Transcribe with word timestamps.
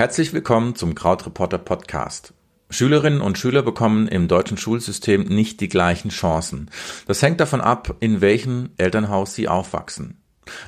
Herzlich 0.00 0.32
willkommen 0.32 0.76
zum 0.76 0.94
Krautreporter 0.94 1.58
Podcast. 1.58 2.32
Schülerinnen 2.70 3.20
und 3.20 3.36
Schüler 3.36 3.60
bekommen 3.60 4.08
im 4.08 4.28
deutschen 4.28 4.56
Schulsystem 4.56 5.24
nicht 5.24 5.60
die 5.60 5.68
gleichen 5.68 6.08
Chancen. 6.08 6.70
Das 7.06 7.20
hängt 7.20 7.38
davon 7.38 7.60
ab, 7.60 7.96
in 8.00 8.22
welchem 8.22 8.70
Elternhaus 8.78 9.34
sie 9.34 9.46
aufwachsen. 9.46 10.22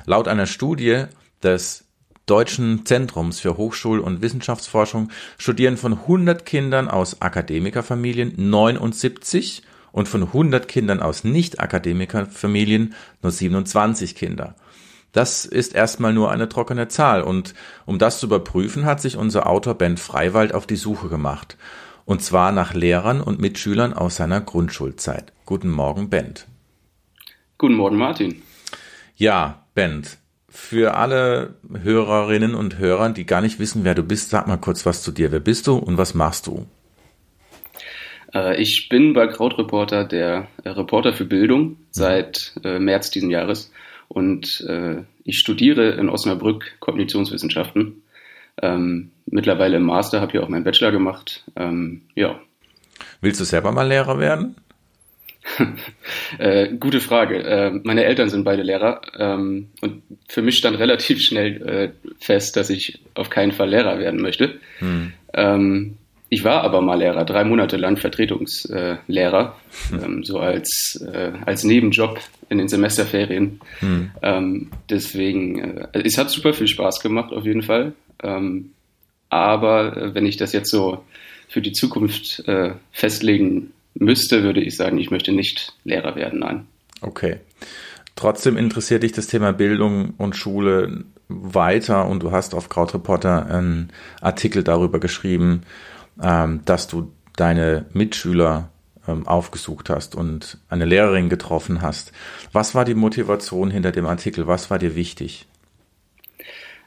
Laut 0.05 0.27
einer 0.27 0.45
Studie 0.45 1.05
des 1.41 1.85
Deutschen 2.27 2.85
Zentrums 2.85 3.39
für 3.39 3.57
Hochschul- 3.57 4.01
und 4.01 4.21
Wissenschaftsforschung 4.21 5.09
studieren 5.39 5.77
von 5.77 5.93
100 5.93 6.45
Kindern 6.45 6.87
aus 6.87 7.23
Akademikerfamilien 7.23 8.35
79 8.37 9.63
und 9.91 10.07
von 10.07 10.21
100 10.21 10.67
Kindern 10.67 10.99
aus 10.99 11.23
Nicht-Akademikerfamilien 11.23 12.93
nur 13.23 13.31
27 13.31 14.13
Kinder. 14.13 14.53
Das 15.13 15.45
ist 15.45 15.75
erstmal 15.75 16.11
nur 16.11 16.31
eine 16.31 16.49
trockene 16.49 16.87
Zahl 16.87 17.21
und 17.21 17.53
um 17.85 17.99
das 17.99 18.19
zu 18.19 18.25
überprüfen, 18.25 18.85
hat 18.85 18.99
sich 18.99 19.15
unser 19.15 19.47
Autor 19.47 19.75
Ben 19.75 19.95
Freiwald 19.95 20.53
auf 20.53 20.65
die 20.65 20.75
Suche 20.75 21.07
gemacht. 21.07 21.55
Und 22.03 22.21
zwar 22.21 22.51
nach 22.51 22.73
Lehrern 22.73 23.21
und 23.21 23.39
Mitschülern 23.39 23.93
aus 23.93 24.17
seiner 24.17 24.41
Grundschulzeit. 24.41 25.31
Guten 25.45 25.69
Morgen, 25.69 26.09
Bent. 26.09 26.47
Guten 27.59 27.75
Morgen, 27.75 27.95
Martin. 27.95 28.41
Ja, 29.15 29.63
Bent. 29.75 30.17
Für 30.49 30.95
alle 30.95 31.55
Hörerinnen 31.71 32.55
und 32.55 32.79
Hörer, 32.79 33.09
die 33.09 33.25
gar 33.25 33.41
nicht 33.41 33.59
wissen, 33.59 33.83
wer 33.83 33.95
du 33.95 34.03
bist, 34.03 34.31
sag 34.31 34.47
mal 34.47 34.57
kurz 34.57 34.85
was 34.85 35.03
zu 35.03 35.11
dir. 35.11 35.31
Wer 35.31 35.39
bist 35.39 35.67
du 35.67 35.75
und 35.75 35.97
was 35.97 36.13
machst 36.13 36.47
du? 36.47 36.65
Äh, 38.33 38.61
ich 38.61 38.89
bin 38.89 39.13
bei 39.13 39.27
Krautreporter 39.27 40.05
der 40.05 40.47
Reporter 40.65 41.13
für 41.13 41.25
Bildung 41.25 41.77
seit 41.91 42.53
äh, 42.63 42.79
März 42.79 43.11
diesen 43.11 43.29
Jahres 43.29 43.71
und 44.13 44.61
äh, 44.67 45.03
ich 45.23 45.39
studiere 45.39 45.91
in 45.91 46.09
Osnabrück 46.09 46.75
Kognitionswissenschaften. 46.79 48.03
Ähm, 48.61 49.11
mittlerweile 49.25 49.77
im 49.77 49.83
Master, 49.83 50.21
habe 50.21 50.31
hier 50.31 50.43
auch 50.43 50.49
meinen 50.49 50.63
Bachelor 50.63 50.91
gemacht. 50.91 51.43
Ähm, 51.55 52.03
ja. 52.13 52.39
Willst 53.21 53.39
du 53.39 53.45
selber 53.45 53.71
mal 53.71 53.87
Lehrer 53.87 54.19
werden? 54.19 54.55
äh, 56.37 56.69
gute 56.75 56.99
Frage. 57.01 57.43
Äh, 57.43 57.71
meine 57.83 58.05
Eltern 58.05 58.29
sind 58.29 58.43
beide 58.43 58.61
Lehrer 58.61 59.01
ähm, 59.17 59.69
und 59.81 60.03
für 60.29 60.41
mich 60.41 60.57
stand 60.57 60.77
relativ 60.77 61.21
schnell 61.21 61.61
äh, 61.67 62.09
fest, 62.19 62.55
dass 62.55 62.69
ich 62.69 62.99
auf 63.15 63.29
keinen 63.29 63.51
Fall 63.51 63.69
Lehrer 63.69 63.97
werden 63.99 64.21
möchte. 64.21 64.59
Hm. 64.79 65.13
Ähm, 65.33 65.97
ich 66.33 66.43
war 66.43 66.63
aber 66.63 66.81
mal 66.81 66.95
Lehrer, 66.95 67.25
drei 67.25 67.43
Monate 67.43 67.77
lang 67.77 67.95
Vertretungslehrer, 67.95 69.55
hm. 69.89 70.03
ähm, 70.03 70.23
so 70.23 70.39
als, 70.39 70.99
äh, 71.13 71.31
als 71.45 71.63
Nebenjob 71.63 72.19
in 72.49 72.57
den 72.57 72.67
Semesterferien. 72.67 73.59
Hm. 73.79 74.09
Ähm, 74.23 74.71
deswegen, 74.89 75.59
äh, 75.93 76.01
es 76.03 76.17
hat 76.17 76.31
super 76.31 76.53
viel 76.53 76.67
Spaß 76.67 77.01
gemacht, 77.01 77.31
auf 77.31 77.45
jeden 77.45 77.61
Fall. 77.61 77.93
Ähm, 78.23 78.71
aber 79.29 79.95
äh, 79.95 80.15
wenn 80.15 80.25
ich 80.25 80.37
das 80.37 80.53
jetzt 80.53 80.71
so 80.71 81.03
für 81.49 81.61
die 81.61 81.71
Zukunft 81.71 82.47
äh, 82.47 82.71
festlegen 82.91 83.71
müsste, 83.93 84.41
würde 84.41 84.61
ich 84.61 84.75
sagen, 84.75 84.97
ich 84.97 85.11
möchte 85.11 85.33
nicht 85.33 85.73
Lehrer 85.83 86.15
werden, 86.15 86.39
nein. 86.39 86.65
Okay. 87.01 87.37
Trotzdem 88.15 88.57
interessiert 88.57 89.03
dich 89.03 89.11
das 89.11 89.27
Thema 89.27 89.53
Bildung 89.53 90.15
und 90.17 90.35
Schule 90.35 91.03
weiter 91.27 92.07
und 92.07 92.23
du 92.23 92.31
hast 92.31 92.55
auf 92.55 92.69
Krautreporter 92.69 93.45
einen 93.45 93.91
Artikel 94.19 94.63
darüber 94.63 94.99
geschrieben, 94.99 95.61
ähm, 96.21 96.61
dass 96.65 96.87
du 96.87 97.11
deine 97.35 97.85
Mitschüler 97.93 98.69
ähm, 99.07 99.27
aufgesucht 99.27 99.89
hast 99.89 100.15
und 100.15 100.57
eine 100.69 100.85
Lehrerin 100.85 101.29
getroffen 101.29 101.81
hast. 101.81 102.11
Was 102.51 102.75
war 102.75 102.85
die 102.85 102.93
Motivation 102.93 103.71
hinter 103.71 103.91
dem 103.91 104.05
Artikel? 104.05 104.47
Was 104.47 104.69
war 104.69 104.79
dir 104.79 104.95
wichtig? 104.95 105.45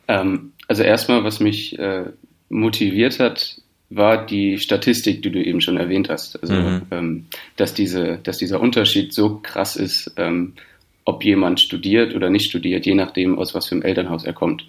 Ähm, 0.09 0.53
also 0.69 0.83
erstmal, 0.83 1.25
was 1.25 1.41
mich 1.41 1.79
äh, 1.79 2.05
motiviert 2.49 3.19
hat, 3.19 3.61
war 3.89 4.27
die 4.27 4.59
Statistik, 4.59 5.23
die 5.23 5.31
du 5.31 5.43
eben 5.43 5.61
schon 5.61 5.77
erwähnt 5.77 6.09
hast. 6.09 6.41
Also, 6.43 6.55
mhm. 6.55 6.83
ähm, 6.91 7.27
dass, 7.57 7.75
diese, 7.75 8.19
dass 8.23 8.39
dieser 8.39 8.61
Unterschied 8.61 9.13
so 9.13 9.41
krass 9.43 9.77
ist, 9.77 10.13
ähm, 10.17 10.55
ob 11.05 11.25
jemand 11.25 11.61
studiert 11.61 12.15
oder 12.15 12.31
nicht 12.31 12.49
studiert, 12.49 12.85
je 12.85 12.95
nachdem, 12.95 13.39
aus 13.39 13.55
was 13.55 13.69
für 13.69 13.77
einem 13.77 13.83
Elternhaus 13.83 14.25
er 14.25 14.33
kommt. 14.33 14.67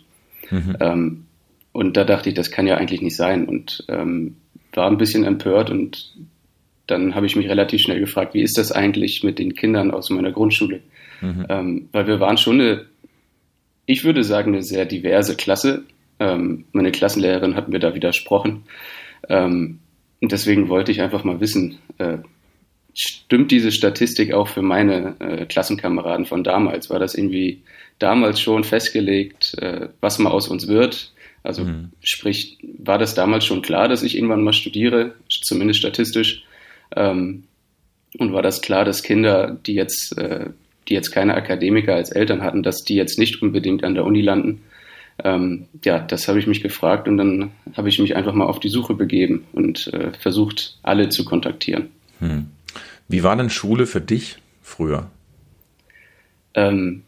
Mhm. 0.52 0.78
Ähm, 0.80 1.26
und 1.72 1.98
da 1.98 2.04
dachte 2.04 2.30
ich, 2.30 2.36
das 2.36 2.52
kann 2.52 2.68
ja 2.68 2.78
eigentlich 2.78 3.02
nicht 3.02 3.16
sein. 3.16 3.46
Und 3.46 3.86
ähm, 3.88 4.38
war 4.74 4.90
ein 4.90 4.98
bisschen 4.98 5.24
empört 5.24 5.70
und 5.70 6.14
dann 6.88 7.16
habe 7.16 7.26
ich 7.26 7.36
mich 7.36 7.50
relativ 7.50 7.82
schnell 7.82 8.00
gefragt, 8.00 8.34
wie 8.34 8.42
ist 8.42 8.58
das 8.58 8.72
eigentlich 8.72 9.24
mit 9.24 9.40
den 9.40 9.56
Kindern 9.56 9.92
aus 9.92 10.10
meiner 10.10 10.32
Grundschule? 10.32 10.82
Mhm. 11.22 11.46
Ähm, 11.50 11.90
weil 11.92 12.08
wir 12.08 12.20
waren 12.20 12.38
schon 12.38 12.62
eine, 12.62 12.86
ich 13.86 14.04
würde 14.04 14.24
sagen, 14.24 14.54
eine 14.54 14.64
sehr 14.64 14.86
diverse 14.86 15.36
Klasse. 15.36 15.84
Ähm, 16.20 16.66
meine 16.72 16.92
Klassenlehrerin 16.92 17.56
hat 17.56 17.68
mir 17.68 17.80
da 17.80 17.94
widersprochen. 17.94 18.64
Ähm, 19.28 19.80
und 20.22 20.32
deswegen 20.32 20.70
wollte 20.70 20.92
ich 20.92 21.02
einfach 21.02 21.24
mal 21.24 21.40
wissen, 21.42 21.78
äh, 21.98 22.18
stimmt 22.94 23.52
diese 23.52 23.72
Statistik 23.72 24.34
auch 24.34 24.48
für 24.48 24.64
meine 24.64 25.16
äh, 25.20 25.46
Klassenkameraden 25.46 26.26
von 26.26 26.44
damals? 26.44 26.90
War 26.90 27.00
das 27.00 27.16
irgendwie 27.16 27.62
damals 28.00 28.40
schon 28.40 28.64
festgelegt, 28.64 29.56
äh, 29.60 29.90
was 30.02 30.18
mal 30.20 30.32
aus 30.32 30.48
uns 30.48 30.68
wird? 30.68 31.12
Also 31.48 31.64
mhm. 31.64 31.92
sprich, 32.02 32.58
war 32.78 32.98
das 32.98 33.16
damals 33.16 33.46
schon 33.46 33.62
klar, 33.62 33.88
dass 33.88 34.04
ich 34.04 34.18
irgendwann 34.18 34.44
mal 34.44 34.52
studiere, 34.52 35.14
zumindest 35.30 35.80
statistisch? 35.80 36.44
Ähm, 36.94 37.46
und 38.18 38.34
war 38.34 38.42
das 38.42 38.62
klar, 38.62 38.84
dass 38.84 39.02
Kinder, 39.02 39.58
die 39.66 39.74
jetzt, 39.74 40.18
äh, 40.18 40.50
die 40.90 40.94
jetzt 40.94 41.12
keine 41.12 41.36
Akademiker 41.36 41.96
als 41.96 42.12
Eltern 42.12 42.42
hatten, 42.42 42.64
dass 42.64 42.84
die 42.84 42.96
jetzt 42.96 43.18
nicht 43.18 43.42
unbedingt 43.42 43.86
an 43.86 43.96
der 43.96 44.04
Uni 44.04 44.22
landen? 44.22 44.62
Ähm, 45.24 45.68
ja, 45.86 46.00
das 46.00 46.28
habe 46.28 46.38
ich 46.38 46.48
mich 46.48 46.62
gefragt 46.62 47.08
und 47.08 47.16
dann 47.16 47.52
habe 47.76 47.88
ich 47.88 47.98
mich 47.98 48.18
einfach 48.18 48.34
mal 48.34 48.46
auf 48.46 48.60
die 48.60 48.70
Suche 48.70 48.94
begeben 48.94 49.46
und 49.54 49.88
äh, 49.94 50.12
versucht, 50.20 50.78
alle 50.84 51.08
zu 51.08 51.24
kontaktieren. 51.24 51.88
Hm. 52.20 52.48
Wie 53.08 53.24
war 53.24 53.38
denn 53.38 53.50
Schule 53.50 53.88
für 53.88 54.02
dich 54.02 54.36
früher? 54.62 55.10
Ähm, 56.56 57.04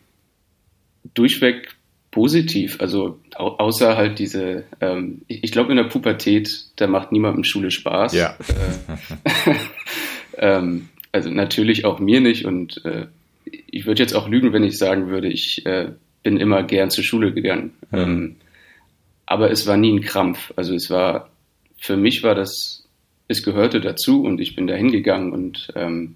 durchweg 1.13 1.75
positiv, 2.12 2.78
also 2.80 3.20
au 3.36 3.50
außer 3.58 3.96
halt 3.96 4.20
diese, 4.20 4.64
ähm, 4.81 5.22
ich, 5.28 5.44
ich 5.44 5.52
glaube 5.52 5.72
in 5.72 5.78
der 5.78 5.84
Pubertät, 5.86 6.50
da 6.75 6.88
macht 6.88 7.12
niemandem 7.12 7.44
Schule 7.44 7.72
Spaß. 7.72 8.14
Ja. 8.14 8.36
Äh, 8.47 9.56
ähm, 10.38 10.90
also 11.12 11.30
natürlich 11.30 11.86
auch 11.86 12.00
mir 12.00 12.22
nicht 12.22 12.46
und 12.46 12.84
äh, 12.86 13.08
ich 13.46 13.86
würde 13.86 14.02
jetzt 14.02 14.14
auch 14.14 14.28
lügen, 14.28 14.53
wenn 14.53 14.64
ich 14.64 14.78
sagen 14.78 15.09
würde, 15.09 15.28
ich 15.28 15.66
äh, 15.66 15.92
bin 16.24 16.38
immer 16.38 16.64
gern 16.64 16.90
zur 16.90 17.03
Schule 17.03 17.34
gegangen. 17.34 17.74
Mhm. 17.92 17.97
Ähm, 17.97 18.36
aber 19.26 19.52
es 19.52 19.68
war 19.68 19.78
nie 19.78 19.94
ein 19.94 20.02
Krampf. 20.02 20.52
Also 20.56 20.74
es 20.74 20.90
war, 20.90 21.30
für 21.78 21.97
mich 21.97 22.24
war 22.24 22.36
das, 22.36 22.88
es 23.28 23.44
gehörte 23.44 23.80
dazu 23.80 24.24
und 24.24 24.41
ich 24.41 24.56
bin 24.56 24.66
da 24.66 24.76
hingegangen 24.76 25.31
und 25.31 25.68
ähm, 25.76 26.16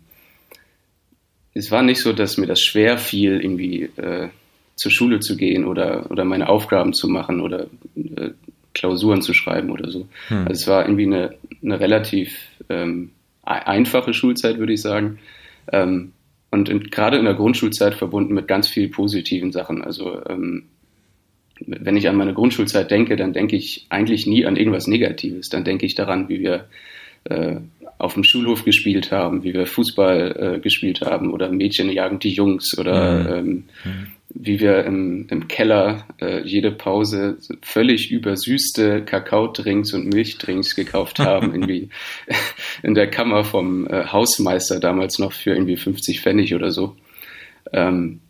es 1.54 1.70
war 1.70 1.84
nicht 1.84 2.02
so, 2.02 2.14
dass 2.14 2.38
mir 2.38 2.48
das 2.48 2.62
schwer 2.62 2.98
fiel, 2.98 3.40
irgendwie 3.40 3.84
äh, 3.84 4.30
zur 4.75 4.91
Schule 4.91 5.19
zu 5.19 5.38
gehen 5.38 5.66
oder, 5.66 6.09
oder 6.09 6.25
meine 6.25 6.50
Aufgaben 6.50 6.94
zu 6.94 7.07
machen 7.07 7.41
oder 7.41 7.67
äh, 7.95 8.31
Klausuren 8.73 9.22
zu 9.22 9.34
schreiben 9.34 9.69
oder 9.69 9.89
so. 9.89 10.07
Mhm. 10.29 10.47
Also 10.47 10.51
es 10.51 10.67
war 10.67 10.84
irgendwie 10.84 11.06
eine, 11.06 11.35
eine 11.61 11.79
relativ 11.79 12.38
ähm, 12.69 13.12
einfache 13.44 14.13
Schulzeit, 14.13 14.57
würde 14.57 14.73
ich 14.73 14.81
sagen. 14.81 15.19
Ähm, 15.72 16.13
und 16.51 16.69
in, 16.69 16.83
gerade 16.89 17.17
in 17.17 17.25
der 17.25 17.33
Grundschulzeit 17.33 17.95
verbunden 17.95 18.33
mit 18.33 18.47
ganz 18.47 18.67
vielen 18.67 18.91
positiven 18.91 19.51
Sachen. 19.51 19.83
Also 19.83 20.22
ähm, 20.28 20.63
wenn 21.66 21.97
ich 21.97 22.09
an 22.09 22.16
meine 22.16 22.33
Grundschulzeit 22.33 22.89
denke, 22.89 23.16
dann 23.16 23.33
denke 23.33 23.56
ich 23.56 23.85
eigentlich 23.89 24.28
nie 24.28 24.45
an 24.45 24.56
irgendwas 24.56 24.88
Negatives. 24.88 25.50
Dann 25.50 25.63
denke 25.63 25.85
ich 25.85 25.95
daran, 25.95 26.29
wie 26.29 26.39
wir 26.39 26.67
äh, 27.25 27.57
auf 28.00 28.16
dem 28.16 28.23
Schulhof 28.23 28.66
gespielt 28.66 29.12
haben, 29.12 29.44
wie 29.44 29.53
wir 29.53 29.66
Fußball 29.66 30.56
äh, 30.56 30.59
gespielt 30.59 31.01
haben 31.01 31.31
oder 31.31 31.50
Mädchen 31.50 31.89
jagen 31.91 32.19
die 32.19 32.31
Jungs 32.31 32.77
oder 32.77 33.42
mhm. 33.42 33.50
ähm, 33.50 33.63
mhm 33.86 34.07
wie 34.35 34.59
wir 34.59 34.83
im, 34.85 35.27
im 35.30 35.47
Keller 35.47 36.07
äh, 36.19 36.41
jede 36.41 36.71
Pause 36.71 37.38
völlig 37.62 38.12
übersüßte 38.12 39.03
Kakaodrinks 39.03 39.94
und 39.94 40.12
Milchdrinks 40.12 40.75
gekauft 40.75 41.19
haben, 41.19 41.51
irgendwie 41.53 41.89
in 42.81 42.95
der 42.95 43.09
Kammer 43.09 43.44
vom 43.44 43.88
äh, 43.88 44.06
Hausmeister 44.06 44.80
damals 44.80 45.19
noch 45.19 45.33
für 45.33 45.51
irgendwie 45.51 45.77
50 45.77 46.21
Pfennig 46.21 46.56
oder 46.56 46.71
so. 46.71 46.95
Ähm, 47.71 48.21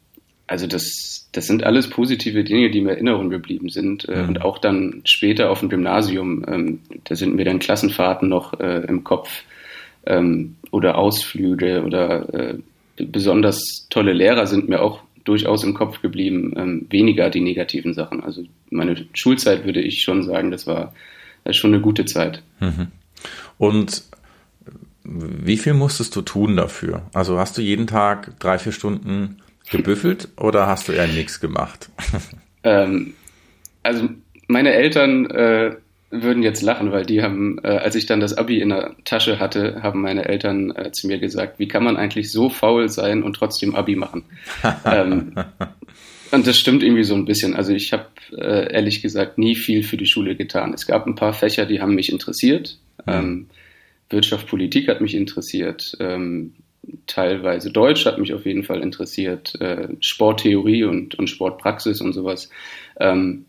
also 0.45 0.67
das, 0.67 1.29
das 1.31 1.47
sind 1.47 1.63
alles 1.63 1.89
positive 1.89 2.44
Dinge, 2.44 2.69
die 2.69 2.81
mir 2.81 2.91
in 2.91 3.07
Erinnerung 3.07 3.29
geblieben 3.29 3.69
sind. 3.69 4.07
Äh, 4.09 4.23
mhm. 4.23 4.29
Und 4.29 4.41
auch 4.41 4.57
dann 4.57 5.01
später 5.06 5.49
auf 5.49 5.61
dem 5.61 5.69
Gymnasium, 5.69 6.45
ähm, 6.47 6.79
da 7.06 7.15
sind 7.15 7.35
mir 7.35 7.45
dann 7.45 7.59
Klassenfahrten 7.59 8.27
noch 8.27 8.59
äh, 8.59 8.83
im 8.88 9.03
Kopf 9.03 9.44
ähm, 10.06 10.57
oder 10.71 10.97
Ausflüge 10.97 11.83
oder 11.83 12.33
äh, 12.33 12.57
besonders 12.97 13.88
tolle 13.89 14.13
Lehrer 14.13 14.45
sind 14.45 14.69
mir 14.69 14.81
auch 14.81 15.01
durchaus 15.23 15.63
im 15.63 15.73
Kopf 15.73 16.01
geblieben, 16.01 16.53
ähm, 16.57 16.87
weniger 16.89 17.29
die 17.29 17.41
negativen 17.41 17.93
Sachen. 17.93 18.23
Also 18.23 18.43
meine 18.69 19.05
Schulzeit 19.13 19.65
würde 19.65 19.81
ich 19.81 20.01
schon 20.01 20.23
sagen, 20.23 20.51
das 20.51 20.67
war, 20.67 20.93
das 21.43 21.55
schon 21.55 21.73
eine 21.73 21.81
gute 21.81 22.05
Zeit. 22.05 22.43
Mhm. 22.59 22.87
Und 23.57 24.03
wie 25.03 25.57
viel 25.57 25.73
musstest 25.73 26.15
du 26.15 26.21
tun 26.21 26.55
dafür? 26.55 27.03
Also 27.13 27.37
hast 27.37 27.57
du 27.57 27.61
jeden 27.61 27.87
Tag 27.87 28.39
drei, 28.39 28.57
vier 28.57 28.71
Stunden 28.71 29.37
gebüffelt 29.69 30.29
oder 30.37 30.67
hast 30.67 30.87
du 30.87 30.91
eher 30.91 31.07
nichts 31.07 31.39
gemacht? 31.39 31.89
Ähm, 32.65 33.13
also 33.83 34.07
meine 34.47 34.71
Eltern 34.71 35.25
äh, 35.25 35.75
würden 36.21 36.44
jetzt 36.44 36.62
lachen, 36.62 36.92
weil 36.92 37.06
die 37.06 37.21
haben, 37.21 37.57
äh, 37.63 37.68
als 37.68 37.95
ich 37.95 38.06
dann 38.06 38.19
das 38.19 38.38
Abi 38.38 38.60
in 38.60 38.69
der 38.69 38.95
Tasche 39.04 39.39
hatte, 39.39 39.81
haben 39.81 40.01
meine 40.01 40.25
Eltern 40.25 40.71
äh, 40.75 40.92
zu 40.92 41.07
mir 41.07 41.18
gesagt, 41.18 41.60
wie 41.60 41.68
kann 41.68 41.83
man 41.83 41.98
eigentlich 41.98 42.31
so 42.31 42.50
faul 42.50 42.89
sein 42.89 43.24
und 43.24 43.36
trotzdem 43.36 43.75
Abi 43.75 43.95
machen? 43.95 44.24
ähm, 44.86 45.33
und 46.31 46.48
das 46.48 46.57
stimmt 46.57 46.83
irgendwie 46.83 47.04
so 47.04 47.15
ein 47.15 47.25
bisschen. 47.25 47.56
Also 47.56 47.74
ich 47.74 47.94
habe 47.94 48.07
äh, 48.38 48.74
ehrlich 48.74 49.01
gesagt 49.01 49.38
nie 49.38 49.56
viel 49.56 49.83
für 49.83 49.98
die 49.98 50.06
Schule 50.06 50.36
getan. 50.36 50.74
Es 50.74 50.86
gab 50.86 51.07
ein 51.07 51.15
paar 51.15 51.33
Fächer, 51.33 51.65
die 51.65 51.81
haben 51.81 51.95
mich 51.95 52.12
interessiert. 52.12 52.77
Mhm. 53.06 53.13
Ähm, 53.13 53.48
Wirtschaft, 54.09 54.48
Politik 54.48 54.88
hat 54.88 55.01
mich 55.01 55.16
interessiert. 55.16 55.98
Ähm, 56.00 56.54
teilweise 57.07 57.71
Deutsch 57.71 58.06
hat 58.06 58.19
mich 58.19 58.33
auf 58.33 58.45
jeden 58.45 58.63
Fall 58.63 58.81
interessiert. 58.81 59.59
Äh, 59.62 59.89
Sporttheorie 60.00 60.83
und, 60.83 61.16
und 61.16 61.30
Sportpraxis 61.30 62.01
und 62.01 62.13
sowas. 62.13 62.50
Ähm, 63.00 63.45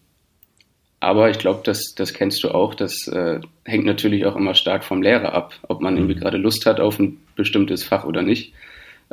aber 1.04 1.30
ich 1.30 1.38
glaube, 1.38 1.60
das, 1.64 1.94
das 1.94 2.14
kennst 2.14 2.42
du 2.42 2.50
auch. 2.50 2.74
Das 2.74 3.06
äh, 3.08 3.40
hängt 3.64 3.84
natürlich 3.84 4.24
auch 4.26 4.36
immer 4.36 4.54
stark 4.54 4.84
vom 4.84 5.02
Lehrer 5.02 5.34
ab, 5.34 5.54
ob 5.68 5.80
man 5.80 5.96
irgendwie 5.96 6.14
mhm. 6.14 6.20
gerade 6.20 6.38
Lust 6.38 6.66
hat 6.66 6.80
auf 6.80 6.98
ein 6.98 7.18
bestimmtes 7.36 7.84
Fach 7.84 8.04
oder 8.04 8.22
nicht. 8.22 8.54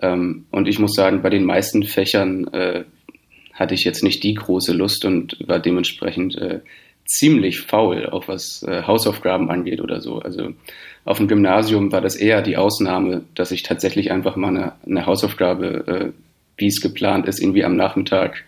Ähm, 0.02 0.46
und 0.52 0.68
ich 0.68 0.80
muss 0.80 0.94
sagen, 0.94 1.22
bei 1.22 1.30
den 1.30 1.44
meisten 1.44 1.84
Fächern 1.84 2.48
äh, 2.54 2.86
hatte 3.54 3.74
ich 3.74 3.84
jetzt 3.84 4.04
nicht 4.04 4.24
die 4.24 4.34
große 4.34 4.74
Lust 4.74 5.04
und 5.06 5.38
war 5.48 5.60
dementsprechend 5.60 6.38
äh, 6.38 6.62
ziemlich 7.06 7.60
faul, 7.60 8.08
auch 8.08 8.28
was 8.28 8.64
äh, 8.64 8.84
Hausaufgaben 8.84 9.52
angeht 9.52 9.82
oder 9.82 10.00
so. 10.00 10.20
Also 10.20 10.54
auf 11.04 11.18
dem 11.18 11.28
Gymnasium 11.28 11.92
war 11.92 12.02
das 12.02 12.16
eher 12.16 12.42
die 12.42 12.58
Ausnahme, 12.58 13.24
dass 13.36 13.52
ich 13.52 13.64
tatsächlich 13.64 14.12
einfach 14.12 14.38
mal 14.38 14.48
eine, 14.48 14.74
eine 14.86 15.06
Hausaufgabe, 15.06 15.88
äh, 15.88 16.12
wie 16.58 16.68
es 16.68 16.80
geplant 16.80 17.28
ist, 17.28 17.42
irgendwie 17.42 17.66
am 17.66 17.76
Nachmittag 17.76 18.46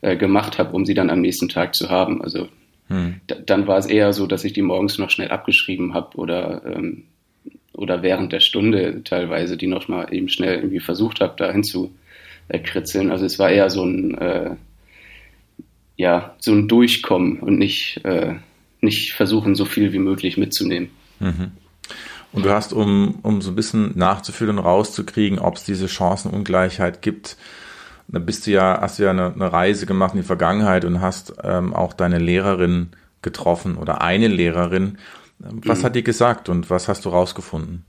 äh, 0.00 0.16
gemacht 0.16 0.58
habe, 0.58 0.74
um 0.74 0.86
sie 0.86 0.94
dann 0.94 1.10
am 1.10 1.20
nächsten 1.20 1.48
Tag 1.48 1.74
zu 1.74 1.90
haben. 1.90 2.22
Also 2.22 2.48
hm. 2.88 3.20
Dann 3.46 3.66
war 3.66 3.78
es 3.78 3.86
eher 3.86 4.12
so, 4.12 4.26
dass 4.26 4.44
ich 4.44 4.52
die 4.52 4.62
morgens 4.62 4.98
noch 4.98 5.10
schnell 5.10 5.30
abgeschrieben 5.30 5.94
habe 5.94 6.16
oder, 6.16 6.62
ähm, 6.64 7.04
oder 7.72 8.02
während 8.02 8.32
der 8.32 8.40
Stunde 8.40 9.02
teilweise 9.02 9.56
die 9.56 9.66
noch 9.66 9.88
mal 9.88 10.12
eben 10.12 10.28
schnell 10.28 10.56
irgendwie 10.56 10.80
versucht 10.80 11.20
habe, 11.20 11.34
dahin 11.36 11.64
zu 11.64 11.94
äh, 12.48 12.58
kritzeln. 12.58 13.10
Also 13.10 13.24
es 13.24 13.38
war 13.38 13.50
eher 13.50 13.70
so 13.70 13.84
ein, 13.84 14.16
äh, 14.18 14.50
ja, 15.96 16.36
so 16.38 16.52
ein 16.52 16.68
Durchkommen 16.68 17.40
und 17.40 17.58
nicht, 17.58 18.04
äh, 18.04 18.34
nicht 18.80 19.14
versuchen, 19.14 19.54
so 19.54 19.64
viel 19.64 19.92
wie 19.92 19.98
möglich 19.98 20.36
mitzunehmen. 20.36 20.90
Mhm. 21.18 21.52
Und 22.32 22.44
du 22.44 22.50
hast, 22.50 22.72
um, 22.72 23.18
um 23.22 23.40
so 23.40 23.50
ein 23.50 23.56
bisschen 23.56 23.92
nachzufühlen 23.96 24.58
und 24.58 24.64
rauszukriegen, 24.64 25.38
ob 25.38 25.56
es 25.56 25.64
diese 25.64 25.88
Chancenungleichheit 25.88 27.00
gibt, 27.00 27.36
da 28.08 28.18
bist 28.18 28.46
du 28.46 28.52
ja, 28.52 28.78
hast 28.80 28.98
du 28.98 29.04
ja 29.04 29.10
eine, 29.10 29.32
eine 29.32 29.52
Reise 29.52 29.86
gemacht 29.86 30.14
in 30.14 30.20
die 30.20 30.26
Vergangenheit 30.26 30.84
und 30.84 31.00
hast 31.00 31.34
ähm, 31.42 31.74
auch 31.74 31.92
deine 31.92 32.18
Lehrerin 32.18 32.90
getroffen 33.22 33.76
oder 33.76 34.02
eine 34.02 34.28
Lehrerin. 34.28 34.98
Was 35.38 35.80
mhm. 35.80 35.84
hat 35.84 35.96
die 35.96 36.04
gesagt 36.04 36.48
und 36.48 36.70
was 36.70 36.88
hast 36.88 37.04
du 37.04 37.10
rausgefunden? 37.10 37.84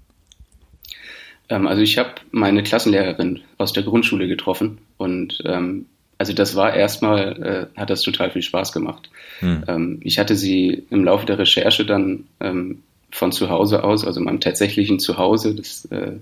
Ähm, 1.49 1.67
also 1.67 1.81
ich 1.81 1.97
habe 1.97 2.09
meine 2.31 2.63
Klassenlehrerin 2.63 3.41
aus 3.57 3.73
der 3.73 3.83
Grundschule 3.83 4.27
getroffen 4.27 4.79
und 4.97 5.41
ähm, 5.45 5.85
also 6.17 6.33
das 6.33 6.55
war 6.55 6.73
erstmal, 6.73 7.69
äh, 7.75 7.79
hat 7.79 7.89
das 7.89 8.01
total 8.01 8.31
viel 8.31 8.41
Spaß 8.41 8.73
gemacht. 8.73 9.09
Hm. 9.39 9.63
Ähm, 9.67 9.99
ich 10.01 10.17
hatte 10.17 10.35
sie 10.35 10.85
im 10.89 11.03
Laufe 11.03 11.27
der 11.27 11.37
Recherche 11.37 11.85
dann 11.85 12.25
ähm, 12.39 12.81
von 13.11 13.31
zu 13.31 13.49
Hause 13.49 13.83
aus, 13.83 14.05
also 14.05 14.19
meinem 14.19 14.39
tatsächlichen 14.39 14.99
Zuhause, 14.99 15.55
das 15.55 15.85
äh, 15.85 16.13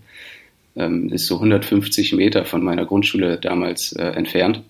ähm, 0.76 1.10
ist 1.10 1.28
so 1.28 1.36
150 1.36 2.14
Meter 2.14 2.46
von 2.46 2.64
meiner 2.64 2.86
Grundschule 2.86 3.38
damals 3.38 3.94
äh, 3.94 4.04
entfernt, 4.04 4.62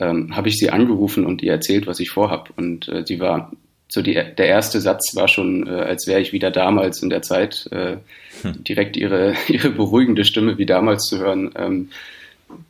ähm, 0.00 0.34
habe 0.36 0.48
ich 0.48 0.58
sie 0.58 0.70
angerufen 0.70 1.24
und 1.24 1.42
ihr 1.42 1.52
erzählt, 1.52 1.86
was 1.86 2.00
ich 2.00 2.10
vorhab. 2.10 2.52
Und 2.56 2.88
äh, 2.88 3.04
sie 3.06 3.20
war 3.20 3.52
so 3.88 4.02
die, 4.02 4.14
der 4.14 4.46
erste 4.46 4.80
Satz 4.80 5.16
war 5.16 5.28
schon, 5.28 5.66
äh, 5.66 5.70
als 5.70 6.06
wäre 6.06 6.20
ich 6.20 6.32
wieder 6.32 6.50
damals 6.50 7.02
in 7.02 7.10
der 7.10 7.22
Zeit, 7.22 7.68
äh, 7.72 7.96
hm. 8.42 8.64
direkt 8.64 8.96
ihre, 8.96 9.34
ihre 9.48 9.70
beruhigende 9.70 10.24
Stimme 10.24 10.58
wie 10.58 10.66
damals 10.66 11.04
zu 11.04 11.18
hören. 11.18 11.50
Ähm, 11.56 11.88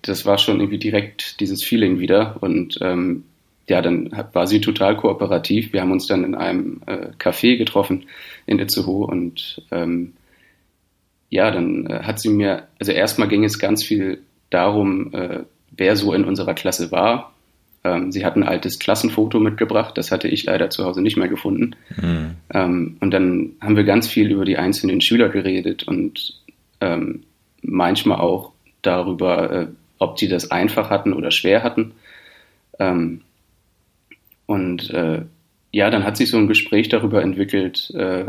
das 0.03 0.27
war 0.27 0.39
schon 0.39 0.61
irgendwie 0.61 0.79
direkt 0.79 1.41
dieses 1.41 1.65
Feeling 1.65 1.99
wieder. 1.99 2.37
Und 2.41 2.79
ähm, 2.81 3.25
ja, 3.69 3.83
dann 3.83 4.11
war 4.33 4.47
sie 4.47 4.61
total 4.61 4.97
kooperativ. 4.97 5.73
Wir 5.73 5.83
haben 5.83 5.93
uns 5.93 6.07
dann 6.07 6.25
in 6.25 6.35
einem 6.35 6.81
äh, 6.87 7.09
Café 7.19 7.57
getroffen 7.57 8.07
in 8.47 8.59
Itzehoe 8.59 9.07
und 9.07 9.63
ähm, 9.71 10.15
ja, 11.31 11.51
dann 11.51 11.87
äh, 11.87 12.01
hat 12.03 12.21
sie 12.21 12.31
mir, 12.31 12.69
also 12.79 12.93
erstmal 12.93 13.29
ging 13.29 13.45
es 13.45 13.59
ganz 13.59 13.85
viel 13.85 14.23
darum, 14.51 15.13
äh, 15.13 15.41
wer 15.71 15.97
so 15.97 16.13
in 16.13 16.25
unserer 16.25 16.55
Klasse 16.55 16.91
war. 16.91 17.35
Ähm, 17.85 18.11
sie 18.13 18.25
hat 18.25 18.37
ein 18.37 18.43
altes 18.43 18.79
Klassenfoto 18.79 19.39
mitgebracht, 19.39 19.97
das 19.97 20.11
hatte 20.11 20.29
ich 20.29 20.45
leider 20.45 20.71
zu 20.71 20.85
Hause 20.85 21.03
nicht 21.03 21.17
mehr 21.17 21.29
gefunden. 21.29 21.77
Mhm. 21.97 22.31
Ähm, 22.53 22.97
und 23.01 23.11
dann 23.11 23.53
haben 23.61 23.77
wir 23.77 23.85
ganz 23.85 24.09
viel 24.09 24.31
über 24.31 24.45
die 24.45 24.57
einzelnen 24.57 25.01
Schüler 25.01 25.29
geredet 25.29 25.85
und 25.85 26.41
ähm, 26.81 27.23
manchmal 27.63 28.19
auch 28.19 28.53
darüber, 28.83 29.53
äh, 29.53 29.67
ob 29.99 30.19
sie 30.19 30.29
das 30.29 30.51
einfach 30.51 30.91
hatten 30.91 31.13
oder 31.13 31.31
schwer 31.31 31.63
hatten. 31.63 31.93
Ähm, 32.79 33.21
und 34.47 34.91
äh, 34.91 35.23
ja, 35.73 35.91
dann 35.91 36.05
hat 36.05 36.17
sich 36.17 36.31
so 36.31 36.39
ein 36.39 36.49
Gespräch 36.49 36.89
darüber 36.89 37.23
entwickelt, 37.23 37.91
äh, 37.95 38.27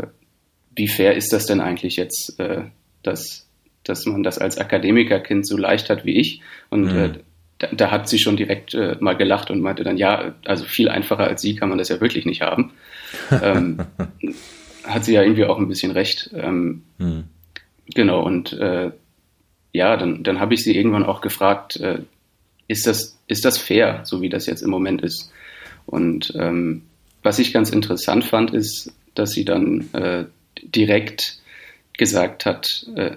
wie 0.76 0.88
fair 0.88 1.16
ist 1.16 1.32
das 1.32 1.46
denn 1.46 1.60
eigentlich 1.60 1.96
jetzt, 1.96 2.38
äh, 2.38 2.64
dass, 3.02 3.48
dass 3.84 4.06
man 4.06 4.22
das 4.22 4.38
als 4.38 4.58
Akademikerkind 4.58 5.46
so 5.46 5.56
leicht 5.56 5.90
hat 5.90 6.04
wie 6.04 6.16
ich. 6.16 6.40
Und 6.68 6.92
mhm. 6.92 6.98
äh, 6.98 7.10
da, 7.58 7.68
da, 7.72 7.90
hat 7.90 8.08
sie 8.08 8.18
schon 8.18 8.36
direkt 8.36 8.74
äh, 8.74 8.96
mal 9.00 9.16
gelacht 9.16 9.50
und 9.50 9.60
meinte 9.60 9.84
dann, 9.84 9.96
ja, 9.96 10.34
also 10.44 10.64
viel 10.64 10.88
einfacher 10.88 11.24
als 11.24 11.42
sie 11.42 11.56
kann 11.56 11.68
man 11.68 11.78
das 11.78 11.88
ja 11.88 12.00
wirklich 12.00 12.26
nicht 12.26 12.42
haben. 12.42 12.72
ähm, 13.42 13.78
hat 14.84 15.04
sie 15.04 15.14
ja 15.14 15.22
irgendwie 15.22 15.44
auch 15.44 15.58
ein 15.58 15.68
bisschen 15.68 15.92
recht. 15.92 16.30
Ähm, 16.34 16.82
mhm. 16.98 17.24
Genau, 17.94 18.22
und 18.22 18.52
äh, 18.52 18.90
ja, 19.72 19.96
dann, 19.96 20.22
dann 20.22 20.40
habe 20.40 20.54
ich 20.54 20.62
sie 20.62 20.76
irgendwann 20.76 21.04
auch 21.04 21.20
gefragt, 21.20 21.76
äh, 21.76 22.00
ist, 22.68 22.86
das, 22.86 23.18
ist 23.26 23.44
das 23.44 23.58
fair, 23.58 24.02
so 24.04 24.22
wie 24.22 24.28
das 24.28 24.46
jetzt 24.46 24.62
im 24.62 24.70
Moment 24.70 25.02
ist? 25.02 25.32
Und 25.86 26.32
ähm, 26.36 26.82
was 27.22 27.38
ich 27.38 27.52
ganz 27.52 27.70
interessant 27.70 28.24
fand, 28.24 28.52
ist, 28.52 28.92
dass 29.14 29.32
sie 29.32 29.44
dann 29.44 29.88
äh, 29.92 30.24
direkt 30.62 31.39
gesagt 31.96 32.46
hat, 32.46 32.86
äh, 32.96 33.16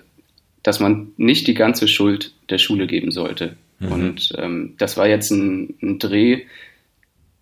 dass 0.63 0.79
man 0.79 1.11
nicht 1.17 1.47
die 1.47 1.53
ganze 1.53 1.87
Schuld 1.87 2.33
der 2.49 2.57
Schule 2.57 2.87
geben 2.87 3.11
sollte. 3.11 3.57
Mhm. 3.79 3.91
Und 3.91 4.33
ähm, 4.37 4.75
das 4.77 4.97
war 4.97 5.07
jetzt 5.07 5.31
ein, 5.31 5.75
ein, 5.81 5.99
Dreh, 5.99 6.43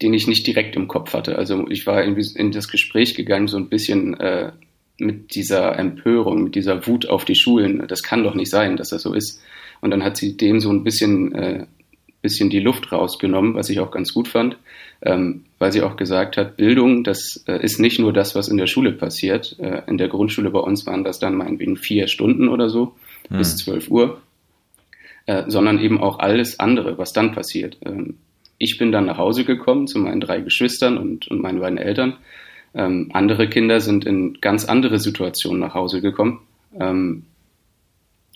den 0.02 0.14
ich 0.14 0.28
nicht 0.28 0.46
direkt 0.48 0.76
im 0.76 0.88
Kopf 0.88 1.14
hatte. 1.14 1.38
Also 1.38 1.68
ich 1.70 1.86
war 1.86 2.04
irgendwie 2.04 2.28
in 2.36 2.52
das 2.52 2.68
Gespräch 2.68 3.16
gegangen, 3.16 3.48
so 3.48 3.58
ein 3.58 3.70
bisschen 3.70 4.20
äh, 4.20 4.52
mit 4.98 5.36
dieser 5.36 5.78
Empörung, 5.78 6.44
mit 6.44 6.56
dieser 6.56 6.86
Wut 6.88 7.08
auf 7.08 7.26
die 7.26 7.36
Schulen. 7.36 7.88
Das 7.88 8.04
kann 8.04 8.24
doch 8.24 8.36
nicht 8.36 8.50
sein, 8.50 8.78
dass 8.78 8.90
das 8.90 9.04
so 9.04 9.14
ist. 9.14 9.42
Und 9.82 9.92
dann 9.92 10.04
hat 10.04 10.18
sie 10.18 10.38
dem 10.38 10.60
so 10.60 10.72
ein 10.72 10.84
bisschen, 10.84 11.34
äh, 11.34 11.66
bisschen 12.22 12.50
die 12.50 12.60
Luft 12.60 12.92
rausgenommen, 12.92 13.56
was 13.56 13.70
ich 13.70 13.80
auch 13.80 13.92
ganz 13.92 14.13
gut 14.13 14.28
fand 14.28 14.58
ähm, 15.04 15.46
weil 15.58 15.72
sie 15.72 15.82
auch 15.82 15.96
gesagt 15.96 16.38
hat, 16.38 16.58
Bildung, 16.58 17.04
das 17.04 17.44
äh, 17.48 17.63
ist 17.63 17.80
nicht 17.80 18.00
nur 18.00 18.13
das, 18.13 18.36
was 18.36 18.48
in 18.48 18.58
der 18.58 18.68
Schule 18.68 18.92
passiert. 18.92 19.58
Äh, 19.60 19.82
in 19.88 19.98
der 19.98 20.10
Grundschule 20.10 20.51
bei 20.51 20.60
uns 20.60 20.86
waren 20.86 21.04
das 21.04 21.20
dann 21.20 21.36
meinetwegen 21.36 21.75
vier 21.75 22.08
Stunden 22.08 22.48
oder 22.48 22.70
so 22.70 22.96
hm. 23.30 23.38
bis 23.38 23.58
zwölf 23.58 23.90
Uhr, 23.90 24.22
äh, 25.25 25.44
sondern 25.48 25.80
eben 25.80 26.00
auch 26.00 26.20
alles 26.20 26.60
andere, 26.60 26.98
was 26.98 27.13
dann 27.13 27.34
passiert. 27.34 27.78
Ähm, 27.84 28.18
ich 28.60 28.78
bin 28.78 28.92
dann 28.92 29.06
nach 29.06 29.18
Hause 29.18 29.44
gekommen 29.44 29.88
zu 29.88 29.98
meinen 29.98 30.22
drei 30.22 30.42
Geschwistern 30.42 30.98
und, 31.00 31.28
und 31.30 31.42
meinen 31.42 31.60
beiden 31.60 31.80
Eltern. 31.80 32.18
Ähm, 32.75 33.10
andere 33.12 33.50
Kinder 33.50 33.80
sind 33.80 34.06
in 34.06 34.40
ganz 34.40 34.66
andere 34.66 35.00
Situationen 35.00 35.60
nach 35.60 35.74
Hause 35.74 36.01
gekommen. 36.01 36.42
Ähm, 36.80 37.24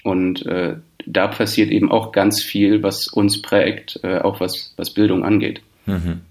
und 0.06 0.46
äh, 0.46 0.76
da 1.08 1.28
passiert 1.28 1.72
eben 1.72 1.92
auch 1.92 2.12
ganz 2.12 2.44
viel, 2.44 2.84
was 2.84 3.08
uns 3.08 3.42
prägt, 3.42 4.00
äh, 4.04 4.20
auch 4.20 4.40
was, 4.40 4.74
was 4.78 4.92
Bildung 4.94 5.26
angeht. 5.26 5.62
Mhm. 5.88 6.22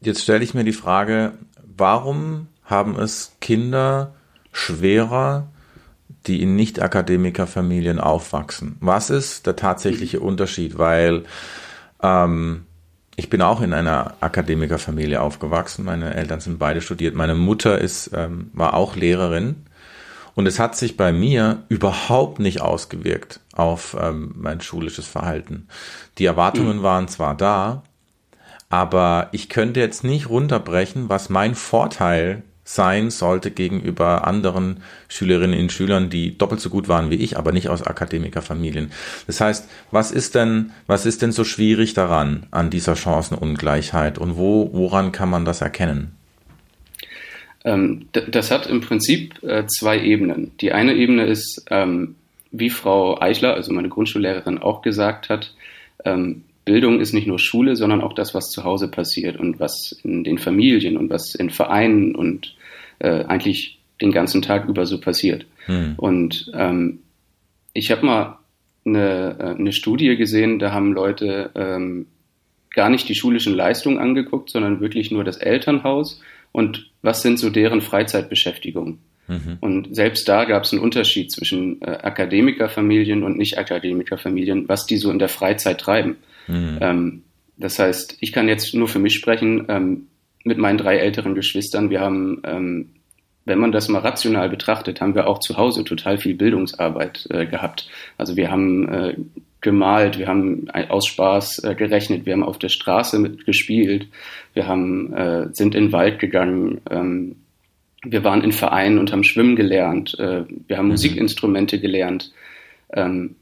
Jetzt 0.00 0.22
stelle 0.22 0.42
ich 0.42 0.54
mir 0.54 0.64
die 0.64 0.72
Frage, 0.72 1.34
warum 1.64 2.48
haben 2.64 2.98
es 2.98 3.36
Kinder 3.40 4.14
schwerer, 4.50 5.46
die 6.26 6.42
in 6.42 6.56
Nicht-Akademiker-Familien 6.56 8.00
aufwachsen? 8.00 8.76
Was 8.80 9.08
ist 9.08 9.46
der 9.46 9.54
tatsächliche 9.54 10.18
Unterschied? 10.18 10.78
Weil 10.78 11.22
ähm, 12.02 12.66
ich 13.14 13.30
bin 13.30 13.40
auch 13.40 13.60
in 13.60 13.72
einer 13.72 14.14
Akademikerfamilie 14.18 15.20
aufgewachsen. 15.20 15.84
Meine 15.84 16.12
Eltern 16.14 16.40
sind 16.40 16.58
beide 16.58 16.80
studiert. 16.80 17.14
Meine 17.14 17.36
Mutter 17.36 17.78
ist, 17.78 18.10
ähm, 18.12 18.50
war 18.52 18.74
auch 18.74 18.96
Lehrerin. 18.96 19.66
Und 20.34 20.46
es 20.46 20.58
hat 20.58 20.76
sich 20.76 20.96
bei 20.96 21.12
mir 21.12 21.62
überhaupt 21.68 22.40
nicht 22.40 22.60
ausgewirkt 22.60 23.40
auf 23.54 23.96
ähm, 24.00 24.34
mein 24.36 24.60
schulisches 24.60 25.06
Verhalten. 25.06 25.68
Die 26.18 26.24
Erwartungen 26.24 26.78
mhm. 26.78 26.82
waren 26.82 27.08
zwar 27.08 27.36
da, 27.36 27.84
aber 28.68 29.28
ich 29.32 29.48
könnte 29.48 29.80
jetzt 29.80 30.02
nicht 30.02 30.28
runterbrechen, 30.28 31.08
was 31.08 31.28
mein 31.28 31.54
Vorteil 31.54 32.42
sein 32.64 33.10
sollte 33.10 33.50
gegenüber 33.50 34.26
anderen 34.26 34.82
Schülerinnen 35.08 35.60
und 35.60 35.70
Schülern, 35.70 36.08
die 36.08 36.36
doppelt 36.36 36.60
so 36.60 36.70
gut 36.70 36.88
waren 36.88 37.10
wie 37.10 37.16
ich, 37.16 37.36
aber 37.36 37.52
nicht 37.52 37.68
aus 37.68 37.82
Akademikerfamilien. 37.82 38.90
Das 39.26 39.40
heißt, 39.40 39.68
was 39.90 40.10
ist 40.10 40.34
denn, 40.34 40.72
was 40.86 41.04
ist 41.04 41.20
denn 41.20 41.30
so 41.30 41.44
schwierig 41.44 41.92
daran, 41.92 42.46
an 42.50 42.70
dieser 42.70 42.96
Chancenungleichheit 42.96 44.18
und 44.18 44.36
wo, 44.38 44.70
woran 44.72 45.12
kann 45.12 45.28
man 45.28 45.44
das 45.44 45.60
erkennen? 45.60 46.16
Ähm, 47.64 48.08
das 48.12 48.50
hat 48.50 48.66
im 48.66 48.82
Prinzip 48.82 49.42
äh, 49.42 49.66
zwei 49.66 50.00
Ebenen. 50.00 50.52
Die 50.60 50.72
eine 50.72 50.94
Ebene 50.94 51.24
ist, 51.24 51.64
ähm, 51.70 52.16
wie 52.50 52.70
Frau 52.70 53.20
Eichler, 53.20 53.54
also 53.54 53.72
meine 53.72 53.88
Grundschullehrerin, 53.88 54.58
auch 54.58 54.82
gesagt 54.82 55.30
hat, 55.30 55.54
ähm, 56.04 56.42
Bildung 56.66 57.00
ist 57.00 57.12
nicht 57.12 57.26
nur 57.26 57.38
Schule, 57.38 57.76
sondern 57.76 58.00
auch 58.00 58.12
das, 58.12 58.34
was 58.34 58.50
zu 58.50 58.64
Hause 58.64 58.88
passiert 58.88 59.38
und 59.38 59.60
was 59.60 59.98
in 60.02 60.24
den 60.24 60.38
Familien 60.38 60.96
und 60.96 61.10
was 61.10 61.34
in 61.34 61.50
Vereinen 61.50 62.14
und 62.14 62.54
äh, 63.00 63.24
eigentlich 63.24 63.80
den 64.00 64.12
ganzen 64.12 64.40
Tag 64.40 64.68
über 64.68 64.86
so 64.86 64.98
passiert. 64.98 65.46
Hm. 65.66 65.94
Und 65.96 66.50
ich 67.74 67.90
habe 67.90 68.06
mal 68.06 68.38
eine, 68.84 69.36
äh, 69.38 69.58
eine 69.58 69.72
Studie 69.72 70.16
gesehen, 70.16 70.58
da 70.58 70.72
haben 70.72 70.92
Leute 70.92 71.50
gar 72.70 72.90
nicht 72.90 73.08
die 73.08 73.14
schulischen 73.14 73.54
Leistungen 73.54 73.98
angeguckt, 73.98 74.50
sondern 74.50 74.80
wirklich 74.80 75.10
nur 75.10 75.22
das 75.22 75.36
Elternhaus 75.36 76.20
und 76.54 76.88
was 77.02 77.20
sind 77.20 77.40
so 77.40 77.50
deren 77.50 77.80
Freizeitbeschäftigungen. 77.80 79.00
Mhm. 79.26 79.56
Und 79.60 79.94
selbst 79.94 80.28
da 80.28 80.44
gab 80.44 80.62
es 80.62 80.72
einen 80.72 80.82
Unterschied 80.82 81.32
zwischen 81.32 81.82
äh, 81.82 81.86
Akademikerfamilien 81.86 83.24
und 83.24 83.36
Nicht-Akademikerfamilien, 83.36 84.68
was 84.68 84.86
die 84.86 84.96
so 84.96 85.10
in 85.10 85.18
der 85.18 85.28
Freizeit 85.28 85.80
treiben. 85.80 86.16
Mhm. 86.46 86.78
Ähm, 86.80 87.22
das 87.56 87.80
heißt, 87.80 88.18
ich 88.20 88.32
kann 88.32 88.46
jetzt 88.46 88.72
nur 88.72 88.86
für 88.86 89.00
mich 89.00 89.14
sprechen, 89.14 89.66
ähm, 89.68 90.06
mit 90.44 90.58
meinen 90.58 90.78
drei 90.78 90.98
älteren 90.98 91.34
Geschwistern, 91.34 91.90
wir 91.90 92.00
haben, 92.00 92.40
ähm, 92.44 92.90
wenn 93.46 93.58
man 93.58 93.72
das 93.72 93.88
mal 93.88 93.98
rational 93.98 94.48
betrachtet, 94.48 95.00
haben 95.00 95.16
wir 95.16 95.26
auch 95.26 95.40
zu 95.40 95.56
Hause 95.56 95.82
total 95.82 96.18
viel 96.18 96.34
Bildungsarbeit 96.34 97.26
äh, 97.30 97.46
gehabt. 97.46 97.88
Also 98.16 98.36
wir 98.36 98.48
haben 98.50 98.88
äh, 98.88 99.16
gemalt, 99.64 100.18
wir 100.18 100.28
haben 100.28 100.68
aus 100.70 101.06
Spaß 101.08 101.64
äh, 101.64 101.74
gerechnet, 101.74 102.26
wir 102.26 102.34
haben 102.34 102.44
auf 102.44 102.58
der 102.58 102.68
Straße 102.68 103.18
mitgespielt, 103.18 104.06
wir 104.52 104.68
haben, 104.68 105.12
äh, 105.14 105.48
sind 105.52 105.74
in 105.74 105.86
den 105.86 105.92
Wald 105.92 106.20
gegangen, 106.20 106.82
ähm, 106.90 107.36
wir 108.04 108.22
waren 108.22 108.44
in 108.44 108.52
Vereinen 108.52 108.98
und 108.98 109.10
haben 109.10 109.24
Schwimmen 109.24 109.56
gelernt, 109.56 110.16
äh, 110.18 110.44
wir 110.68 110.76
haben 110.76 110.84
mhm. 110.84 110.92
Musikinstrumente 110.92 111.80
gelernt. 111.80 112.32
Ähm, 112.92 113.36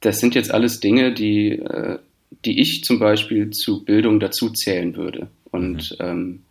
das 0.00 0.18
sind 0.18 0.34
jetzt 0.34 0.52
alles 0.52 0.80
Dinge, 0.80 1.14
die, 1.14 1.52
äh, 1.52 1.98
die 2.44 2.60
ich 2.60 2.82
zum 2.82 2.98
Beispiel 2.98 3.50
zu 3.50 3.84
Bildung 3.84 4.18
dazu 4.18 4.50
zählen 4.50 4.96
würde. 4.96 5.28
Und 5.52 5.96
mhm. 6.00 6.06
ähm, 6.06 6.42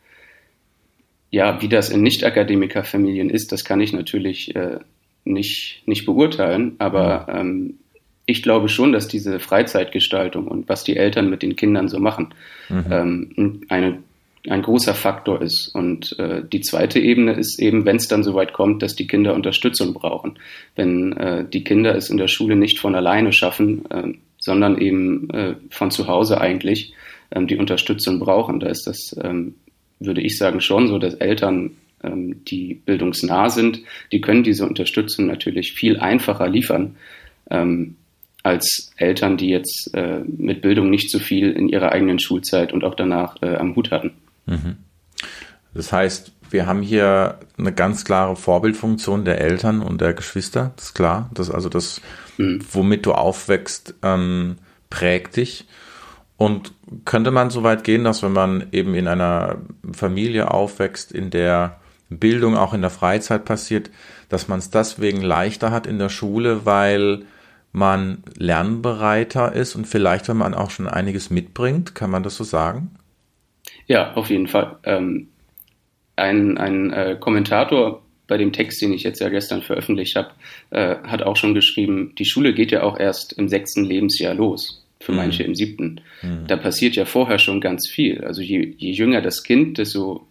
ja, 1.31 1.61
wie 1.61 1.67
das 1.67 1.89
in 1.89 2.01
Nicht-Akademiker-Familien 2.01 3.29
ist, 3.29 3.51
das 3.51 3.65
kann 3.65 3.81
ich 3.81 3.91
natürlich 3.91 4.55
äh, 4.55 4.79
nicht, 5.25 5.83
nicht 5.85 6.05
beurteilen, 6.05 6.75
aber 6.79 7.43
mhm. 7.43 7.75
Ich 8.31 8.41
glaube 8.41 8.69
schon, 8.69 8.91
dass 8.93 9.07
diese 9.07 9.39
Freizeitgestaltung 9.39 10.47
und 10.47 10.69
was 10.69 10.83
die 10.83 10.97
Eltern 10.97 11.29
mit 11.29 11.43
den 11.43 11.55
Kindern 11.55 11.89
so 11.89 11.99
machen, 11.99 12.33
mhm. 12.69 12.85
ähm, 12.89 13.61
eine, 13.69 13.99
ein 14.49 14.61
großer 14.61 14.95
Faktor 14.95 15.41
ist. 15.41 15.69
Und 15.73 16.17
äh, 16.17 16.41
die 16.43 16.61
zweite 16.61 16.99
Ebene 16.99 17.33
ist 17.33 17.59
eben, 17.59 17.85
wenn 17.85 17.97
es 17.97 18.07
dann 18.07 18.23
so 18.23 18.33
weit 18.33 18.53
kommt, 18.53 18.81
dass 18.81 18.95
die 18.95 19.07
Kinder 19.07 19.35
Unterstützung 19.35 19.93
brauchen. 19.93 20.39
Wenn 20.75 21.13
äh, 21.13 21.45
die 21.45 21.63
Kinder 21.63 21.95
es 21.95 22.09
in 22.09 22.17
der 22.17 22.27
Schule 22.27 22.55
nicht 22.55 22.79
von 22.79 22.95
alleine 22.95 23.33
schaffen, 23.33 23.85
äh, 23.91 24.13
sondern 24.39 24.79
eben 24.79 25.29
äh, 25.29 25.55
von 25.69 25.91
zu 25.91 26.07
Hause 26.07 26.41
eigentlich 26.41 26.93
ähm, 27.31 27.47
die 27.47 27.57
Unterstützung 27.57 28.19
brauchen, 28.19 28.59
da 28.59 28.67
ist 28.67 28.87
das, 28.87 29.15
ähm, 29.23 29.55
würde 29.99 30.21
ich 30.21 30.37
sagen, 30.37 30.61
schon 30.61 30.87
so, 30.87 30.97
dass 30.97 31.13
Eltern 31.15 31.71
ähm, 32.03 32.43
die 32.45 32.73
bildungsnah 32.73 33.49
sind, 33.49 33.81
die 34.11 34.21
können 34.21 34.43
diese 34.43 34.65
Unterstützung 34.65 35.27
natürlich 35.27 35.73
viel 35.73 35.99
einfacher 35.99 36.47
liefern. 36.47 36.95
Ähm, 37.49 37.97
als 38.43 38.91
Eltern, 38.97 39.37
die 39.37 39.49
jetzt 39.49 39.91
äh, 39.93 40.19
mit 40.25 40.61
Bildung 40.61 40.89
nicht 40.89 41.11
so 41.11 41.19
viel 41.19 41.51
in 41.51 41.69
ihrer 41.69 41.91
eigenen 41.91 42.19
Schulzeit 42.19 42.73
und 42.73 42.83
auch 42.83 42.95
danach 42.95 43.41
äh, 43.41 43.55
am 43.55 43.75
Hut 43.75 43.91
hatten. 43.91 44.13
Mhm. 44.45 44.77
Das 45.73 45.91
heißt, 45.93 46.33
wir 46.49 46.65
haben 46.65 46.81
hier 46.81 47.39
eine 47.57 47.71
ganz 47.71 48.03
klare 48.03 48.35
Vorbildfunktion 48.35 49.25
der 49.25 49.39
Eltern 49.39 49.81
und 49.81 50.01
der 50.01 50.13
Geschwister, 50.13 50.73
das 50.75 50.87
ist 50.87 50.93
klar. 50.93 51.29
Das 51.33 51.49
also 51.49 51.69
das, 51.69 52.01
mhm. 52.37 52.59
womit 52.71 53.05
du 53.05 53.13
aufwächst, 53.13 53.95
ähm, 54.03 54.57
prägt 54.89 55.37
dich. 55.37 55.65
Und 56.35 56.73
könnte 57.05 57.29
man 57.29 57.51
so 57.51 57.61
weit 57.63 57.83
gehen, 57.83 58.03
dass 58.03 58.23
wenn 58.23 58.33
man 58.33 58.67
eben 58.71 58.95
in 58.95 59.07
einer 59.07 59.59
Familie 59.93 60.51
aufwächst, 60.51 61.11
in 61.11 61.29
der 61.29 61.79
Bildung 62.09 62.57
auch 62.57 62.73
in 62.73 62.81
der 62.81 62.89
Freizeit 62.89 63.45
passiert, 63.45 63.91
dass 64.27 64.47
man 64.47 64.59
es 64.59 64.71
deswegen 64.71 65.21
leichter 65.21 65.71
hat 65.71 65.85
in 65.85 65.99
der 65.99 66.09
Schule, 66.09 66.65
weil 66.65 67.23
man 67.71 68.23
lernbereiter 68.37 69.53
ist 69.53 69.75
und 69.75 69.87
vielleicht, 69.87 70.27
wenn 70.27 70.37
man 70.37 70.53
auch 70.53 70.71
schon 70.71 70.87
einiges 70.87 71.29
mitbringt, 71.29 71.95
kann 71.95 72.11
man 72.11 72.23
das 72.23 72.35
so 72.35 72.43
sagen? 72.43 72.91
Ja, 73.87 74.13
auf 74.13 74.29
jeden 74.29 74.47
Fall. 74.47 74.77
Ähm, 74.83 75.29
ein 76.15 76.57
ein 76.57 76.91
äh, 76.91 77.17
Kommentator 77.19 78.01
bei 78.27 78.37
dem 78.37 78.53
Text, 78.53 78.81
den 78.81 78.93
ich 78.93 79.03
jetzt 79.03 79.19
ja 79.19 79.29
gestern 79.29 79.61
veröffentlicht 79.61 80.15
habe, 80.15 80.31
äh, 80.69 80.95
hat 81.03 81.21
auch 81.21 81.35
schon 81.35 81.53
geschrieben, 81.53 82.13
die 82.17 82.25
Schule 82.25 82.53
geht 82.53 82.71
ja 82.71 82.83
auch 82.83 82.97
erst 82.97 83.33
im 83.33 83.49
sechsten 83.49 83.83
Lebensjahr 83.83 84.33
los, 84.33 84.85
für 84.99 85.11
mhm. 85.11 85.17
manche 85.17 85.43
im 85.43 85.55
siebten. 85.55 86.01
Mhm. 86.21 86.47
Da 86.47 86.55
passiert 86.55 86.95
ja 86.95 87.05
vorher 87.05 87.39
schon 87.39 87.59
ganz 87.59 87.89
viel. 87.89 88.23
Also 88.23 88.41
je, 88.41 88.73
je 88.77 88.91
jünger 88.91 89.21
das 89.21 89.43
Kind, 89.43 89.77
desto 89.77 90.27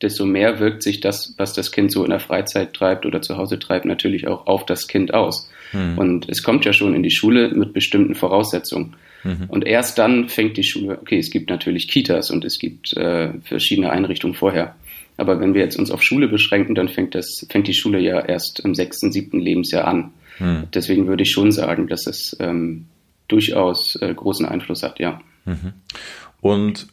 desto 0.00 0.24
mehr 0.26 0.60
wirkt 0.60 0.82
sich 0.82 1.00
das, 1.00 1.34
was 1.38 1.52
das 1.52 1.72
Kind 1.72 1.92
so 1.92 2.04
in 2.04 2.10
der 2.10 2.20
Freizeit 2.20 2.72
treibt 2.72 3.04
oder 3.04 3.20
zu 3.20 3.36
Hause 3.36 3.58
treibt, 3.58 3.84
natürlich 3.84 4.28
auch 4.28 4.46
auf 4.46 4.64
das 4.64 4.86
Kind 4.86 5.12
aus. 5.12 5.50
Mhm. 5.72 5.98
Und 5.98 6.28
es 6.28 6.42
kommt 6.42 6.64
ja 6.64 6.72
schon 6.72 6.94
in 6.94 7.02
die 7.02 7.10
Schule 7.10 7.50
mit 7.50 7.72
bestimmten 7.72 8.14
Voraussetzungen. 8.14 8.96
Mhm. 9.24 9.46
Und 9.48 9.66
erst 9.66 9.98
dann 9.98 10.28
fängt 10.28 10.56
die 10.56 10.64
Schule, 10.64 10.98
okay, 11.00 11.18
es 11.18 11.30
gibt 11.30 11.50
natürlich 11.50 11.88
Kitas 11.88 12.30
und 12.30 12.44
es 12.44 12.58
gibt 12.58 12.96
äh, 12.96 13.32
verschiedene 13.42 13.90
Einrichtungen 13.90 14.34
vorher. 14.34 14.74
Aber 15.16 15.40
wenn 15.40 15.54
wir 15.54 15.62
jetzt 15.62 15.76
uns 15.76 15.90
auf 15.90 16.02
Schule 16.02 16.28
beschränken, 16.28 16.74
dann 16.74 16.88
fängt 16.88 17.14
das, 17.14 17.44
fängt 17.50 17.66
die 17.66 17.74
Schule 17.74 17.98
ja 17.98 18.20
erst 18.20 18.60
im 18.60 18.74
sechsten, 18.74 19.10
siebten 19.10 19.40
Lebensjahr 19.40 19.86
an. 19.86 20.12
Mhm. 20.38 20.64
Deswegen 20.72 21.08
würde 21.08 21.24
ich 21.24 21.32
schon 21.32 21.50
sagen, 21.50 21.88
dass 21.88 22.06
es 22.06 22.36
ähm, 22.38 22.86
durchaus 23.26 23.96
äh, 23.96 24.14
großen 24.14 24.46
Einfluss 24.46 24.82
hat, 24.82 25.00
ja. 25.00 25.20
Mhm. 25.44 25.72
Und 26.40 26.86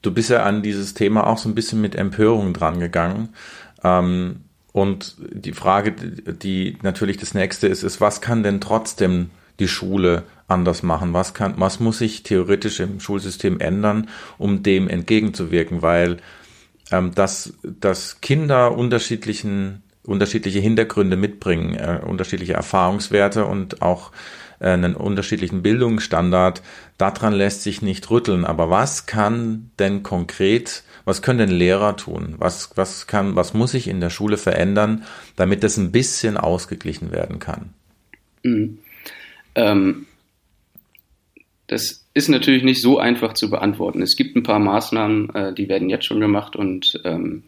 du 0.00 0.10
bist 0.12 0.30
ja 0.30 0.42
an 0.42 0.62
dieses 0.62 0.94
Thema 0.94 1.26
auch 1.26 1.38
so 1.38 1.48
ein 1.48 1.54
bisschen 1.54 1.80
mit 1.80 1.94
Empörung 1.94 2.54
dran 2.54 2.80
gegangen. 2.80 3.30
Ähm, 3.84 4.36
und 4.76 5.16
die 5.18 5.54
Frage, 5.54 5.92
die 5.92 6.76
natürlich 6.82 7.16
das 7.16 7.32
nächste 7.32 7.66
ist, 7.66 7.82
ist, 7.82 8.02
was 8.02 8.20
kann 8.20 8.42
denn 8.42 8.60
trotzdem 8.60 9.30
die 9.58 9.68
Schule 9.68 10.24
anders 10.48 10.82
machen? 10.82 11.14
Was 11.14 11.32
kann, 11.32 11.54
was 11.56 11.80
muss 11.80 11.96
sich 11.96 12.24
theoretisch 12.24 12.80
im 12.80 13.00
Schulsystem 13.00 13.58
ändern, 13.58 14.10
um 14.36 14.62
dem 14.62 14.90
entgegenzuwirken? 14.90 15.80
Weil 15.80 16.18
ähm, 16.92 17.14
dass, 17.14 17.54
dass 17.62 18.20
Kinder 18.20 18.76
unterschiedlichen, 18.76 19.82
unterschiedliche 20.04 20.58
Hintergründe 20.58 21.16
mitbringen, 21.16 21.74
äh, 21.74 22.02
unterschiedliche 22.04 22.52
Erfahrungswerte 22.52 23.46
und 23.46 23.80
auch 23.80 24.12
äh, 24.60 24.68
einen 24.68 24.94
unterschiedlichen 24.94 25.62
Bildungsstandard, 25.62 26.60
daran 26.98 27.32
lässt 27.32 27.62
sich 27.62 27.80
nicht 27.80 28.10
rütteln. 28.10 28.44
Aber 28.44 28.68
was 28.68 29.06
kann 29.06 29.70
denn 29.78 30.02
konkret, 30.02 30.82
was 31.06 31.22
können 31.22 31.38
denn 31.38 31.50
Lehrer 31.50 31.96
tun? 31.96 32.34
Was, 32.36 32.76
was 32.76 33.06
kann, 33.06 33.36
was 33.36 33.54
muss 33.54 33.70
sich 33.70 33.88
in 33.88 34.00
der 34.00 34.10
Schule 34.10 34.36
verändern, 34.36 35.04
damit 35.36 35.62
das 35.62 35.78
ein 35.78 35.92
bisschen 35.92 36.36
ausgeglichen 36.36 37.12
werden 37.12 37.38
kann? 37.38 37.70
Mhm. 38.42 38.78
Ähm, 39.54 40.06
das 41.68 42.04
ist 42.12 42.28
natürlich 42.28 42.62
nicht 42.62 42.82
so 42.82 42.98
einfach 42.98 43.34
zu 43.34 43.50
beantworten. 43.50 44.02
Es 44.02 44.16
gibt 44.16 44.36
ein 44.36 44.42
paar 44.42 44.58
Maßnahmen, 44.58 45.34
äh, 45.34 45.54
die 45.54 45.68
werden 45.68 45.88
jetzt 45.88 46.06
schon 46.06 46.20
gemacht 46.20 46.56
und, 46.56 47.00
ähm, 47.04 47.44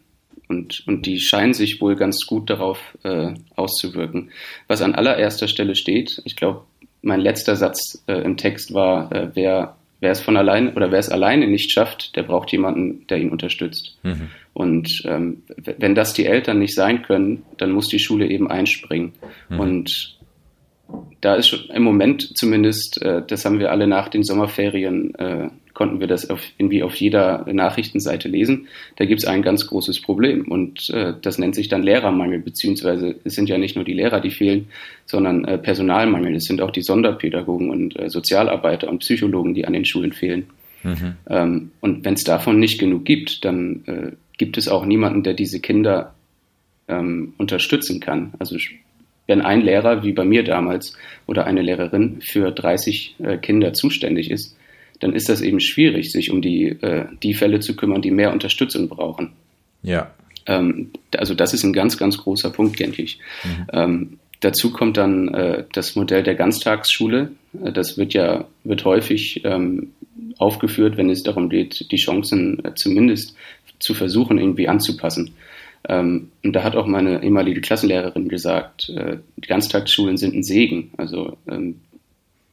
und, 0.47 0.83
und 0.87 1.05
die 1.05 1.19
scheinen 1.19 1.53
sich 1.53 1.81
wohl 1.81 1.95
ganz 1.95 2.25
gut 2.25 2.49
darauf 2.49 2.97
äh, 3.03 3.33
auszuwirken. 3.55 4.31
Was 4.67 4.81
an 4.81 4.95
allererster 4.95 5.47
Stelle 5.47 5.75
steht, 5.75 6.21
ich 6.25 6.35
glaube, 6.35 6.63
mein 7.01 7.19
letzter 7.19 7.55
Satz 7.55 8.03
äh, 8.07 8.21
im 8.21 8.37
Text 8.37 8.73
war, 8.73 9.11
äh, 9.11 9.31
wer, 9.33 9.77
wer 9.99 10.11
es 10.11 10.21
von 10.21 10.37
allein 10.37 10.73
oder 10.73 10.91
wer 10.91 10.99
es 10.99 11.09
alleine 11.09 11.47
nicht 11.47 11.71
schafft, 11.71 12.15
der 12.15 12.23
braucht 12.23 12.51
jemanden, 12.51 13.05
der 13.07 13.17
ihn 13.17 13.29
unterstützt. 13.29 13.97
Mhm. 14.03 14.29
Und 14.53 15.01
ähm, 15.05 15.43
wenn 15.77 15.95
das 15.95 16.13
die 16.13 16.25
Eltern 16.25 16.59
nicht 16.59 16.75
sein 16.75 17.03
können, 17.03 17.43
dann 17.57 17.71
muss 17.71 17.87
die 17.87 17.99
Schule 17.99 18.27
eben 18.27 18.49
einspringen. 18.49 19.13
Mhm. 19.49 19.59
Und 19.59 20.19
da 21.21 21.35
ist 21.35 21.49
schon 21.49 21.69
im 21.73 21.83
Moment 21.83 22.37
zumindest, 22.37 23.01
äh, 23.01 23.21
das 23.25 23.45
haben 23.45 23.59
wir 23.59 23.71
alle 23.71 23.87
nach 23.87 24.09
den 24.09 24.23
Sommerferien 24.23 25.13
äh, 25.15 25.49
konnten 25.79 26.01
wir 26.01 26.07
das 26.07 26.29
auf, 26.29 26.41
irgendwie 26.57 26.83
auf 26.83 26.93
jeder 26.95 27.45
Nachrichtenseite 27.49 28.27
lesen. 28.27 28.67
Da 28.97 29.05
gibt 29.05 29.21
es 29.21 29.25
ein 29.25 29.41
ganz 29.41 29.65
großes 29.65 30.01
Problem 30.01 30.45
und 30.49 30.89
äh, 30.89 31.13
das 31.21 31.37
nennt 31.37 31.55
sich 31.55 31.69
dann 31.69 31.83
Lehrermangel, 31.83 32.39
beziehungsweise 32.39 33.15
es 33.23 33.35
sind 33.35 33.47
ja 33.47 33.57
nicht 33.57 33.77
nur 33.77 33.85
die 33.85 33.93
Lehrer, 33.93 34.19
die 34.19 34.29
fehlen, 34.29 34.67
sondern 35.05 35.45
äh, 35.45 35.57
Personalmangel. 35.57 36.35
Es 36.35 36.43
sind 36.43 36.59
auch 36.59 36.71
die 36.71 36.81
Sonderpädagogen 36.81 37.69
und 37.69 37.97
äh, 37.97 38.09
Sozialarbeiter 38.09 38.89
und 38.89 38.99
Psychologen, 38.99 39.53
die 39.53 39.65
an 39.65 39.71
den 39.71 39.85
Schulen 39.85 40.11
fehlen. 40.11 40.47
Mhm. 40.83 41.13
Ähm, 41.29 41.71
und 41.79 42.03
wenn 42.03 42.15
es 42.15 42.25
davon 42.25 42.59
nicht 42.59 42.77
genug 42.77 43.05
gibt, 43.05 43.45
dann 43.45 43.83
äh, 43.85 44.11
gibt 44.37 44.57
es 44.57 44.67
auch 44.67 44.85
niemanden, 44.85 45.23
der 45.23 45.33
diese 45.33 45.61
Kinder 45.61 46.13
ähm, 46.89 47.35
unterstützen 47.37 48.01
kann. 48.01 48.33
Also 48.37 48.57
wenn 49.27 49.39
ein 49.39 49.61
Lehrer, 49.61 50.03
wie 50.03 50.11
bei 50.11 50.25
mir 50.25 50.43
damals, 50.43 50.97
oder 51.25 51.45
eine 51.45 51.61
Lehrerin 51.61 52.19
für 52.19 52.51
30 52.51 53.15
äh, 53.19 53.37
Kinder 53.37 53.71
zuständig 53.71 54.29
ist, 54.29 54.58
dann 54.99 55.13
ist 55.13 55.29
das 55.29 55.41
eben 55.41 55.59
schwierig, 55.59 56.11
sich 56.11 56.31
um 56.31 56.41
die, 56.41 56.67
äh, 56.67 57.05
die 57.23 57.33
Fälle 57.33 57.59
zu 57.59 57.75
kümmern, 57.75 58.01
die 58.01 58.11
mehr 58.11 58.33
Unterstützung 58.33 58.89
brauchen. 58.89 59.31
Ja. 59.81 60.11
Ähm, 60.45 60.91
also 61.17 61.35
das 61.35 61.53
ist 61.53 61.63
ein 61.63 61.73
ganz, 61.73 61.97
ganz 61.97 62.17
großer 62.17 62.49
Punkt, 62.49 62.79
denke 62.79 63.01
ich. 63.01 63.19
Mhm. 63.43 63.67
Ähm, 63.71 64.19
dazu 64.41 64.71
kommt 64.71 64.97
dann 64.97 65.33
äh, 65.33 65.63
das 65.73 65.95
Modell 65.95 66.23
der 66.23 66.35
Ganztagsschule. 66.35 67.31
Äh, 67.63 67.71
das 67.71 67.97
wird 67.97 68.13
ja 68.13 68.45
wird 68.63 68.85
häufig 68.85 69.41
ähm, 69.45 69.91
aufgeführt, 70.37 70.97
wenn 70.97 71.09
es 71.09 71.23
darum 71.23 71.49
geht, 71.49 71.91
die 71.91 71.97
Chancen 71.97 72.63
äh, 72.65 72.73
zumindest 72.75 73.35
zu 73.79 73.93
versuchen, 73.93 74.37
irgendwie 74.37 74.67
anzupassen. 74.67 75.31
Ähm, 75.87 76.29
und 76.43 76.53
da 76.53 76.63
hat 76.63 76.75
auch 76.75 76.87
meine 76.87 77.23
ehemalige 77.23 77.61
Klassenlehrerin 77.61 78.27
gesagt, 78.27 78.89
äh, 78.89 79.17
die 79.37 79.47
Ganztagsschulen 79.47 80.17
sind 80.17 80.35
ein 80.35 80.43
Segen. 80.43 80.91
Also 80.97 81.37
ähm, 81.49 81.79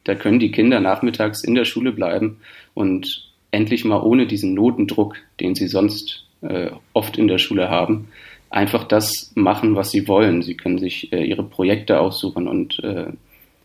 da 0.06 0.14
können 0.14 0.38
die 0.38 0.52
Kinder 0.52 0.80
nachmittags 0.80 1.42
in 1.42 1.54
der 1.54 1.64
Schule 1.64 1.92
bleiben 1.92 2.38
und 2.74 3.32
endlich 3.50 3.84
mal 3.84 4.00
ohne 4.02 4.26
diesen 4.26 4.54
Notendruck, 4.54 5.16
den 5.40 5.54
sie 5.54 5.66
sonst 5.66 6.24
äh, 6.42 6.70
oft 6.92 7.18
in 7.18 7.26
der 7.26 7.38
Schule 7.38 7.68
haben, 7.70 8.08
einfach 8.50 8.84
das 8.84 9.32
machen, 9.34 9.74
was 9.74 9.90
sie 9.90 10.06
wollen. 10.06 10.42
Sie 10.42 10.56
können 10.56 10.78
sich 10.78 11.12
äh, 11.12 11.24
ihre 11.24 11.42
Projekte 11.42 11.98
aussuchen 11.98 12.46
und 12.46 12.82
äh, 12.84 13.06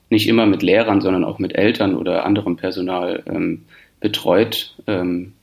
nicht 0.10 0.28
immer 0.28 0.46
mit 0.46 0.64
Lehrern, 0.64 1.02
sondern 1.02 1.24
auch 1.24 1.40
mit 1.40 1.56
Eltern 1.56 1.96
oder 1.96 2.26
anderem 2.26 2.58
Personal 2.58 3.24
ähm, 3.28 3.64
betreut 4.00 4.76
ähm, 4.88 5.34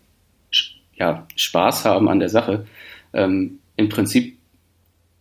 ja, 0.97 1.27
Spaß 1.37 1.85
haben 1.85 2.09
an 2.09 2.19
der 2.19 2.29
Sache. 2.29 2.67
Ähm, 3.13 3.61
Im 3.77 3.89
Prinzip, 3.89 4.37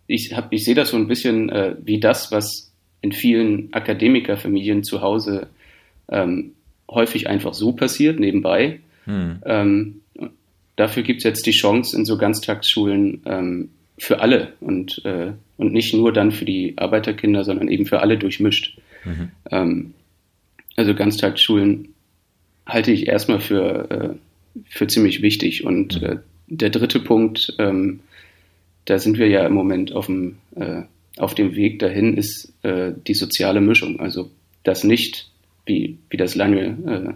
ich, 0.08 0.34
hab, 0.36 0.52
ich 0.52 0.66
sehe 0.66 0.74
das 0.74 0.90
so 0.90 0.98
ein 0.98 1.08
bisschen 1.08 1.50
äh, 1.50 1.76
wie 1.84 2.00
das, 2.00 2.32
was 2.32 2.74
in 3.02 3.12
vielen 3.12 3.72
Akademikerfamilien 3.74 4.84
zu 4.84 5.02
Hause 5.02 5.50
ähm, 6.10 6.54
häufig 6.90 7.28
einfach 7.28 7.54
so 7.54 7.74
passiert, 7.74 8.20
nebenbei. 8.20 8.80
Hm. 9.06 9.42
Ähm, 9.46 10.02
dafür 10.76 11.04
gibt 11.04 11.20
es 11.20 11.24
jetzt 11.24 11.46
die 11.46 11.52
Chance 11.52 11.98
in 11.98 12.06
so 12.06 12.18
Ganztagsschulen 12.18 13.22
ähm, 13.26 13.70
für 13.98 14.20
alle 14.20 14.54
und, 14.60 15.04
äh, 15.06 15.34
und 15.58 15.74
nicht 15.74 15.94
nur 15.94 16.14
dann 16.14 16.32
für 16.32 16.46
die 16.46 16.78
Arbeiterkinder, 16.78 17.44
sondern 17.44 17.68
eben 17.68 17.86
für 17.86 18.00
alle 18.00 18.18
durchmischt. 18.18 18.78
Mhm. 19.04 19.32
Ähm, 19.52 19.94
also 20.76 20.94
Ganztagsschulen 20.94 21.90
halte 22.66 22.92
ich 22.92 23.08
erstmal 23.08 23.40
für, 23.40 23.90
äh, 23.90 24.62
für 24.70 24.88
ziemlich 24.88 25.22
wichtig. 25.22 25.64
Und 25.66 26.02
mhm. 26.02 26.08
äh, 26.08 26.18
der 26.48 26.70
dritte 26.70 27.00
Punkt, 27.00 27.56
ähm, 27.58 28.02
da 28.86 29.00
sind 29.00 29.18
wir 29.18 29.28
ja 29.28 29.46
im 29.46 29.54
Moment 29.54 29.92
auf 29.92 30.06
dem, 30.06 30.38
äh, 30.56 30.84
auf 31.18 31.34
dem 31.34 31.56
Weg 31.56 31.80
dahin, 31.80 32.16
ist 32.16 32.54
äh, 32.62 32.92
die 33.08 33.16
soziale 33.16 33.62
Mischung. 33.62 34.00
Also 34.00 34.30
das 34.64 34.84
nicht, 34.84 35.32
wie, 35.68 35.98
wie 36.10 36.18
das 36.18 36.36
lange, 36.36 36.62
äh, 36.64 37.14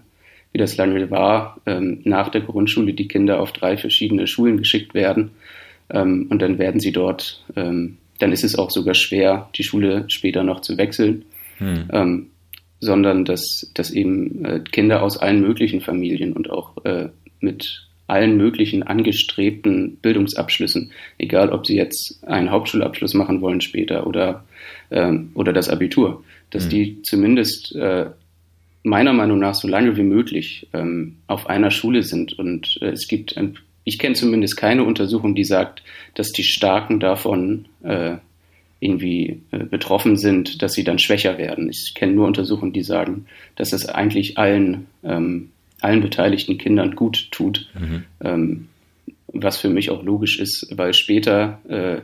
wie 0.52 0.58
das 0.58 0.78
lange 0.78 1.10
war, 1.10 1.60
ähm, 1.66 2.02
nach 2.04 2.30
der 2.30 2.42
Grundschule 2.42 2.94
die 2.94 3.08
Kinder 3.08 3.40
auf 3.40 3.52
drei 3.54 3.78
verschiedene 3.78 4.28
Schulen 4.28 4.58
geschickt 4.58 4.94
werden 4.94 5.32
ähm, 5.90 6.28
und 6.30 6.42
dann 6.42 6.60
werden 6.60 6.80
sie 6.80 6.92
dort, 6.92 7.44
ähm, 7.56 7.98
dann 8.20 8.32
ist 8.32 8.44
es 8.44 8.58
auch 8.58 8.70
sogar 8.70 8.94
schwer, 8.94 9.50
die 9.56 9.64
Schule 9.64 10.06
später 10.08 10.44
noch 10.44 10.62
zu 10.62 10.78
wechseln. 10.78 11.26
Hm. 11.58 11.90
Ähm, 11.92 12.28
sondern 12.82 13.26
dass, 13.26 13.72
dass 13.76 13.92
eben 13.92 14.44
äh, 14.44 14.60
Kinder 14.60 15.04
aus 15.04 15.18
allen 15.18 15.40
möglichen 15.40 15.82
Familien 15.82 16.34
und 16.34 16.50
auch 16.50 16.84
äh, 16.84 17.10
mit 17.40 17.88
allen 18.08 18.36
möglichen 18.36 18.84
angestrebten 18.84 19.98
Bildungsabschlüssen, 20.02 20.92
egal 21.18 21.50
ob 21.52 21.66
sie 21.66 21.78
jetzt 21.78 22.22
einen 22.28 22.52
Hauptschulabschluss 22.52 23.14
machen 23.14 23.40
wollen 23.40 23.62
später 23.62 24.06
oder, 24.06 24.44
ähm, 24.90 25.30
oder 25.36 25.54
das 25.54 25.70
Abitur, 25.70 26.24
dass 26.50 26.66
mhm. 26.66 26.70
die 26.70 27.02
zumindest 27.04 27.74
äh, 27.76 28.08
meiner 28.84 29.14
Meinung 29.14 29.40
nach 29.40 29.56
so 29.56 29.68
lange 29.68 29.96
wie 29.98 30.04
möglich 30.04 30.68
ähm, 30.74 31.18
auf 31.28 31.48
einer 31.48 31.72
Schule 31.72 32.04
sind. 32.04 32.38
Und 32.38 32.80
äh, 32.82 32.90
es 32.90 33.08
gibt, 33.08 33.38
ein, 33.38 33.58
ich 33.84 34.00
kenne 34.00 34.16
zumindest 34.16 34.58
keine 34.58 34.84
Untersuchung, 34.84 35.36
die 35.36 35.44
sagt, 35.44 35.84
dass 36.16 36.32
die 36.32 36.44
Starken 36.44 37.00
davon 37.00 37.66
äh, 37.84 38.18
irgendwie 38.80 39.42
äh, 39.52 39.60
betroffen 39.60 40.18
sind, 40.18 40.62
dass 40.62 40.74
sie 40.74 40.84
dann 40.84 41.00
schwächer 41.00 41.38
werden. 41.38 41.70
Ich 41.70 41.94
kenne 41.94 42.14
nur 42.14 42.28
Untersuchungen, 42.28 42.74
die 42.74 42.84
sagen, 42.84 43.28
dass 43.56 43.74
es 43.74 43.86
eigentlich 43.86 44.40
allen, 44.40 44.88
ähm, 45.04 45.52
allen 45.80 46.02
beteiligten 46.02 46.58
Kindern 46.58 46.96
gut 46.96 47.28
tut, 47.32 47.70
mhm. 47.80 48.04
ähm, 48.22 48.68
was 49.28 49.58
für 49.58 49.70
mich 49.70 49.92
auch 49.92 50.04
logisch 50.04 50.40
ist, 50.40 50.68
weil 50.76 50.94
später 50.94 51.60
äh, 51.70 52.02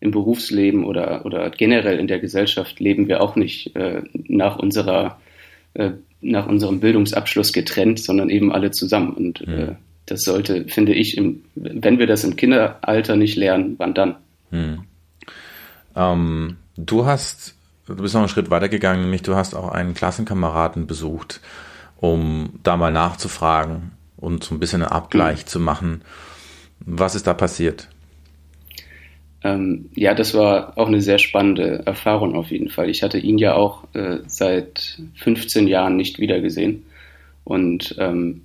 im 0.00 0.12
Berufsleben 0.12 0.84
oder, 0.84 1.26
oder 1.26 1.50
generell 1.50 1.98
in 1.98 2.06
der 2.06 2.18
Gesellschaft 2.18 2.80
leben 2.80 3.08
wir 3.08 3.20
auch 3.20 3.36
nicht 3.36 3.74
äh, 3.76 4.02
nach 4.12 4.58
unserer 4.58 5.20
äh, 5.74 5.90
nach 6.22 6.46
unserem 6.46 6.80
Bildungsabschluss 6.80 7.52
getrennt, 7.52 8.00
sondern 8.00 8.30
eben 8.30 8.52
alle 8.52 8.70
zusammen. 8.70 9.12
Und 9.12 9.46
mhm. 9.46 9.54
äh, 9.54 9.74
das 10.06 10.22
sollte, 10.22 10.66
finde 10.68 10.94
ich, 10.94 11.16
im, 11.16 11.42
wenn 11.54 11.98
wir 11.98 12.06
das 12.06 12.24
im 12.24 12.36
Kinderalter 12.36 13.16
nicht 13.16 13.36
lernen, 13.36 13.74
wann 13.78 13.94
dann? 13.94 14.16
Mhm. 14.50 14.84
Ähm, 15.94 16.56
du 16.76 17.04
hast, 17.04 17.54
du 17.86 17.96
bist 17.96 18.14
noch 18.14 18.22
einen 18.22 18.28
Schritt 18.28 18.50
weitergegangen, 18.50 19.02
nämlich 19.02 19.22
du 19.22 19.34
hast 19.34 19.54
auch 19.54 19.70
einen 19.70 19.94
Klassenkameraden 19.94 20.86
besucht, 20.86 21.40
um 21.98 22.58
da 22.62 22.76
mal 22.76 22.92
nachzufragen 22.92 23.92
und 24.16 24.44
so 24.44 24.54
ein 24.54 24.60
bisschen 24.60 24.82
einen 24.82 24.92
Abgleich 24.92 25.44
mhm. 25.44 25.48
zu 25.48 25.60
machen. 25.60 26.02
Was 26.80 27.14
ist 27.14 27.26
da 27.26 27.34
passiert? 27.34 27.88
Ähm, 29.44 29.90
ja, 29.94 30.14
das 30.14 30.34
war 30.34 30.78
auch 30.78 30.86
eine 30.86 31.00
sehr 31.00 31.18
spannende 31.18 31.82
Erfahrung 31.84 32.34
auf 32.34 32.50
jeden 32.50 32.68
Fall. 32.68 32.88
Ich 32.90 33.02
hatte 33.02 33.18
ihn 33.18 33.38
ja 33.38 33.54
auch 33.54 33.84
äh, 33.94 34.18
seit 34.26 34.98
15 35.16 35.66
Jahren 35.68 35.96
nicht 35.96 36.18
wiedergesehen. 36.18 36.84
Und 37.44 37.96
ähm, 37.98 38.42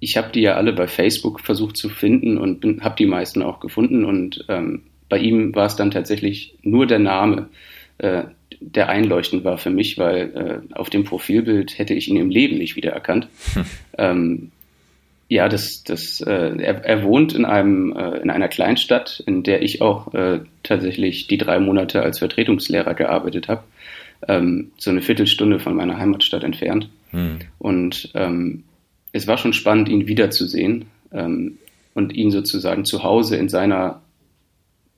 ich 0.00 0.16
habe 0.16 0.32
die 0.32 0.42
ja 0.42 0.54
alle 0.54 0.72
bei 0.72 0.86
Facebook 0.86 1.40
versucht 1.40 1.76
zu 1.76 1.88
finden 1.88 2.36
und 2.36 2.64
habe 2.82 2.96
die 2.98 3.06
meisten 3.06 3.42
auch 3.42 3.60
gefunden. 3.60 4.04
Und 4.04 4.44
ähm, 4.48 4.82
bei 5.08 5.18
ihm 5.18 5.54
war 5.54 5.66
es 5.66 5.76
dann 5.76 5.90
tatsächlich 5.90 6.54
nur 6.62 6.86
der 6.86 6.98
Name, 6.98 7.48
äh, 7.98 8.24
der 8.60 8.88
einleuchtend 8.88 9.44
war 9.44 9.58
für 9.58 9.70
mich, 9.70 9.98
weil 9.98 10.62
äh, 10.70 10.74
auf 10.74 10.90
dem 10.90 11.04
Profilbild 11.04 11.78
hätte 11.78 11.94
ich 11.94 12.08
ihn 12.08 12.16
im 12.16 12.30
Leben 12.30 12.58
nicht 12.58 12.76
wiedererkannt. 12.76 13.28
Hm. 13.98 14.51
Ähm, 15.32 15.36
ja, 15.36 15.48
das, 15.48 15.82
das, 15.84 16.20
äh, 16.20 16.56
er, 16.58 16.84
er 16.84 17.02
wohnt 17.02 17.34
in 17.34 17.44
einem 17.44 17.96
äh, 17.96 18.18
in 18.18 18.30
einer 18.30 18.48
Kleinstadt, 18.48 19.22
in 19.26 19.42
der 19.42 19.62
ich 19.62 19.80
auch 19.80 20.12
äh, 20.14 20.40
tatsächlich 20.62 21.26
die 21.26 21.38
drei 21.38 21.58
Monate 21.58 22.02
als 22.02 22.18
Vertretungslehrer 22.18 22.94
gearbeitet 22.94 23.48
habe, 23.48 23.64
ähm, 24.28 24.72
so 24.78 24.90
eine 24.90 25.02
Viertelstunde 25.02 25.58
von 25.58 25.74
meiner 25.74 25.98
Heimatstadt 25.98 26.44
entfernt. 26.44 26.88
Hm. 27.10 27.38
Und 27.58 28.10
ähm, 28.14 28.64
es 29.12 29.26
war 29.26 29.38
schon 29.38 29.52
spannend, 29.52 29.88
ihn 29.88 30.06
wiederzusehen 30.06 30.86
ähm, 31.12 31.58
und 31.94 32.14
ihn 32.14 32.30
sozusagen 32.30 32.84
zu 32.84 33.02
Hause 33.02 33.36
in 33.36 33.48
seiner 33.48 34.00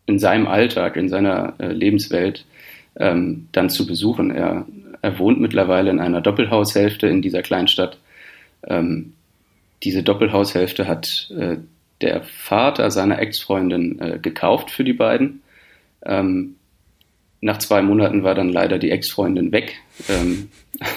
in 0.07 0.19
seinem 0.19 0.47
Alltag, 0.47 0.97
in 0.97 1.09
seiner 1.09 1.55
äh, 1.59 1.73
Lebenswelt 1.73 2.45
ähm, 2.97 3.49
dann 3.53 3.71
zu 3.71 3.87
besuchen. 3.87 4.31
Er, 4.31 4.67
er 5.01 5.19
wohnt 5.19 5.41
mittlerweile 5.41 5.91
in 5.91 5.99
einer 5.99 6.21
Doppelhaushälfte 6.21 7.07
in 7.07 7.23
dieser 7.23 7.43
Kleinstadt. 7.43 7.99
Diese 9.85 10.03
Doppelhaushälfte 10.03 10.89
hat 10.89 11.31
äh, 11.37 11.59
der 12.01 12.23
Vater 12.23 12.91
seiner 12.91 13.19
Ex-Freundin 13.19 14.01
äh, 14.01 14.19
gekauft 14.21 14.71
für 14.71 14.85
die 14.85 14.93
beiden. 14.93 15.43
Ähm, 16.05 16.57
nach 17.41 17.59
zwei 17.59 17.83
Monaten 17.83 18.23
war 18.23 18.35
dann 18.35 18.49
leider 18.49 18.79
die 18.79 18.91
Ex-Freundin 18.91 19.53
weg. 19.53 19.77
Ähm, 20.09 20.49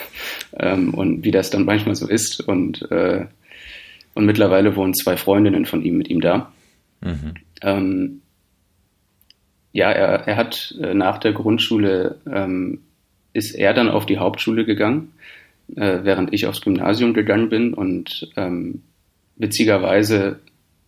ähm, 0.59 0.93
und 0.93 1.23
wie 1.23 1.31
das 1.31 1.49
dann 1.49 1.65
manchmal 1.65 1.95
so 1.95 2.07
ist. 2.07 2.39
Und, 2.39 2.89
äh, 2.91 3.25
und 4.13 4.25
mittlerweile 4.25 4.75
wohnen 4.75 4.93
zwei 4.93 5.17
Freundinnen 5.17 5.65
von 5.65 5.83
ihm 5.83 5.97
mit 5.97 6.09
ihm 6.09 6.21
da. 6.21 6.51
Mhm. 7.01 7.33
Ähm, 7.61 8.21
ja, 9.73 9.91
er, 9.91 10.27
er 10.27 10.35
hat 10.37 10.75
äh, 10.81 10.93
nach 10.93 11.19
der 11.19 11.33
Grundschule 11.33 12.17
ähm, 12.25 12.79
ist 13.33 13.53
er 13.53 13.73
dann 13.73 13.89
auf 13.89 14.05
die 14.05 14.17
Hauptschule 14.17 14.65
gegangen, 14.65 15.13
äh, 15.75 15.99
während 16.03 16.33
ich 16.33 16.45
aufs 16.47 16.61
Gymnasium 16.61 17.13
gegangen 17.13 17.49
bin. 17.49 17.73
Und 17.73 18.29
ähm, 18.35 18.83
witzigerweise 19.35 20.39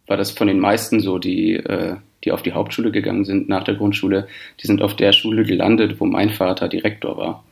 war 0.08 0.18
das 0.18 0.32
von 0.32 0.48
den 0.48 0.60
meisten 0.60 1.00
so, 1.00 1.18
die, 1.20 1.54
äh, 1.56 1.96
die 2.24 2.32
auf 2.32 2.42
die 2.42 2.54
Hauptschule 2.54 2.92
gegangen 2.92 3.26
sind 3.26 3.50
nach 3.50 3.63
der 3.63 3.76
Grundschule, 3.76 4.28
die 4.62 4.68
sind 4.68 4.82
auf 4.82 4.96
der 4.96 5.12
Schule 5.13 5.44
gelandet, 5.44 6.00
wo 6.00 6.06
mein 6.06 6.30
Vater 6.30 6.68
Direktor 6.68 7.18
war. 7.18 7.44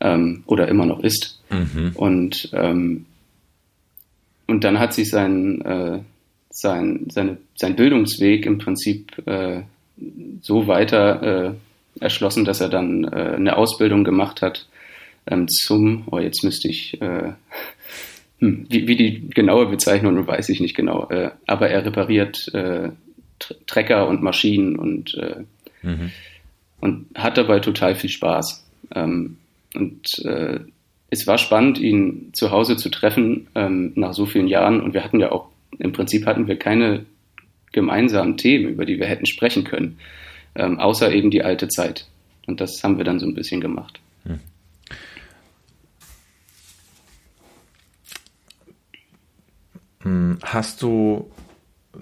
Ähm, 0.00 0.44
oder 0.46 0.68
immer 0.68 0.84
noch 0.84 1.00
ist. 1.00 1.42
Mhm. 1.50 1.92
Und, 1.94 2.50
ähm, 2.52 3.06
und 4.46 4.62
dann 4.62 4.78
hat 4.78 4.92
sich 4.92 5.10
sein, 5.10 5.62
äh, 5.62 5.98
sein, 6.50 7.06
seine, 7.10 7.38
sein 7.54 7.76
Bildungsweg 7.76 8.44
im 8.44 8.58
Prinzip 8.58 9.26
äh, 9.26 9.62
so 10.42 10.66
weiter 10.66 11.22
äh, 11.22 11.52
erschlossen, 12.00 12.44
dass 12.44 12.60
er 12.60 12.68
dann 12.68 13.04
äh, 13.04 13.34
eine 13.36 13.56
Ausbildung 13.56 14.04
gemacht 14.04 14.42
hat 14.42 14.66
ähm, 15.26 15.48
zum, 15.48 16.04
oh 16.10 16.18
jetzt 16.18 16.42
müsste 16.44 16.68
ich, 16.68 17.00
äh, 17.00 17.32
hm, 18.38 18.66
wie, 18.68 18.86
wie 18.86 18.96
die 18.96 19.30
genaue 19.30 19.66
Bezeichnung 19.66 20.26
weiß 20.26 20.48
ich 20.48 20.60
nicht 20.60 20.76
genau, 20.76 21.08
äh, 21.10 21.30
aber 21.46 21.68
er 21.68 21.84
repariert 21.84 22.52
äh, 22.54 22.90
Trecker 23.66 24.08
und 24.08 24.22
Maschinen 24.22 24.76
und, 24.76 25.14
äh, 25.14 25.44
mhm. 25.82 26.10
und 26.80 27.06
hat 27.14 27.36
dabei 27.36 27.60
total 27.60 27.94
viel 27.94 28.10
Spaß. 28.10 28.64
Ähm, 28.94 29.38
und 29.74 30.24
äh, 30.24 30.60
es 31.10 31.26
war 31.26 31.38
spannend, 31.38 31.78
ihn 31.78 32.30
zu 32.32 32.50
Hause 32.50 32.76
zu 32.76 32.88
treffen 32.88 33.48
ähm, 33.54 33.92
nach 33.94 34.14
so 34.14 34.26
vielen 34.26 34.48
Jahren 34.48 34.80
und 34.80 34.94
wir 34.94 35.04
hatten 35.04 35.20
ja 35.20 35.32
auch, 35.32 35.48
im 35.78 35.92
Prinzip 35.92 36.26
hatten 36.26 36.46
wir 36.46 36.58
keine 36.58 37.04
gemeinsamen 37.72 38.36
Themen, 38.36 38.70
über 38.70 38.86
die 38.86 38.98
wir 38.98 39.06
hätten 39.06 39.26
sprechen 39.26 39.64
können, 39.64 39.98
ähm, 40.54 40.78
außer 40.78 41.12
eben 41.12 41.30
die 41.30 41.42
alte 41.42 41.68
Zeit. 41.68 42.06
Und 42.46 42.60
das 42.60 42.82
haben 42.82 42.96
wir 42.96 43.04
dann 43.04 43.18
so 43.18 43.26
ein 43.26 43.34
bisschen 43.34 43.60
gemacht. 43.60 44.00
Hm. 44.24 44.32
hm 44.32 44.40
hast 50.42 50.82
du, 50.82 51.30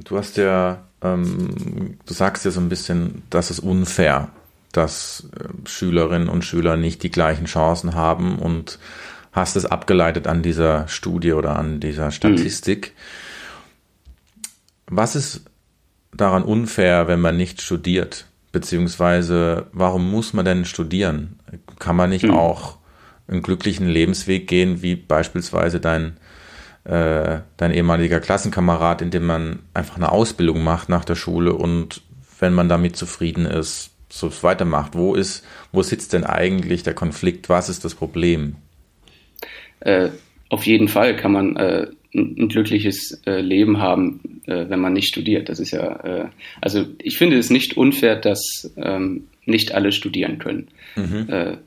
du 0.05 0.17
hast 0.17 0.37
ja, 0.37 0.85
ähm, 1.03 1.99
du 2.05 2.15
sagst 2.15 2.45
ja 2.45 2.51
so 2.51 2.61
ein 2.61 2.69
bisschen, 2.69 3.23
das 3.31 3.51
ist 3.51 3.61
unfair, 3.61 4.29
dass 4.73 5.29
äh, 5.39 5.69
Schülerinnen 5.69 6.29
und 6.29 6.45
Schüler 6.45 6.77
nicht 6.77 7.03
die 7.03 7.11
gleichen 7.11 7.47
Chancen 7.47 7.95
haben 7.95 8.39
und 8.39 8.79
hast 9.33 9.57
es 9.57 9.67
abgeleitet 9.67 10.27
an 10.27 10.43
dieser 10.43 10.87
Studie 10.89 11.33
oder 11.33 11.57
an 11.57 11.81
dieser 11.81 12.11
Statistik. 12.11 12.93
Mhm. 14.89 14.97
Was 14.97 15.17
ist 15.17 15.43
daran 16.13 16.45
unfair, 16.45 17.09
wenn 17.09 17.21
man 17.21 17.37
nicht 17.37 17.61
studiert? 17.61 18.27
Beziehungsweise, 18.53 19.67
warum 19.73 20.09
muss 20.11 20.33
man 20.33 20.45
denn 20.45 20.65
studieren? 20.65 21.41
Kann 21.81 21.97
man 21.97 22.11
nicht 22.11 22.27
mhm. 22.27 22.35
auch 22.35 22.79
einen 23.27 23.43
glücklichen 23.43 23.89
Lebensweg 23.89 24.47
gehen, 24.47 24.83
wie 24.83 24.95
beispielsweise 24.95 25.81
dein, 25.81 26.19
äh, 26.85 27.41
dein 27.57 27.73
ehemaliger 27.73 28.21
Klassenkamerad, 28.21 29.03
indem 29.03 29.27
man 29.27 29.61
einfach 29.73 29.97
eine 29.97 30.13
Ausbildung 30.13 30.63
macht 30.63 30.89
nach 30.89 31.05
der 31.05 31.15
Schule 31.15 31.55
und 31.55 32.03
wenn 32.41 32.53
man 32.53 32.69
damit 32.69 32.97
zufrieden 32.97 33.47
ist, 33.47 33.91
so 34.15 34.31
weitermacht? 34.43 34.95
Wo 34.95 35.15
ist, 35.15 35.45
wo 35.73 35.83
sitzt 35.83 36.13
denn 36.13 36.25
eigentlich 36.25 36.83
der 36.83 36.95
Konflikt? 36.95 37.49
Was 37.49 37.69
ist 37.69 37.85
das 37.85 37.95
Problem? 37.95 38.57
Äh, 39.81 40.11
auf 40.49 40.67
jeden 40.67 40.89
Fall 40.89 41.17
kann 41.17 41.33
man 41.33 41.57
äh, 41.57 41.87
ein, 42.15 42.49
glückliches 42.49 43.21
äh, 43.27 43.41
Leben 43.41 43.79
haben, 43.79 44.41
äh, 44.47 44.69
wenn 44.69 44.79
man 44.79 44.93
nicht 44.93 45.09
studiert. 45.09 45.49
Das 45.49 45.59
ist 45.59 45.73
ja, 45.73 46.05
äh, 46.05 46.29
also 46.61 46.87
ich 46.99 47.19
finde 47.19 47.39
es 47.39 47.51
nicht 47.51 47.77
unfair, 47.77 48.17
dass 48.17 48.73
ähm, 48.77 49.27
nicht 49.47 49.75
alle 49.75 49.93
studieren 49.93 50.39
können. 50.39 50.69
Mhm. 50.97 51.59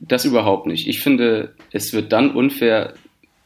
Das 0.00 0.26
überhaupt 0.26 0.66
nicht. 0.66 0.86
Ich 0.86 1.00
finde, 1.00 1.54
es 1.72 1.94
wird 1.94 2.12
dann 2.12 2.32
unfair, 2.32 2.92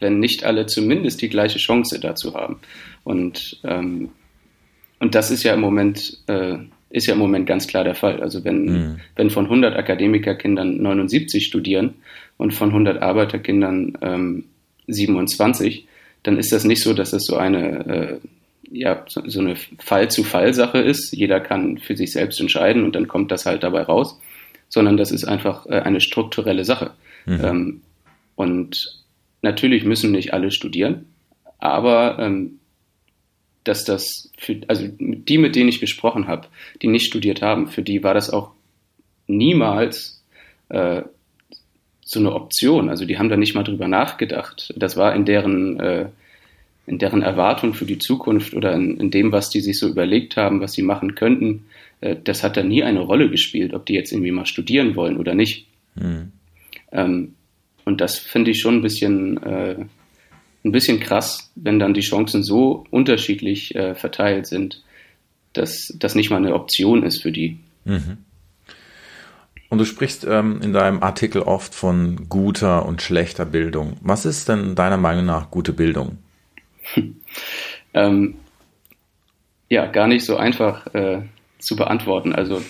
wenn 0.03 0.19
nicht 0.19 0.45
alle 0.45 0.67
zumindest 0.67 1.23
die 1.23 1.29
gleiche 1.29 1.59
Chance 1.59 1.99
dazu 2.01 2.35
haben. 2.35 2.59
Und, 3.05 3.61
ähm, 3.65 4.11
und 4.99 5.15
das 5.15 5.31
ist 5.31 5.43
ja 5.43 5.55
im 5.55 5.61
Moment, 5.61 6.19
äh, 6.27 6.57
ist 6.91 7.07
ja 7.07 7.15
im 7.15 7.19
Moment 7.19 7.47
ganz 7.47 7.67
klar 7.67 7.85
der 7.85 7.95
Fall. 7.95 8.21
Also 8.21 8.45
wenn, 8.45 8.65
mhm. 8.65 9.01
wenn 9.17 9.31
von 9.31 9.45
100 9.45 9.77
Akademikerkindern 9.77 10.83
79 10.83 11.45
studieren 11.45 11.95
und 12.37 12.53
von 12.53 12.69
100 12.69 13.01
Arbeiterkindern 13.01 13.99
ähm, 14.03 14.45
27, 14.89 15.87
dann 16.23 16.39
ist 16.39 16.53
das 16.53 16.65
nicht 16.65 16.83
so, 16.83 16.95
dass 16.95 17.11
das 17.11 17.25
so 17.25 17.37
eine, 17.37 17.87
äh, 17.87 18.19
ja, 18.71 19.05
so, 19.09 19.23
so 19.27 19.41
eine 19.41 19.57
Fall-zu-Fall-Sache 19.79 20.79
ist. 20.79 21.13
Jeder 21.13 21.41
kann 21.41 21.79
für 21.79 21.97
sich 21.97 22.13
selbst 22.13 22.41
entscheiden 22.41 22.85
und 22.85 22.95
dann 22.95 23.09
kommt 23.09 23.31
das 23.31 23.47
halt 23.47 23.63
dabei 23.63 23.83
raus, 23.83 24.21
sondern 24.69 24.97
das 24.97 25.11
ist 25.11 25.25
einfach 25.25 25.67
äh, 25.67 25.81
eine 25.81 26.01
strukturelle 26.01 26.65
Sache. 26.65 26.93
Mhm. 27.27 27.41
Ähm, 27.45 27.81
und 28.37 29.02
natürlich 29.43 29.85
müssen 29.85 30.13
nicht 30.13 30.33
alle 30.33 30.51
studieren, 30.51 31.07
aber 31.59 32.19
ähm, 32.19 32.59
dass 33.65 33.85
das 33.85 34.31
für, 34.39 34.61
also 34.69 34.89
die, 34.89 35.39
mit 35.39 35.55
denen 35.55 35.69
ich 35.69 35.81
gesprochen 35.81 36.27
habe, 36.27 36.49
die 36.81 36.89
nicht 36.89 37.07
studiert 37.07 37.43
haben, 37.43 37.69
für 37.69 37.83
die 37.83 38.03
war 38.03 38.15
das 38.15 38.31
auch 38.31 38.51
niemals 39.27 40.25
äh, 40.69 41.03
so 42.05 42.19
eine 42.19 42.35
Option. 42.35 42.89
Also 42.89 43.05
die 43.05 43.19
haben 43.19 43.29
da 43.29 43.37
nicht 43.37 43.55
mal 43.55 43.63
drüber 43.63 43.89
nachgedacht. 43.89 44.73
Das 44.77 44.97
war 44.97 45.15
in 45.15 45.25
deren, 45.25 45.79
äh, 45.81 46.09
in 46.87 46.99
deren 46.99 47.23
Erwartung 47.23 47.75
für 47.75 47.87
die 47.87 47.99
Zukunft 47.99 48.55
oder 48.55 48.75
in, 48.75 48.99
in, 48.99 49.11
dem, 49.11 49.33
was 49.33 49.51
die 49.51 49.61
sich 49.61 49.79
so 49.79 49.89
überlegt 49.89 50.37
haben, 50.37 50.61
was 50.61 50.73
sie 50.73 50.83
machen 50.83 51.15
könnten. 51.15 51.67
Äh, 52.01 52.17
das 52.23 52.43
hat 52.43 52.57
da 52.57 52.63
nie 52.63 52.83
eine 52.83 53.01
Rolle 53.01 53.31
gespielt, 53.31 53.73
ob 53.75 53.87
die 53.87 53.95
jetzt 53.95 54.13
irgendwie 54.13 54.33
mal 54.33 54.47
studieren 54.47 54.97
wollen 54.97 55.17
oder 55.17 55.35
nicht. 55.35 55.67
Mhm. 55.95 56.33
Ähm, 56.91 57.35
und 57.85 58.01
das 58.01 58.19
finde 58.19 58.51
ich 58.51 58.61
schon 58.61 58.77
ein 58.77 58.83
bisschen 58.83 59.43
äh, 59.43 59.77
ein 60.65 60.73
bisschen 60.73 61.01
krass, 61.01 61.51
wenn 61.55 61.79
dann 61.79 61.95
die 61.95 62.01
Chancen 62.01 62.43
so 62.43 62.85
unterschiedlich 62.91 63.75
äh, 63.75 63.95
verteilt 63.95 64.47
sind, 64.47 64.83
dass 65.53 65.93
das 65.97 66.15
nicht 66.15 66.31
mal 66.31 66.37
eine 66.37 66.55
Option 66.55 67.03
ist 67.03 67.23
für 67.23 67.33
die. 67.33 67.59
Mhm. 67.85 68.19
Und 69.69 69.79
du 69.79 69.85
sprichst 69.85 70.27
ähm, 70.29 70.61
in 70.63 70.73
deinem 70.73 71.03
Artikel 71.03 71.43
oft 71.43 71.75
von 71.75 72.29
guter 72.29 72.85
und 72.85 73.01
schlechter 73.01 73.47
Bildung. 73.47 73.97
Was 74.03 74.27
ist 74.27 74.49
denn 74.49 74.75
deiner 74.75 74.99
Meinung 74.99 75.25
nach 75.25 75.51
gute 75.51 75.73
Bildung? 75.73 76.19
ähm, 77.95 78.35
ja, 79.71 79.87
gar 79.87 80.07
nicht 80.07 80.27
so 80.27 80.37
einfach 80.37 80.87
äh, 80.95 81.23
zu 81.59 81.77
beantworten. 81.77 82.35
Also 82.35 82.63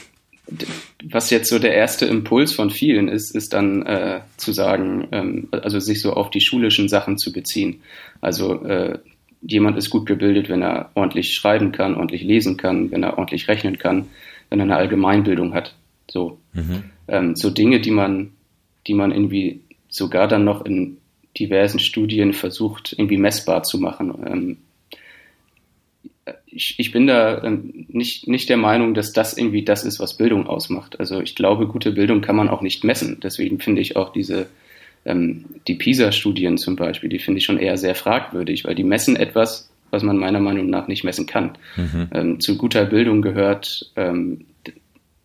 was 1.10 1.30
jetzt 1.30 1.48
so 1.48 1.58
der 1.58 1.74
erste 1.74 2.06
Impuls 2.06 2.52
von 2.52 2.70
vielen 2.70 3.08
ist, 3.08 3.34
ist 3.34 3.52
dann 3.52 3.86
äh, 3.86 4.20
zu 4.36 4.52
sagen, 4.52 5.08
ähm, 5.12 5.48
also 5.52 5.78
sich 5.78 6.00
so 6.00 6.12
auf 6.12 6.30
die 6.30 6.40
schulischen 6.40 6.88
Sachen 6.88 7.16
zu 7.16 7.32
beziehen. 7.32 7.80
Also 8.20 8.64
äh, 8.64 8.98
jemand 9.40 9.76
ist 9.78 9.90
gut 9.90 10.06
gebildet, 10.06 10.48
wenn 10.48 10.62
er 10.62 10.90
ordentlich 10.94 11.34
schreiben 11.34 11.72
kann, 11.72 11.94
ordentlich 11.94 12.22
lesen 12.22 12.56
kann, 12.56 12.90
wenn 12.90 13.02
er 13.02 13.18
ordentlich 13.18 13.48
rechnen 13.48 13.78
kann, 13.78 14.06
wenn 14.50 14.60
er 14.60 14.64
eine 14.64 14.76
Allgemeinbildung 14.76 15.54
hat. 15.54 15.74
So, 16.10 16.38
mhm. 16.52 16.84
ähm, 17.08 17.36
so 17.36 17.50
Dinge, 17.50 17.80
die 17.80 17.90
man, 17.90 18.32
die 18.86 18.94
man 18.94 19.12
irgendwie 19.12 19.60
sogar 19.88 20.28
dann 20.28 20.44
noch 20.44 20.64
in 20.64 20.98
diversen 21.38 21.78
Studien 21.78 22.32
versucht, 22.32 22.92
irgendwie 22.92 23.16
messbar 23.16 23.62
zu 23.62 23.78
machen. 23.78 24.14
Ähm, 24.26 24.56
ich, 26.46 26.74
ich 26.78 26.92
bin 26.92 27.06
da 27.06 27.42
ähm, 27.42 27.86
nicht, 27.88 28.28
nicht 28.28 28.48
der 28.48 28.56
Meinung, 28.56 28.94
dass 28.94 29.12
das 29.12 29.36
irgendwie 29.36 29.64
das 29.64 29.84
ist, 29.84 29.98
was 29.98 30.16
Bildung 30.16 30.46
ausmacht. 30.46 31.00
Also 31.00 31.20
ich 31.20 31.34
glaube, 31.34 31.66
gute 31.66 31.92
Bildung 31.92 32.20
kann 32.20 32.36
man 32.36 32.48
auch 32.48 32.62
nicht 32.62 32.84
messen. 32.84 33.18
Deswegen 33.22 33.58
finde 33.58 33.80
ich 33.80 33.96
auch 33.96 34.12
diese, 34.12 34.46
ähm, 35.04 35.46
die 35.66 35.74
PISA-Studien 35.74 36.58
zum 36.58 36.76
Beispiel, 36.76 37.08
die 37.08 37.18
finde 37.18 37.38
ich 37.38 37.44
schon 37.44 37.58
eher 37.58 37.76
sehr 37.76 37.94
fragwürdig, 37.94 38.64
weil 38.64 38.74
die 38.74 38.84
messen 38.84 39.16
etwas, 39.16 39.70
was 39.90 40.02
man 40.02 40.16
meiner 40.16 40.40
Meinung 40.40 40.70
nach 40.70 40.86
nicht 40.88 41.04
messen 41.04 41.26
kann. 41.26 41.58
Mhm. 41.76 42.08
Ähm, 42.12 42.40
zu 42.40 42.56
guter 42.56 42.84
Bildung 42.84 43.20
gehört 43.20 43.90
ähm, 43.96 44.46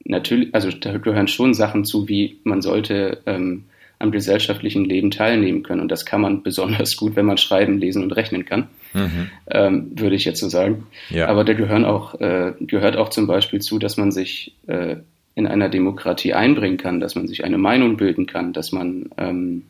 natürlich, 0.04 0.54
also 0.56 0.72
da 0.72 0.98
gehören 0.98 1.28
schon 1.28 1.54
Sachen 1.54 1.86
zu, 1.86 2.08
wie 2.08 2.38
man 2.44 2.62
sollte 2.62 3.22
ähm, 3.28 3.66
am 4.00 4.12
gesellschaftlichen 4.12 4.86
Leben 4.86 5.12
teilnehmen 5.12 5.64
können. 5.64 5.82
Und 5.82 5.92
das 5.92 6.06
kann 6.06 6.22
man 6.22 6.44
besonders 6.44 6.96
gut, 6.98 7.16
wenn 7.16 7.26
man 7.26 7.38
schreiben, 7.38 7.78
lesen 7.78 8.04
und 8.04 8.12
rechnen 8.12 8.46
kann, 8.46 8.68
mhm. 8.94 9.30
ähm, 9.50 9.92
würde 9.96 10.16
ich 10.16 10.26
jetzt 10.26 10.40
so 10.40 10.50
sagen. 10.50 10.88
Ja. 11.10 11.28
Aber 11.28 11.44
da 11.44 11.54
gehören 11.54 11.86
auch, 11.86 12.20
äh, 12.20 12.54
gehört 12.60 12.98
auch 12.98 13.10
zum 13.10 13.28
Beispiel 13.28 13.60
zu, 13.60 13.80
dass 13.80 13.98
man 13.98 14.12
sich 14.12 14.56
äh, 14.68 14.98
in 15.36 15.48
einer 15.48 15.70
Demokratie 15.70 16.34
einbringen 16.34 16.78
kann, 16.78 17.00
dass 17.00 17.16
man 17.16 17.28
sich 17.28 17.44
eine 17.44 17.58
Meinung 17.58 17.98
bilden 17.98 18.26
kann, 18.26 18.54
dass 18.54 18.72
man, 18.72 19.10
ähm, 19.18 19.64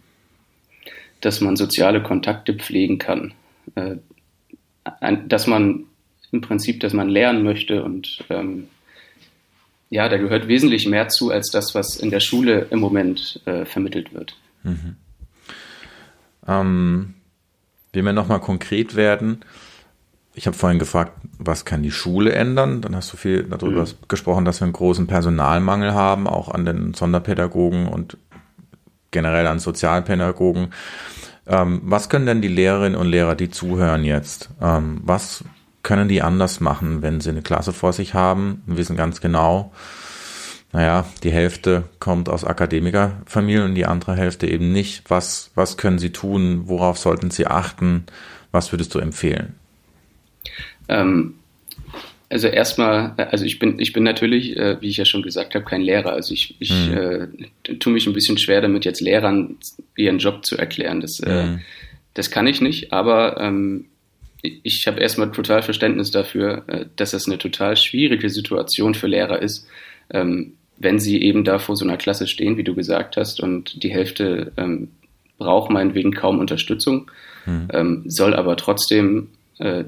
dass 1.22 1.42
man 1.42 1.56
soziale 1.58 2.02
Kontakte 2.02 2.54
pflegen 2.54 3.00
kann, 3.00 3.34
äh, 3.76 3.98
dass 5.28 5.48
man 5.48 5.84
im 6.32 6.42
Prinzip, 6.42 6.80
dass 6.80 6.94
man 6.94 7.10
lernen 7.10 7.44
möchte 7.44 7.84
und 7.84 8.24
ähm, 8.30 8.68
ja, 9.90 10.10
da 10.10 10.18
gehört 10.18 10.48
wesentlich 10.48 10.88
mehr 10.88 11.08
zu 11.08 11.32
als 11.32 11.50
das, 11.50 11.74
was 11.74 11.96
in 11.96 12.12
der 12.12 12.20
Schule 12.20 12.68
im 12.72 12.80
Moment 12.80 13.42
äh, 13.46 13.66
vermittelt 13.66 14.14
wird. 14.14 14.36
Mhm. 14.64 14.96
Ähm, 16.48 17.14
wenn 17.94 18.06
wir 18.06 18.14
nochmal 18.14 18.40
konkret 18.40 18.96
werden, 18.96 19.44
ich 20.34 20.46
habe 20.46 20.56
vorhin 20.56 20.78
gefragt, 20.78 21.14
was 21.40 21.66
kann 21.66 21.82
die 21.82 21.92
Schule 21.92 22.32
ändern? 22.32 22.82
Dann 22.82 22.96
hast 22.96 23.12
du 23.12 23.18
viel 23.18 23.44
darüber 23.44 23.82
mhm. 23.82 24.08
gesprochen, 24.08 24.46
dass 24.46 24.62
wir 24.62 24.66
einen 24.66 24.74
großen 24.74 25.08
Personalmangel 25.08 25.96
haben, 25.96 26.28
auch 26.28 26.50
an 26.50 26.64
den 26.64 26.94
Sonderpädagogen 26.94 27.88
und 27.88 28.18
generell 29.10 29.48
an 29.48 29.58
Sozialpädagogen. 29.58 30.74
Ähm, 31.48 31.82
was 31.84 32.10
können 32.10 32.28
denn 32.28 32.42
die 32.44 32.50
Lehrerinnen 32.50 33.00
und 33.00 33.08
Lehrer, 33.08 33.34
die 33.34 33.50
zuhören 33.50 34.04
jetzt, 34.04 34.50
ähm, 34.62 35.02
was 35.04 35.44
können 35.82 36.08
die 36.08 36.22
anders 36.22 36.60
machen, 36.60 37.02
wenn 37.02 37.20
sie 37.20 37.30
eine 37.30 37.42
Klasse 37.42 37.74
vor 37.74 37.94
sich 37.94 38.14
haben 38.14 38.62
wissen 38.68 38.96
ganz 38.96 39.22
genau, 39.22 39.72
naja, 40.78 41.08
die 41.24 41.32
Hälfte 41.32 41.86
kommt 41.98 42.30
aus 42.30 42.44
Akademikerfamilien 42.44 43.64
und 43.64 43.74
die 43.74 43.88
andere 43.88 44.16
Hälfte 44.16 44.46
eben 44.46 44.72
nicht. 44.72 45.10
Was, 45.10 45.50
was 45.56 45.76
können 45.76 45.98
sie 45.98 46.12
tun? 46.12 46.68
Worauf 46.68 47.00
sollten 47.00 47.32
sie 47.32 47.48
achten? 47.48 48.06
Was 48.52 48.72
würdest 48.72 48.94
du 48.94 49.00
empfehlen? 49.00 49.56
Ähm, 50.88 51.34
also 52.30 52.48
erstmal, 52.48 53.14
also 53.18 53.44
ich 53.44 53.58
bin, 53.58 53.80
ich 53.80 53.92
bin 53.92 54.04
natürlich, 54.04 54.56
äh, 54.56 54.80
wie 54.80 54.90
ich 54.90 54.98
ja 54.98 55.06
schon 55.06 55.24
gesagt 55.24 55.56
habe, 55.56 55.66
kein 55.66 55.82
Lehrer. 55.82 56.12
Also 56.12 56.36
ich, 56.36 56.56
ich 56.60 56.70
hm. 56.70 57.28
äh, 57.66 57.76
tue 57.80 57.94
mich 57.94 58.06
ein 58.06 58.14
bisschen 58.14 58.38
schwer 58.38 58.62
damit, 58.62 58.86
jetzt 58.86 59.02
Lehrern 59.02 59.58
ihren 59.96 60.20
Job 60.20 60.46
zu 60.46 60.58
erklären. 60.60 61.02
Das, 61.02 61.18
hm. 61.18 61.56
äh, 61.56 61.58
das 62.14 62.30
kann 62.30 62.46
ich 62.46 62.62
nicht, 62.62 62.94
aber 62.94 63.42
ähm, 63.42 63.86
ich 64.44 64.86
habe 64.86 65.00
erstmal 65.00 65.32
total 65.32 65.64
Verständnis 65.64 66.12
dafür, 66.12 66.66
äh, 66.68 66.86
dass 66.98 67.14
es 67.14 67.26
eine 67.26 67.40
total 67.40 67.78
schwierige 67.78 68.30
Situation 68.30 68.94
für 68.94 69.08
Lehrer 69.08 69.42
ist, 69.42 69.66
ähm, 70.12 70.54
wenn 70.78 71.00
sie 71.00 71.22
eben 71.22 71.44
da 71.44 71.60
vor 71.60 71.76
so 71.76 71.86
einer 71.86 71.98
Klasse 71.98 72.28
stehen, 72.28 72.58
wie 72.58 72.64
du 72.64 72.76
gesagt 72.76 73.18
hast, 73.18 73.42
und 73.42 73.84
die 73.84 73.90
Hälfte 73.90 74.52
ähm, 74.58 74.90
braucht 75.38 75.70
meinetwegen 75.70 76.14
kaum 76.14 76.40
Unterstützung, 76.40 77.12
mhm. 77.46 78.04
soll 78.08 78.34
aber 78.34 78.58
trotzdem 78.58 79.30
äh, 79.60 79.84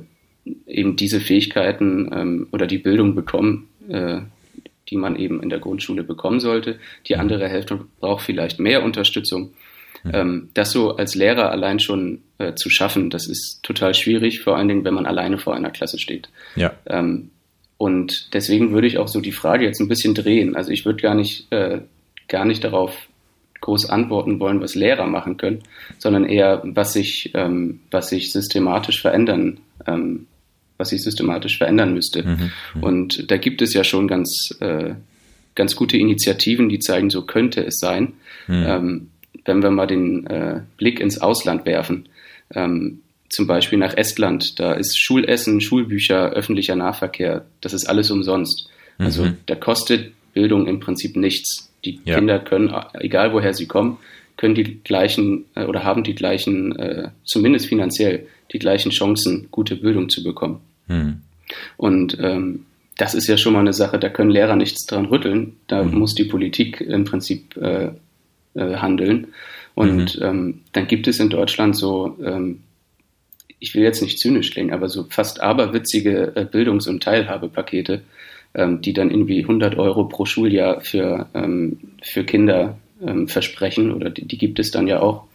eben 0.67 0.95
diese 0.95 1.19
Fähigkeiten 1.19 2.09
ähm, 2.13 2.47
oder 2.51 2.67
die 2.67 2.77
Bildung 2.77 3.15
bekommen, 3.15 3.67
äh, 3.89 4.21
die 4.89 4.95
man 4.95 5.15
eben 5.15 5.41
in 5.41 5.49
der 5.49 5.59
Grundschule 5.59 6.03
bekommen 6.03 6.39
sollte. 6.39 6.79
Die 7.07 7.15
andere 7.15 7.47
Hälfte 7.47 7.79
braucht 7.99 8.23
vielleicht 8.23 8.59
mehr 8.59 8.83
Unterstützung. 8.83 9.53
Mhm. 10.03 10.11
Ähm, 10.13 10.49
das 10.53 10.71
so 10.71 10.95
als 10.95 11.15
Lehrer 11.15 11.51
allein 11.51 11.79
schon 11.79 12.21
äh, 12.37 12.53
zu 12.53 12.69
schaffen, 12.69 13.09
das 13.09 13.27
ist 13.27 13.61
total 13.63 13.93
schwierig, 13.93 14.41
vor 14.41 14.55
allen 14.55 14.67
Dingen, 14.67 14.85
wenn 14.85 14.93
man 14.93 15.05
alleine 15.05 15.37
vor 15.37 15.55
einer 15.55 15.71
Klasse 15.71 15.99
steht. 15.99 16.29
Ja. 16.55 16.73
Ähm, 16.85 17.31
und 17.79 18.33
deswegen 18.33 18.73
würde 18.73 18.87
ich 18.87 18.97
auch 18.97 19.07
so 19.07 19.21
die 19.21 19.31
Frage 19.31 19.63
jetzt 19.63 19.79
ein 19.79 19.87
bisschen 19.87 20.13
drehen. 20.13 20.57
Also 20.57 20.69
ich 20.69 20.85
würde 20.85 21.01
gar 21.01 21.15
nicht, 21.15 21.49
äh, 21.49 21.79
gar 22.27 22.43
nicht 22.43 22.61
darauf 22.65 23.07
groß 23.61 23.89
antworten 23.89 24.41
wollen, 24.41 24.59
was 24.59 24.75
Lehrer 24.75 25.07
machen 25.07 25.37
können, 25.37 25.63
sondern 25.97 26.25
eher, 26.25 26.61
was 26.65 26.91
sich, 26.91 27.31
ähm, 27.35 27.79
was 27.89 28.09
sich 28.09 28.33
systematisch 28.33 29.01
verändern, 29.01 29.61
ähm, 29.87 30.27
was 30.77 30.89
sich 30.89 31.01
systematisch 31.01 31.57
verändern 31.57 31.93
müsste. 31.93 32.23
Mhm, 32.23 32.51
mhm, 32.75 32.83
Und 32.83 33.31
da 33.31 33.37
gibt 33.37 33.61
es 33.61 33.73
ja 33.73 33.85
schon 33.85 34.09
ganz, 34.09 34.53
äh, 34.59 34.95
ganz 35.55 35.77
gute 35.77 35.95
Initiativen, 35.95 36.67
die 36.67 36.79
zeigen, 36.79 37.09
so 37.09 37.21
könnte 37.21 37.65
es 37.65 37.79
sein. 37.79 38.11
Mhm. 38.47 38.65
Ähm, 38.67 39.07
wenn 39.45 39.63
wir 39.63 39.71
mal 39.71 39.87
den 39.87 40.27
äh, 40.27 40.63
Blick 40.75 40.99
ins 40.99 41.21
Ausland 41.21 41.65
werfen, 41.65 42.09
ähm, 42.53 42.99
zum 43.29 43.47
Beispiel 43.47 43.77
nach 43.77 43.95
Estland, 43.95 44.59
da 44.59 44.73
ist 44.73 44.99
Schulessen, 44.99 45.61
Schulbücher, 45.61 46.31
öffentlicher 46.31 46.75
Nahverkehr, 46.75 47.45
das 47.61 47.73
ist 47.73 47.85
alles 47.85 48.11
umsonst. 48.11 48.69
Also 48.97 49.25
mhm. 49.25 49.37
da 49.45 49.55
kostet 49.55 50.11
Bildung 50.33 50.67
im 50.67 50.79
Prinzip 50.79 51.15
nichts. 51.15 51.71
Die 51.85 51.99
ja. 52.03 52.15
Kinder 52.15 52.39
können, 52.39 52.73
egal 52.99 53.33
woher 53.33 53.53
sie 53.53 53.65
kommen, 53.65 53.97
können 54.35 54.55
die 54.55 54.79
gleichen 54.83 55.45
äh, 55.55 55.65
oder 55.65 55.83
haben 55.83 56.03
die 56.03 56.15
gleichen, 56.15 56.75
äh, 56.77 57.09
zumindest 57.23 57.67
finanziell, 57.67 58.27
die 58.51 58.59
gleichen 58.59 58.91
Chancen, 58.91 59.47
gute 59.51 59.75
Bildung 59.77 60.09
zu 60.09 60.23
bekommen. 60.23 60.59
Mhm. 60.87 61.21
Und 61.77 62.17
ähm, 62.19 62.65
das 62.97 63.15
ist 63.15 63.27
ja 63.27 63.37
schon 63.37 63.53
mal 63.53 63.59
eine 63.59 63.73
Sache, 63.73 63.97
da 63.97 64.09
können 64.09 64.29
Lehrer 64.29 64.55
nichts 64.55 64.85
dran 64.85 65.05
rütteln. 65.05 65.55
Da 65.67 65.83
mhm. 65.83 65.99
muss 65.99 66.15
die 66.15 66.25
Politik 66.25 66.81
im 66.81 67.05
Prinzip 67.05 67.55
äh, 67.57 67.91
äh, 68.55 68.75
handeln. 68.75 69.27
Und 69.73 70.19
mhm. 70.19 70.25
ähm, 70.25 70.61
dann 70.73 70.87
gibt 70.87 71.07
es 71.07 71.19
in 71.19 71.29
Deutschland 71.29 71.77
so, 71.77 72.17
ähm, 72.23 72.59
ich 73.59 73.75
will 73.75 73.83
jetzt 73.83 74.01
nicht 74.01 74.19
zynisch 74.19 74.51
klingen, 74.51 74.73
aber 74.73 74.89
so 74.89 75.05
fast 75.09 75.41
aberwitzige 75.41 76.33
äh, 76.35 76.45
Bildungs- 76.45 76.87
und 76.87 77.03
Teilhabepakete, 77.03 78.01
ähm, 78.53 78.81
die 78.81 78.93
dann 78.93 79.11
irgendwie 79.11 79.41
100 79.41 79.77
Euro 79.77 80.05
pro 80.05 80.25
Schuljahr 80.25 80.81
für, 80.81 81.27
ähm, 81.33 81.79
für 82.01 82.23
Kinder 82.23 82.77
ähm, 83.05 83.27
versprechen 83.27 83.91
oder 83.91 84.09
die, 84.09 84.25
die, 84.25 84.37
gibt 84.37 84.59
es 84.59 84.71
dann 84.71 84.87
ja 84.87 85.01
auch 85.01 85.25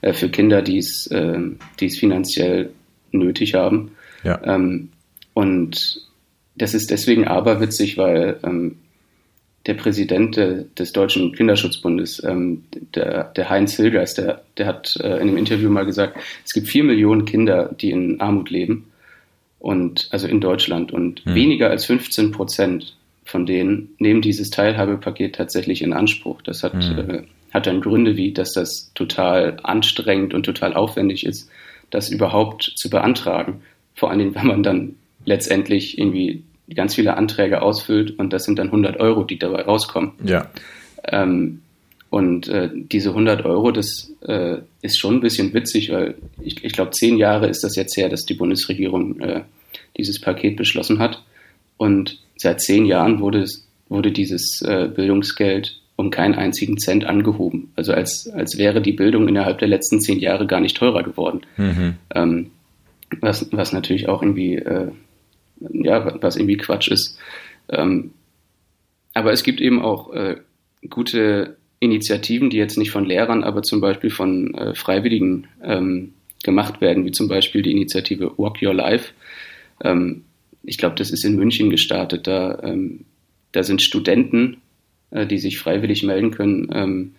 äh, 0.00 0.12
für 0.12 0.28
Kinder, 0.28 0.62
die 0.62 0.78
es, 0.78 1.06
äh, 1.08 1.38
die 1.80 1.86
es 1.86 1.98
finanziell 1.98 2.70
nötig 3.10 3.54
haben. 3.54 3.92
Ja. 4.22 4.40
Ähm, 4.44 4.90
und 5.34 6.02
das 6.54 6.74
ist 6.74 6.90
deswegen 6.90 7.26
aberwitzig, 7.26 7.96
weil 7.96 8.38
ähm, 8.44 8.76
der 9.66 9.74
Präsident 9.74 10.36
des 10.36 10.92
Deutschen 10.92 11.32
Kinderschutzbundes, 11.34 12.22
ähm, 12.24 12.64
der, 12.94 13.24
der 13.24 13.48
Heinz 13.48 13.76
Hilgers, 13.76 14.14
der, 14.14 14.42
der 14.56 14.66
hat 14.66 14.96
äh, 14.96 15.16
in 15.16 15.28
einem 15.28 15.36
Interview 15.36 15.70
mal 15.70 15.86
gesagt, 15.86 16.18
es 16.44 16.52
gibt 16.52 16.68
vier 16.68 16.84
Millionen 16.84 17.24
Kinder, 17.24 17.74
die 17.80 17.90
in 17.90 18.20
Armut 18.20 18.50
leben 18.50 18.90
und 19.60 20.08
also 20.10 20.26
in 20.26 20.40
Deutschland 20.40 20.92
und 20.92 21.24
hm. 21.24 21.34
weniger 21.34 21.70
als 21.70 21.84
15 21.84 22.32
Prozent 22.32 22.96
von 23.24 23.46
denen 23.46 23.90
nehmen 23.98 24.20
dieses 24.20 24.50
Teilhabepaket 24.50 25.36
tatsächlich 25.36 25.82
in 25.82 25.92
Anspruch. 25.92 26.42
Das 26.42 26.64
hat, 26.64 26.72
hm. 26.72 27.10
äh, 27.10 27.22
hat 27.52 27.68
dann 27.68 27.80
Gründe 27.80 28.16
wie, 28.16 28.32
dass 28.32 28.52
das 28.52 28.90
total 28.94 29.58
anstrengend 29.62 30.34
und 30.34 30.42
total 30.42 30.74
aufwendig 30.74 31.24
ist, 31.24 31.48
das 31.90 32.10
überhaupt 32.10 32.72
zu 32.74 32.90
beantragen. 32.90 33.62
Vor 33.94 34.10
allen 34.10 34.18
Dingen, 34.18 34.34
wenn 34.34 34.46
man 34.46 34.62
dann 34.64 34.96
letztendlich 35.24 35.98
irgendwie 35.98 36.42
ganz 36.74 36.94
viele 36.94 37.16
Anträge 37.16 37.62
ausfüllt 37.62 38.18
und 38.18 38.32
das 38.32 38.44
sind 38.44 38.58
dann 38.58 38.68
100 38.68 39.00
Euro, 39.00 39.24
die 39.24 39.38
dabei 39.38 39.62
rauskommen. 39.62 40.12
Ja. 40.24 40.46
Ähm, 41.04 41.62
und 42.10 42.48
äh, 42.48 42.68
diese 42.74 43.10
100 43.10 43.44
Euro, 43.46 43.70
das 43.70 44.12
äh, 44.20 44.58
ist 44.82 44.98
schon 44.98 45.14
ein 45.14 45.20
bisschen 45.20 45.54
witzig, 45.54 45.90
weil 45.90 46.16
ich, 46.42 46.62
ich 46.62 46.72
glaube, 46.74 46.90
zehn 46.90 47.16
Jahre 47.16 47.48
ist 47.48 47.64
das 47.64 47.74
jetzt 47.74 47.96
her, 47.96 48.10
dass 48.10 48.26
die 48.26 48.34
Bundesregierung 48.34 49.18
äh, 49.20 49.40
dieses 49.96 50.20
Paket 50.20 50.56
beschlossen 50.56 50.98
hat. 50.98 51.22
Und 51.78 52.18
seit 52.36 52.60
zehn 52.60 52.84
Jahren 52.84 53.20
wurde, 53.20 53.46
wurde 53.88 54.12
dieses 54.12 54.60
äh, 54.62 54.88
Bildungsgeld 54.94 55.80
um 55.96 56.10
keinen 56.10 56.34
einzigen 56.34 56.78
Cent 56.78 57.04
angehoben. 57.04 57.72
Also 57.76 57.94
als, 57.94 58.28
als 58.34 58.58
wäre 58.58 58.82
die 58.82 58.92
Bildung 58.92 59.28
innerhalb 59.28 59.58
der 59.58 59.68
letzten 59.68 60.00
zehn 60.00 60.18
Jahre 60.18 60.46
gar 60.46 60.60
nicht 60.60 60.76
teurer 60.76 61.02
geworden. 61.02 61.42
Mhm. 61.56 61.94
Ähm, 62.14 62.50
was, 63.20 63.48
was 63.52 63.72
natürlich 63.72 64.08
auch 64.08 64.22
irgendwie 64.22 64.56
äh, 64.56 64.88
ja, 65.70 66.22
was 66.22 66.36
irgendwie 66.36 66.56
Quatsch 66.56 66.88
ist. 66.88 67.18
Ähm, 67.68 68.12
aber 69.14 69.32
es 69.32 69.42
gibt 69.42 69.60
eben 69.60 69.82
auch 69.82 70.12
äh, 70.12 70.36
gute 70.88 71.56
Initiativen, 71.80 72.50
die 72.50 72.56
jetzt 72.56 72.78
nicht 72.78 72.90
von 72.90 73.04
Lehrern, 73.04 73.44
aber 73.44 73.62
zum 73.62 73.80
Beispiel 73.80 74.10
von 74.10 74.54
äh, 74.54 74.74
Freiwilligen 74.74 75.48
ähm, 75.62 76.14
gemacht 76.42 76.80
werden, 76.80 77.04
wie 77.04 77.12
zum 77.12 77.28
Beispiel 77.28 77.62
die 77.62 77.72
Initiative 77.72 78.32
Walk 78.38 78.62
Your 78.62 78.74
Life. 78.74 79.12
Ähm, 79.82 80.24
ich 80.62 80.78
glaube, 80.78 80.94
das 80.96 81.10
ist 81.10 81.24
in 81.24 81.36
München 81.36 81.70
gestartet. 81.70 82.26
Da, 82.26 82.60
ähm, 82.62 83.04
da 83.52 83.62
sind 83.62 83.82
Studenten, 83.82 84.58
äh, 85.10 85.26
die 85.26 85.38
sich 85.38 85.58
freiwillig 85.58 86.02
melden 86.02 86.30
können, 86.30 86.70
ähm, 86.72 87.14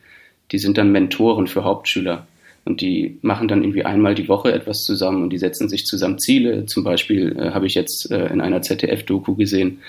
die 0.51 0.59
sind 0.59 0.77
dann 0.77 0.91
Mentoren 0.91 1.47
für 1.47 1.63
Hauptschüler. 1.63 2.27
Und 2.65 2.81
die 2.81 3.17
machen 3.21 3.47
dann 3.47 3.63
irgendwie 3.63 3.83
einmal 3.83 4.15
die 4.15 4.29
Woche 4.29 4.53
etwas 4.53 4.83
zusammen 4.83 5.23
und 5.23 5.29
die 5.31 5.37
setzen 5.37 5.67
sich 5.67 5.85
zusammen 5.85 6.19
Ziele. 6.19 6.65
Zum 6.65 6.83
Beispiel 6.83 7.37
äh, 7.37 7.51
habe 7.51 7.65
ich 7.65 7.73
jetzt 7.73 8.09
äh, 8.09 8.27
in 8.27 8.39
einer 8.39 8.61
ZDF-Doku 8.61 9.35
gesehen, 9.35 9.79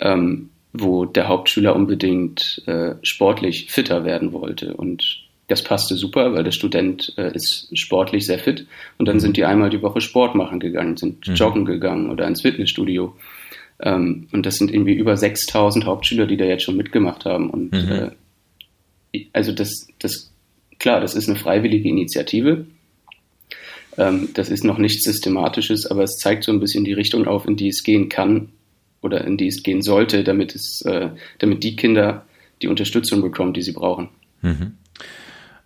ähm, 0.00 0.50
wo 0.72 1.04
der 1.04 1.28
Hauptschüler 1.28 1.76
unbedingt 1.76 2.62
äh, 2.66 2.94
sportlich 3.02 3.70
fitter 3.70 4.04
werden 4.04 4.32
wollte. 4.32 4.74
Und 4.74 5.28
das 5.46 5.62
passte 5.62 5.94
super, 5.94 6.34
weil 6.34 6.44
der 6.44 6.50
Student 6.50 7.14
äh, 7.16 7.34
ist 7.34 7.68
sportlich 7.76 8.26
sehr 8.26 8.38
fit. 8.38 8.66
Und 8.98 9.06
dann 9.06 9.20
sind 9.20 9.36
die 9.36 9.44
einmal 9.44 9.70
die 9.70 9.82
Woche 9.82 10.00
Sport 10.00 10.34
machen 10.34 10.60
gegangen, 10.60 10.96
sind 10.96 11.26
mhm. 11.26 11.34
joggen 11.34 11.64
gegangen 11.64 12.10
oder 12.10 12.26
ins 12.26 12.42
Fitnessstudio. 12.42 13.16
Ähm, 13.80 14.28
und 14.32 14.44
das 14.44 14.56
sind 14.56 14.72
irgendwie 14.72 14.94
über 14.94 15.16
6000 15.16 15.86
Hauptschüler, 15.86 16.26
die 16.26 16.36
da 16.36 16.44
jetzt 16.44 16.64
schon 16.64 16.76
mitgemacht 16.76 17.24
haben. 17.24 17.48
Und 17.48 17.72
mhm. 17.72 18.10
äh, 19.12 19.26
also 19.32 19.52
das, 19.52 19.88
das 20.00 20.32
Klar, 20.78 21.00
das 21.00 21.14
ist 21.14 21.28
eine 21.28 21.38
freiwillige 21.38 21.88
Initiative. 21.88 22.66
Ähm, 23.96 24.28
das 24.34 24.48
ist 24.48 24.64
noch 24.64 24.78
nichts 24.78 25.04
Systematisches, 25.04 25.86
aber 25.86 26.04
es 26.04 26.16
zeigt 26.18 26.44
so 26.44 26.52
ein 26.52 26.60
bisschen 26.60 26.84
die 26.84 26.92
Richtung 26.92 27.26
auf, 27.26 27.46
in 27.46 27.56
die 27.56 27.68
es 27.68 27.82
gehen 27.82 28.08
kann 28.08 28.50
oder 29.02 29.24
in 29.24 29.36
die 29.36 29.48
es 29.48 29.62
gehen 29.62 29.82
sollte, 29.82 30.24
damit 30.24 30.54
es, 30.54 30.82
äh, 30.82 31.10
damit 31.38 31.64
die 31.64 31.76
Kinder 31.76 32.24
die 32.62 32.68
Unterstützung 32.68 33.22
bekommen, 33.22 33.54
die 33.54 33.62
sie 33.62 33.72
brauchen. 33.72 34.08
Mhm. 34.42 34.74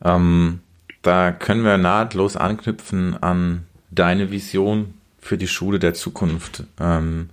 Ähm, 0.04 0.60
da 1.02 1.32
können 1.32 1.64
wir 1.64 1.76
nahtlos 1.76 2.36
anknüpfen 2.36 3.22
an 3.22 3.64
deine 3.90 4.30
Vision 4.30 4.94
für 5.18 5.36
die 5.36 5.48
Schule 5.48 5.78
der 5.78 5.94
Zukunft. 5.94 6.64
Ähm, 6.80 7.30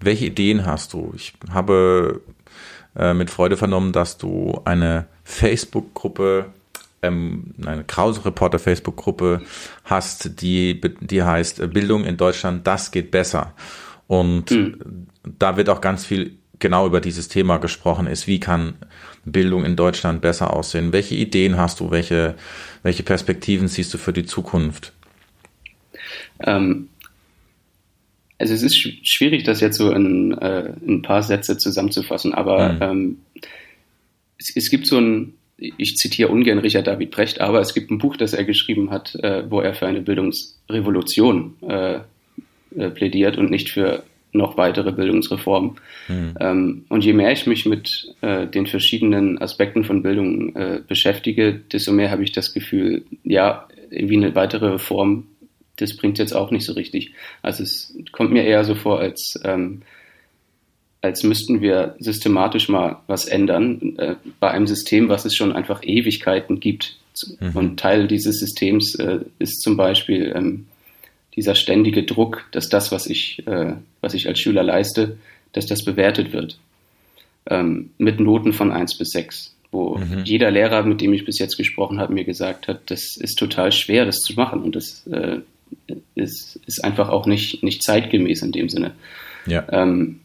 welche 0.00 0.26
Ideen 0.26 0.64
hast 0.64 0.92
du? 0.92 1.12
Ich 1.16 1.32
habe 1.50 2.22
äh, 2.96 3.14
mit 3.14 3.30
Freude 3.30 3.56
vernommen, 3.56 3.92
dass 3.92 4.18
du 4.18 4.60
eine 4.64 5.06
Facebook-Gruppe 5.24 6.46
ähm, 7.02 7.54
eine 7.64 7.84
Krause 7.84 8.24
Reporter 8.24 8.58
Facebook 8.58 8.96
Gruppe 8.96 9.42
hast, 9.84 10.40
die 10.42 10.80
die 11.00 11.22
heißt 11.22 11.72
Bildung 11.72 12.04
in 12.04 12.16
Deutschland, 12.16 12.66
das 12.66 12.90
geht 12.90 13.10
besser. 13.10 13.54
Und 14.06 14.50
mhm. 14.50 15.06
da 15.38 15.56
wird 15.56 15.68
auch 15.68 15.80
ganz 15.80 16.04
viel 16.04 16.38
genau 16.58 16.86
über 16.86 17.00
dieses 17.00 17.28
Thema 17.28 17.58
gesprochen 17.58 18.06
ist. 18.06 18.26
Wie 18.26 18.40
kann 18.40 18.74
Bildung 19.24 19.64
in 19.64 19.76
Deutschland 19.76 20.20
besser 20.20 20.52
aussehen? 20.52 20.92
Welche 20.92 21.14
Ideen 21.14 21.56
hast 21.56 21.80
du? 21.80 21.90
Welche, 21.90 22.34
welche 22.82 23.02
Perspektiven 23.02 23.68
siehst 23.68 23.92
du 23.94 23.98
für 23.98 24.12
die 24.12 24.24
Zukunft? 24.24 24.92
Ähm, 26.40 26.88
also 28.38 28.54
es 28.54 28.62
ist 28.62 28.76
schwierig, 28.76 29.44
das 29.44 29.60
jetzt 29.60 29.76
so 29.76 29.90
in, 29.90 30.32
äh, 30.38 30.72
in 30.84 30.96
ein 30.96 31.02
paar 31.02 31.22
Sätze 31.22 31.58
zusammenzufassen, 31.58 32.34
aber 32.34 32.72
mhm. 32.72 32.82
ähm, 32.82 33.18
es, 34.38 34.52
es, 34.54 34.70
gibt 34.70 34.86
so 34.86 34.98
ein, 34.98 35.34
ich 35.58 35.96
zitiere 35.96 36.28
ungern 36.28 36.58
Richard 36.58 36.86
David 36.86 37.10
Brecht, 37.10 37.40
aber 37.40 37.60
es 37.60 37.74
gibt 37.74 37.90
ein 37.90 37.98
Buch, 37.98 38.16
das 38.16 38.32
er 38.32 38.44
geschrieben 38.44 38.90
hat, 38.90 39.14
äh, 39.16 39.50
wo 39.50 39.60
er 39.60 39.74
für 39.74 39.86
eine 39.86 40.00
Bildungsrevolution 40.00 41.56
äh, 41.68 41.98
äh, 42.76 42.90
plädiert 42.90 43.36
und 43.36 43.50
nicht 43.50 43.70
für 43.70 44.04
noch 44.32 44.56
weitere 44.56 44.92
Bildungsreformen. 44.92 45.76
Mhm. 46.06 46.34
Ähm, 46.38 46.84
und 46.88 47.04
je 47.04 47.12
mehr 47.12 47.32
ich 47.32 47.46
mich 47.46 47.66
mit 47.66 48.14
äh, 48.20 48.46
den 48.46 48.66
verschiedenen 48.66 49.40
Aspekten 49.40 49.84
von 49.84 50.02
Bildung 50.02 50.54
äh, 50.54 50.80
beschäftige, 50.86 51.54
desto 51.72 51.92
mehr 51.92 52.10
habe 52.10 52.22
ich 52.22 52.32
das 52.32 52.52
Gefühl, 52.52 53.04
ja, 53.24 53.66
irgendwie 53.90 54.18
eine 54.18 54.34
weitere 54.34 54.66
Reform, 54.68 55.26
das 55.76 55.96
bringt 55.96 56.18
jetzt 56.18 56.34
auch 56.34 56.50
nicht 56.50 56.64
so 56.64 56.74
richtig. 56.74 57.14
Also 57.42 57.62
es 57.62 57.96
kommt 58.12 58.32
mir 58.32 58.44
eher 58.44 58.64
so 58.64 58.74
vor, 58.74 59.00
als 59.00 59.40
ähm, 59.44 59.82
als 61.00 61.22
müssten 61.22 61.60
wir 61.60 61.94
systematisch 61.98 62.68
mal 62.68 62.98
was 63.06 63.26
ändern 63.26 63.96
äh, 63.98 64.16
bei 64.40 64.50
einem 64.50 64.66
System, 64.66 65.08
was 65.08 65.24
es 65.24 65.34
schon 65.34 65.52
einfach 65.52 65.82
Ewigkeiten 65.82 66.60
gibt. 66.60 66.96
Mhm. 67.40 67.56
Und 67.56 67.80
Teil 67.80 68.08
dieses 68.08 68.40
Systems 68.40 68.94
äh, 68.96 69.20
ist 69.38 69.62
zum 69.62 69.76
Beispiel 69.76 70.32
ähm, 70.34 70.66
dieser 71.36 71.54
ständige 71.54 72.02
Druck, 72.02 72.46
dass 72.52 72.68
das, 72.68 72.90
was 72.90 73.06
ich, 73.06 73.46
äh, 73.46 73.74
was 74.00 74.14
ich 74.14 74.28
als 74.28 74.40
Schüler 74.40 74.62
leiste, 74.62 75.18
dass 75.52 75.66
das 75.66 75.84
bewertet 75.84 76.32
wird. 76.32 76.58
Ähm, 77.48 77.90
mit 77.98 78.20
Noten 78.20 78.52
von 78.52 78.72
1 78.72 78.98
bis 78.98 79.10
6. 79.10 79.54
Wo 79.70 79.98
mhm. 79.98 80.24
jeder 80.24 80.50
Lehrer, 80.50 80.82
mit 80.82 81.00
dem 81.00 81.12
ich 81.12 81.24
bis 81.24 81.38
jetzt 81.38 81.56
gesprochen 81.56 82.00
habe, 82.00 82.14
mir 82.14 82.24
gesagt 82.24 82.68
hat, 82.68 82.90
das 82.90 83.16
ist 83.16 83.38
total 83.38 83.70
schwer, 83.70 84.04
das 84.04 84.18
zu 84.18 84.34
machen. 84.34 84.62
Und 84.62 84.74
das 84.74 85.06
äh, 85.06 85.38
ist, 86.14 86.58
ist 86.66 86.82
einfach 86.82 87.08
auch 87.08 87.26
nicht, 87.26 87.62
nicht 87.62 87.82
zeitgemäß 87.82 88.42
in 88.42 88.52
dem 88.52 88.68
Sinne. 88.68 88.92
Ja. 89.46 89.66
Ähm, 89.70 90.20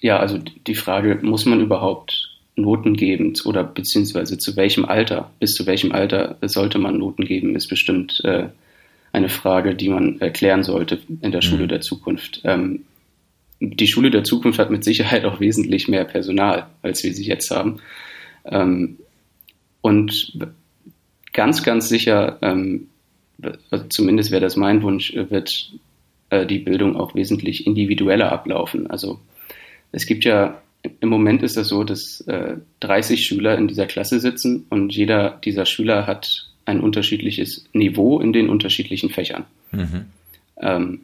ja, 0.00 0.18
also 0.18 0.38
die 0.38 0.74
Frage, 0.74 1.18
muss 1.22 1.46
man 1.46 1.60
überhaupt 1.60 2.30
Noten 2.56 2.94
geben 2.94 3.34
oder 3.44 3.64
beziehungsweise 3.64 4.38
zu 4.38 4.56
welchem 4.56 4.84
Alter, 4.84 5.30
bis 5.38 5.52
zu 5.52 5.66
welchem 5.66 5.92
Alter 5.92 6.36
sollte 6.42 6.78
man 6.78 6.98
Noten 6.98 7.24
geben, 7.24 7.54
ist 7.54 7.68
bestimmt 7.68 8.20
äh, 8.24 8.48
eine 9.12 9.28
Frage, 9.28 9.74
die 9.74 9.88
man 9.88 10.20
erklären 10.20 10.62
sollte 10.62 10.98
in 11.22 11.32
der 11.32 11.42
Schule 11.42 11.64
mhm. 11.64 11.68
der 11.68 11.80
Zukunft. 11.80 12.40
Ähm, 12.44 12.84
die 13.60 13.88
Schule 13.88 14.10
der 14.10 14.24
Zukunft 14.24 14.58
hat 14.58 14.70
mit 14.70 14.84
Sicherheit 14.84 15.24
auch 15.24 15.40
wesentlich 15.40 15.88
mehr 15.88 16.04
Personal, 16.04 16.66
als 16.82 17.02
wir 17.02 17.12
sie 17.12 17.26
jetzt 17.26 17.50
haben. 17.50 17.80
Ähm, 18.44 18.98
und 19.80 20.38
ganz, 21.32 21.62
ganz 21.62 21.88
sicher, 21.88 22.38
ähm, 22.42 22.88
zumindest 23.88 24.30
wäre 24.30 24.40
das 24.40 24.56
mein 24.56 24.82
Wunsch, 24.82 25.14
wird 25.14 25.72
äh, 26.30 26.46
die 26.46 26.58
Bildung 26.58 26.96
auch 26.96 27.14
wesentlich 27.14 27.66
individueller 27.66 28.32
ablaufen. 28.32 28.88
Also 28.88 29.20
es 29.92 30.06
gibt 30.06 30.24
ja, 30.24 30.60
im 31.00 31.08
Moment 31.08 31.42
ist 31.42 31.56
das 31.56 31.68
so, 31.68 31.84
dass 31.84 32.20
äh, 32.22 32.56
30 32.80 33.24
Schüler 33.24 33.56
in 33.58 33.68
dieser 33.68 33.86
Klasse 33.86 34.20
sitzen 34.20 34.66
und 34.70 34.94
jeder 34.94 35.38
dieser 35.44 35.66
Schüler 35.66 36.06
hat 36.06 36.48
ein 36.64 36.80
unterschiedliches 36.80 37.64
Niveau 37.72 38.20
in 38.20 38.32
den 38.32 38.48
unterschiedlichen 38.48 39.10
Fächern. 39.10 39.44
Mhm. 39.72 40.06
Ähm, 40.60 41.00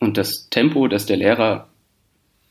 und 0.00 0.16
das 0.16 0.48
Tempo, 0.50 0.86
das 0.86 1.06
der 1.06 1.16
Lehrer, 1.16 1.68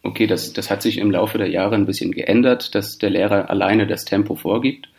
okay, 0.03 0.27
das, 0.27 0.53
das 0.53 0.69
hat 0.69 0.81
sich 0.81 0.97
im 0.97 1.11
Laufe 1.11 1.37
der 1.37 1.49
Jahre 1.49 1.75
ein 1.75 1.85
bisschen 1.85 2.11
geändert, 2.11 2.75
dass 2.75 2.97
der 2.97 3.11
Lehrer 3.11 3.49
alleine 3.49 3.87
das 3.87 4.05
Tempo 4.05 4.35
vorgibt. 4.35 4.89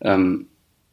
Ähm, 0.00 0.46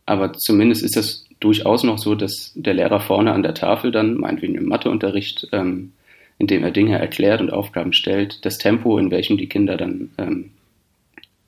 aber 0.05 0.33
zumindest 0.33 0.83
ist 0.83 0.95
das 0.95 1.25
durchaus 1.39 1.83
noch 1.83 1.97
so, 1.97 2.15
dass 2.15 2.53
der 2.55 2.73
Lehrer 2.73 2.99
vorne 2.99 3.33
an 3.33 3.43
der 3.43 3.53
Tafel 3.53 3.91
dann, 3.91 4.15
meinetwegen 4.15 4.55
im 4.55 4.65
Matheunterricht, 4.67 5.47
ähm, 5.51 5.93
indem 6.37 6.63
er 6.63 6.71
Dinge 6.71 6.97
erklärt 6.99 7.41
und 7.41 7.51
Aufgaben 7.51 7.93
stellt, 7.93 8.45
das 8.45 8.57
Tempo, 8.57 8.97
in 8.97 9.11
welchem 9.11 9.37
die 9.37 9.47
Kinder 9.47 9.77
dann 9.77 10.11
ähm, 10.17 10.51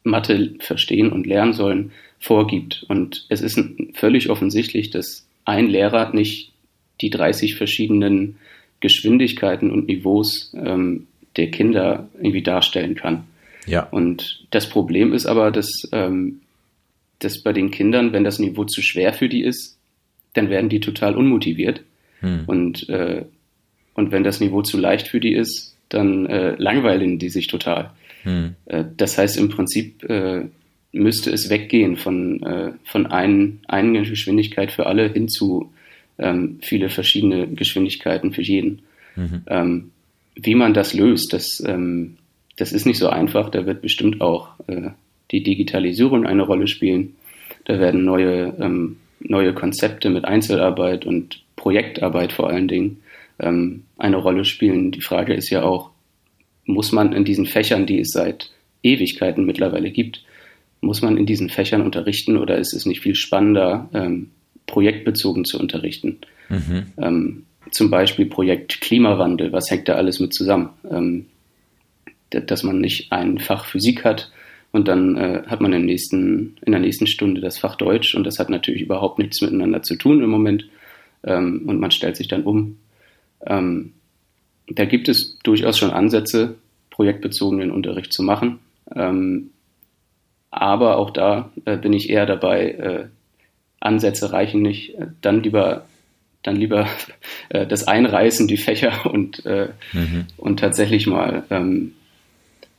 Mathe 0.03 0.55
verstehen 0.59 1.11
und 1.11 1.27
lernen 1.27 1.53
sollen, 1.53 1.91
vorgibt. 2.19 2.85
Und 2.87 3.25
es 3.29 3.41
ist 3.41 3.59
völlig 3.93 4.29
offensichtlich, 4.29 4.89
dass 4.89 5.27
ein 5.45 5.67
Lehrer 5.67 6.13
nicht 6.13 6.51
die 7.01 7.09
30 7.09 7.55
verschiedenen 7.55 8.37
Geschwindigkeiten 8.79 9.71
und 9.71 9.87
Niveaus 9.87 10.53
ähm, 10.55 11.07
der 11.35 11.51
Kinder 11.51 12.07
irgendwie 12.15 12.41
darstellen 12.41 12.95
kann. 12.95 13.25
Ja. 13.65 13.83
Und 13.83 14.45
das 14.51 14.69
Problem 14.69 15.13
ist 15.13 15.25
aber, 15.25 15.51
dass, 15.51 15.69
ähm, 15.91 16.41
dass 17.19 17.43
bei 17.43 17.53
den 17.53 17.71
Kindern, 17.71 18.13
wenn 18.13 18.23
das 18.23 18.39
Niveau 18.39 18.63
zu 18.63 18.81
schwer 18.81 19.13
für 19.13 19.29
die 19.29 19.43
ist, 19.43 19.77
dann 20.33 20.49
werden 20.49 20.69
die 20.69 20.79
total 20.79 21.15
unmotiviert. 21.15 21.81
Hm. 22.21 22.43
Und 22.47 22.89
äh, 22.89 23.25
und 23.97 24.11
wenn 24.11 24.23
das 24.23 24.39
Niveau 24.39 24.61
zu 24.61 24.77
leicht 24.77 25.07
für 25.07 25.19
die 25.19 25.33
ist, 25.33 25.75
dann 25.89 26.27
äh, 26.27 26.55
langweilen 26.57 27.17
die 27.17 27.29
sich 27.29 27.47
total. 27.47 27.91
Hm. 28.23 28.55
Äh, 28.67 28.85
das 28.95 29.17
heißt, 29.17 29.37
im 29.37 29.49
Prinzip 29.49 30.03
äh, 30.09 30.43
müsste 30.91 31.31
es 31.31 31.49
weggehen 31.49 31.97
von, 31.97 32.43
äh, 32.43 32.71
von 32.83 33.07
ein, 33.07 33.59
einer 33.67 34.03
Geschwindigkeit 34.03 34.71
für 34.71 34.85
alle 34.85 35.11
hin 35.11 35.27
zu 35.27 35.71
ähm, 36.19 36.59
viele 36.61 36.89
verschiedene 36.89 37.47
Geschwindigkeiten 37.47 38.33
für 38.33 38.41
jeden. 38.41 38.83
Mhm. 39.15 39.41
Ähm, 39.47 39.91
wie 40.35 40.55
man 40.55 40.73
das 40.73 40.93
löst, 40.93 41.33
das, 41.33 41.61
ähm, 41.65 42.17
das 42.57 42.71
ist 42.71 42.85
nicht 42.85 42.99
so 42.99 43.09
einfach. 43.09 43.49
Da 43.49 43.65
wird 43.65 43.81
bestimmt 43.81 44.21
auch 44.21 44.49
äh, 44.67 44.91
die 45.31 45.41
Digitalisierung 45.41 46.25
eine 46.25 46.43
Rolle 46.43 46.67
spielen. 46.67 47.15
Da 47.65 47.79
werden 47.79 48.05
neue, 48.05 48.53
ähm, 48.59 48.97
neue 49.19 49.53
Konzepte 49.53 50.09
mit 50.09 50.25
Einzelarbeit 50.25 51.05
und 51.05 51.41
Projektarbeit 51.55 52.31
vor 52.31 52.49
allen 52.49 52.67
Dingen 52.67 53.01
ähm, 53.39 53.83
eine 53.97 54.17
Rolle 54.17 54.45
spielen. 54.45 54.91
Die 54.91 55.01
Frage 55.01 55.33
ist 55.33 55.49
ja 55.49 55.63
auch, 55.63 55.91
muss 56.65 56.91
man 56.91 57.13
in 57.13 57.25
diesen 57.25 57.45
Fächern, 57.45 57.85
die 57.85 57.99
es 57.99 58.11
seit 58.11 58.51
Ewigkeiten 58.83 59.45
mittlerweile 59.45 59.91
gibt, 59.91 60.23
muss 60.81 61.01
man 61.01 61.17
in 61.17 61.25
diesen 61.25 61.49
Fächern 61.49 61.81
unterrichten 61.81 62.37
oder 62.37 62.57
ist 62.57 62.73
es 62.73 62.85
nicht 62.85 63.01
viel 63.01 63.15
spannender, 63.15 63.89
ähm, 63.93 64.29
projektbezogen 64.67 65.45
zu 65.45 65.59
unterrichten? 65.59 66.19
Mhm. 66.49 66.85
Ähm, 66.97 67.43
zum 67.71 67.89
Beispiel 67.89 68.25
Projekt 68.25 68.81
Klimawandel, 68.81 69.51
was 69.51 69.69
hängt 69.71 69.87
da 69.89 69.95
alles 69.95 70.19
mit 70.19 70.33
zusammen? 70.33 70.69
Ähm, 70.89 71.25
dass 72.29 72.63
man 72.63 72.79
nicht 72.79 73.11
ein 73.11 73.39
Fach 73.39 73.65
Physik 73.65 74.03
hat 74.03 74.31
und 74.71 74.87
dann 74.87 75.15
äh, 75.15 75.43
hat 75.47 75.61
man 75.61 75.71
im 75.71 75.85
nächsten, 75.85 76.57
in 76.65 76.73
der 76.73 76.81
nächsten 76.81 77.07
Stunde 77.07 77.39
das 77.39 77.57
Fach 77.57 77.75
Deutsch 77.75 78.15
und 78.15 78.25
das 78.25 78.37
hat 78.37 78.49
natürlich 78.49 78.81
überhaupt 78.81 79.17
nichts 79.17 79.41
miteinander 79.41 79.81
zu 79.81 79.95
tun 79.95 80.21
im 80.21 80.29
Moment 80.29 80.67
ähm, 81.23 81.63
und 81.67 81.79
man 81.79 81.91
stellt 81.91 82.17
sich 82.17 82.27
dann 82.27 82.43
um 82.43 82.77
ähm, 83.45 83.93
da 84.69 84.85
gibt 84.85 85.09
es 85.09 85.37
durchaus 85.43 85.77
schon 85.77 85.91
Ansätze, 85.91 86.55
projektbezogenen 86.89 87.71
Unterricht 87.71 88.11
zu 88.11 88.23
machen. 88.23 88.59
Ähm, 88.95 89.51
aber 90.51 90.97
auch 90.97 91.11
da 91.11 91.51
äh, 91.65 91.77
bin 91.77 91.93
ich 91.93 92.09
eher 92.09 92.25
dabei, 92.25 92.71
äh, 92.71 93.05
Ansätze 93.79 94.31
reichen 94.31 94.61
nicht, 94.61 94.95
äh, 94.95 95.07
dann 95.21 95.43
lieber 95.43 95.85
dann 96.43 96.55
lieber 96.55 96.87
äh, 97.49 97.67
das 97.67 97.87
Einreißen, 97.87 98.47
die 98.47 98.57
Fächer 98.57 99.05
und, 99.05 99.45
äh, 99.45 99.69
mhm. 99.93 100.25
und 100.37 100.59
tatsächlich 100.59 101.07
mal 101.07 101.43
ähm, 101.49 101.93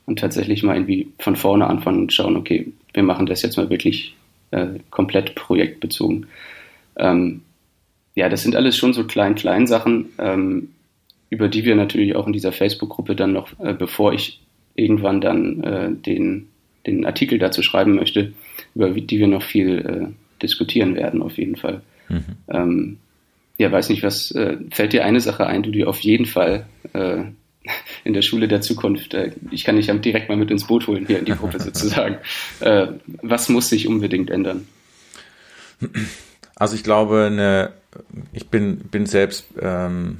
und 0.06 0.18
tatsächlich 0.18 0.62
mal 0.62 0.74
irgendwie 0.74 1.12
von 1.18 1.36
vorne 1.36 1.66
anfangen 1.66 2.00
und 2.00 2.14
schauen, 2.14 2.36
okay, 2.36 2.72
wir 2.94 3.02
machen 3.02 3.26
das 3.26 3.42
jetzt 3.42 3.58
mal 3.58 3.68
wirklich 3.68 4.14
äh, 4.52 4.66
komplett 4.88 5.34
projektbezogen. 5.34 6.26
Ähm, 6.96 7.42
ja, 8.18 8.28
das 8.28 8.42
sind 8.42 8.56
alles 8.56 8.76
schon 8.76 8.92
so 8.94 9.04
klein, 9.04 9.36
klein 9.36 9.68
Sachen, 9.68 10.06
ähm, 10.18 10.70
über 11.30 11.46
die 11.46 11.64
wir 11.64 11.76
natürlich 11.76 12.16
auch 12.16 12.26
in 12.26 12.32
dieser 12.32 12.50
Facebook-Gruppe 12.50 13.14
dann 13.14 13.32
noch, 13.32 13.48
äh, 13.60 13.74
bevor 13.74 14.12
ich 14.12 14.40
irgendwann 14.74 15.20
dann 15.20 15.62
äh, 15.62 15.92
den, 15.92 16.48
den 16.84 17.06
Artikel 17.06 17.38
dazu 17.38 17.62
schreiben 17.62 17.94
möchte, 17.94 18.32
über 18.74 18.90
die 18.90 19.20
wir 19.20 19.28
noch 19.28 19.44
viel 19.44 19.78
äh, 19.78 20.42
diskutieren 20.42 20.96
werden, 20.96 21.22
auf 21.22 21.38
jeden 21.38 21.54
Fall. 21.54 21.80
Mhm. 22.08 22.24
Ähm, 22.48 22.96
ja, 23.56 23.70
weiß 23.70 23.88
nicht, 23.88 24.02
was 24.02 24.32
äh, 24.32 24.56
fällt 24.72 24.94
dir 24.94 25.04
eine 25.04 25.20
Sache 25.20 25.46
ein, 25.46 25.62
die 25.62 25.70
du 25.70 25.86
auf 25.86 26.00
jeden 26.00 26.26
Fall 26.26 26.66
äh, 26.94 27.18
in 28.02 28.14
der 28.14 28.22
Schule 28.22 28.48
der 28.48 28.62
Zukunft, 28.62 29.14
äh, 29.14 29.30
ich 29.52 29.62
kann 29.62 29.76
dich 29.76 29.86
direkt 29.86 30.28
mal 30.28 30.36
mit 30.36 30.50
ins 30.50 30.66
Boot 30.66 30.88
holen, 30.88 31.06
hier 31.06 31.20
in 31.20 31.24
die 31.24 31.36
Gruppe 31.36 31.60
sozusagen. 31.60 32.16
Was 33.22 33.48
muss 33.48 33.68
sich 33.68 33.86
unbedingt 33.86 34.28
ändern? 34.28 34.66
Also 36.56 36.74
ich 36.74 36.82
glaube, 36.82 37.28
eine 37.30 37.72
ich 38.32 38.48
bin, 38.48 38.78
bin 38.78 39.06
selbst 39.06 39.46
ähm, 39.60 40.18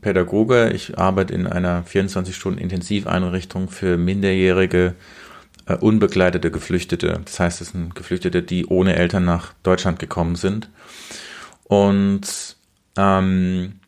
Pädagoge. 0.00 0.70
Ich 0.70 0.98
arbeite 0.98 1.34
in 1.34 1.46
einer 1.46 1.84
24-Stunden-Intensiveinrichtung 1.84 3.68
für 3.68 3.96
minderjährige, 3.96 4.94
äh, 5.66 5.76
unbegleitete 5.76 6.50
Geflüchtete. 6.50 7.20
Das 7.24 7.40
heißt, 7.40 7.60
es 7.60 7.68
sind 7.70 7.94
Geflüchtete, 7.94 8.42
die 8.42 8.66
ohne 8.66 8.96
Eltern 8.96 9.24
nach 9.24 9.52
Deutschland 9.62 9.98
gekommen 9.98 10.36
sind. 10.36 10.70
Und 11.64 12.56
ähm, 12.96 13.80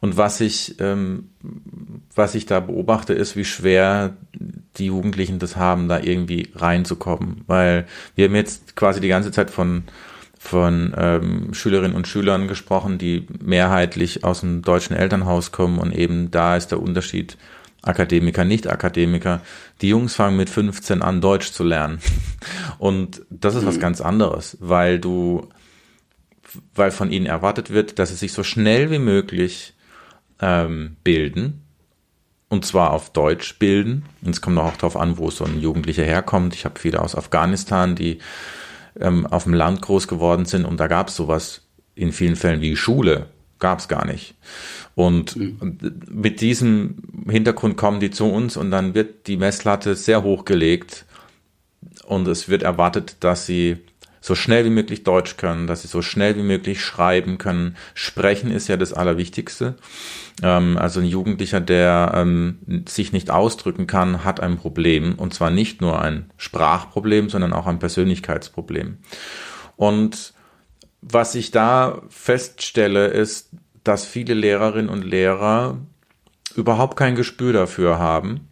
und 0.00 0.16
was 0.16 0.40
ich, 0.40 0.80
ähm, 0.80 1.30
was 2.14 2.34
ich 2.34 2.46
da 2.46 2.60
beobachte, 2.60 3.14
ist, 3.14 3.36
wie 3.36 3.44
schwer 3.44 4.16
die 4.76 4.86
Jugendlichen 4.86 5.38
das 5.38 5.56
haben, 5.56 5.88
da 5.88 6.00
irgendwie 6.00 6.50
reinzukommen. 6.54 7.42
Weil 7.46 7.86
wir 8.16 8.26
haben 8.26 8.34
jetzt 8.34 8.74
quasi 8.74 9.00
die 9.00 9.08
ganze 9.08 9.30
Zeit 9.30 9.50
von 9.50 9.84
von 10.42 10.92
ähm, 10.96 11.54
Schülerinnen 11.54 11.96
und 11.96 12.08
Schülern 12.08 12.48
gesprochen, 12.48 12.98
die 12.98 13.26
mehrheitlich 13.40 14.24
aus 14.24 14.40
dem 14.40 14.62
deutschen 14.62 14.96
Elternhaus 14.96 15.52
kommen 15.52 15.78
und 15.78 15.92
eben 15.92 16.32
da 16.32 16.56
ist 16.56 16.72
der 16.72 16.82
Unterschied 16.82 17.38
Akademiker, 17.82 18.44
Nicht-Akademiker. 18.44 19.40
Die 19.80 19.88
Jungs 19.88 20.14
fangen 20.14 20.36
mit 20.36 20.50
15 20.50 21.00
an, 21.00 21.20
Deutsch 21.20 21.52
zu 21.52 21.64
lernen. 21.64 22.00
Und 22.78 23.22
das 23.28 23.56
ist 23.56 23.66
was 23.66 23.76
mhm. 23.76 23.80
ganz 23.80 24.00
anderes, 24.00 24.56
weil 24.60 25.00
du, 25.00 25.48
weil 26.74 26.92
von 26.92 27.10
ihnen 27.10 27.26
erwartet 27.26 27.70
wird, 27.70 27.98
dass 27.98 28.10
sie 28.10 28.16
sich 28.16 28.32
so 28.32 28.44
schnell 28.44 28.92
wie 28.92 29.00
möglich 29.00 29.74
ähm, 30.40 30.96
bilden. 31.02 31.64
Und 32.48 32.64
zwar 32.64 32.92
auf 32.92 33.10
Deutsch 33.10 33.58
bilden. 33.58 34.04
Und 34.22 34.30
es 34.30 34.40
kommt 34.40 34.58
auch 34.58 34.76
darauf 34.76 34.96
an, 34.96 35.18
wo 35.18 35.30
so 35.32 35.44
ein 35.44 35.60
Jugendlicher 35.60 36.04
herkommt. 36.04 36.54
Ich 36.54 36.64
habe 36.64 36.78
viele 36.78 37.00
aus 37.00 37.16
Afghanistan, 37.16 37.96
die 37.96 38.18
ähm, 39.00 39.26
auf 39.26 39.44
dem 39.44 39.54
Land 39.54 39.82
groß 39.82 40.08
geworden 40.08 40.44
sind 40.44 40.64
und 40.64 40.78
da 40.78 40.86
gab 40.86 41.08
es 41.08 41.16
sowas 41.16 41.62
in 41.94 42.12
vielen 42.12 42.36
Fällen 42.36 42.60
wie 42.60 42.76
Schule, 42.76 43.26
gab 43.58 43.78
es 43.78 43.88
gar 43.88 44.06
nicht. 44.06 44.34
Und 44.94 45.36
mhm. 45.36 45.78
mit 46.10 46.40
diesem 46.40 47.26
Hintergrund 47.28 47.76
kommen 47.76 48.00
die 48.00 48.10
zu 48.10 48.26
uns 48.26 48.56
und 48.56 48.70
dann 48.70 48.94
wird 48.94 49.26
die 49.26 49.36
Messlatte 49.36 49.94
sehr 49.94 50.22
hoch 50.22 50.44
gelegt 50.44 51.06
und 52.04 52.28
es 52.28 52.48
wird 52.48 52.62
erwartet, 52.62 53.16
dass 53.20 53.46
sie 53.46 53.78
so 54.22 54.36
schnell 54.36 54.64
wie 54.64 54.70
möglich 54.70 55.02
Deutsch 55.02 55.36
können, 55.36 55.66
dass 55.66 55.82
sie 55.82 55.88
so 55.88 56.00
schnell 56.00 56.36
wie 56.36 56.44
möglich 56.44 56.80
schreiben 56.80 57.38
können. 57.38 57.76
Sprechen 57.92 58.52
ist 58.52 58.68
ja 58.68 58.76
das 58.76 58.92
Allerwichtigste. 58.92 59.74
Ähm, 60.42 60.78
also 60.78 61.00
ein 61.00 61.06
Jugendlicher, 61.06 61.60
der 61.60 62.12
ähm, 62.14 62.84
sich 62.88 63.12
nicht 63.12 63.30
ausdrücken 63.30 63.88
kann, 63.88 64.24
hat 64.24 64.38
ein 64.38 64.56
Problem. 64.56 65.16
Und 65.16 65.34
zwar 65.34 65.50
nicht 65.50 65.80
nur 65.80 66.00
ein 66.00 66.30
Sprachproblem, 66.36 67.28
sondern 67.30 67.52
auch 67.52 67.66
ein 67.66 67.80
Persönlichkeitsproblem. 67.80 68.98
Und 69.76 70.32
was 71.00 71.34
ich 71.34 71.50
da 71.50 72.00
feststelle, 72.08 73.08
ist, 73.08 73.50
dass 73.82 74.06
viele 74.06 74.34
Lehrerinnen 74.34 74.88
und 74.88 75.02
Lehrer 75.02 75.78
überhaupt 76.54 76.96
kein 76.96 77.16
Gespür 77.16 77.52
dafür 77.52 77.98
haben, 77.98 78.46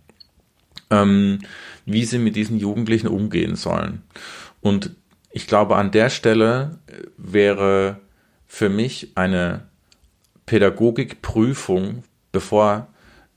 ähm, 0.90 1.38
wie 1.86 2.04
sie 2.04 2.18
mit 2.18 2.34
diesen 2.34 2.58
Jugendlichen 2.58 3.06
umgehen 3.06 3.54
sollen. 3.54 4.02
Und 4.60 4.96
ich 5.30 5.46
glaube, 5.46 5.76
an 5.76 5.90
der 5.90 6.10
Stelle 6.10 6.78
wäre 7.16 8.00
für 8.46 8.68
mich 8.68 9.12
eine 9.14 9.68
Pädagogikprüfung, 10.46 12.02
bevor 12.32 12.88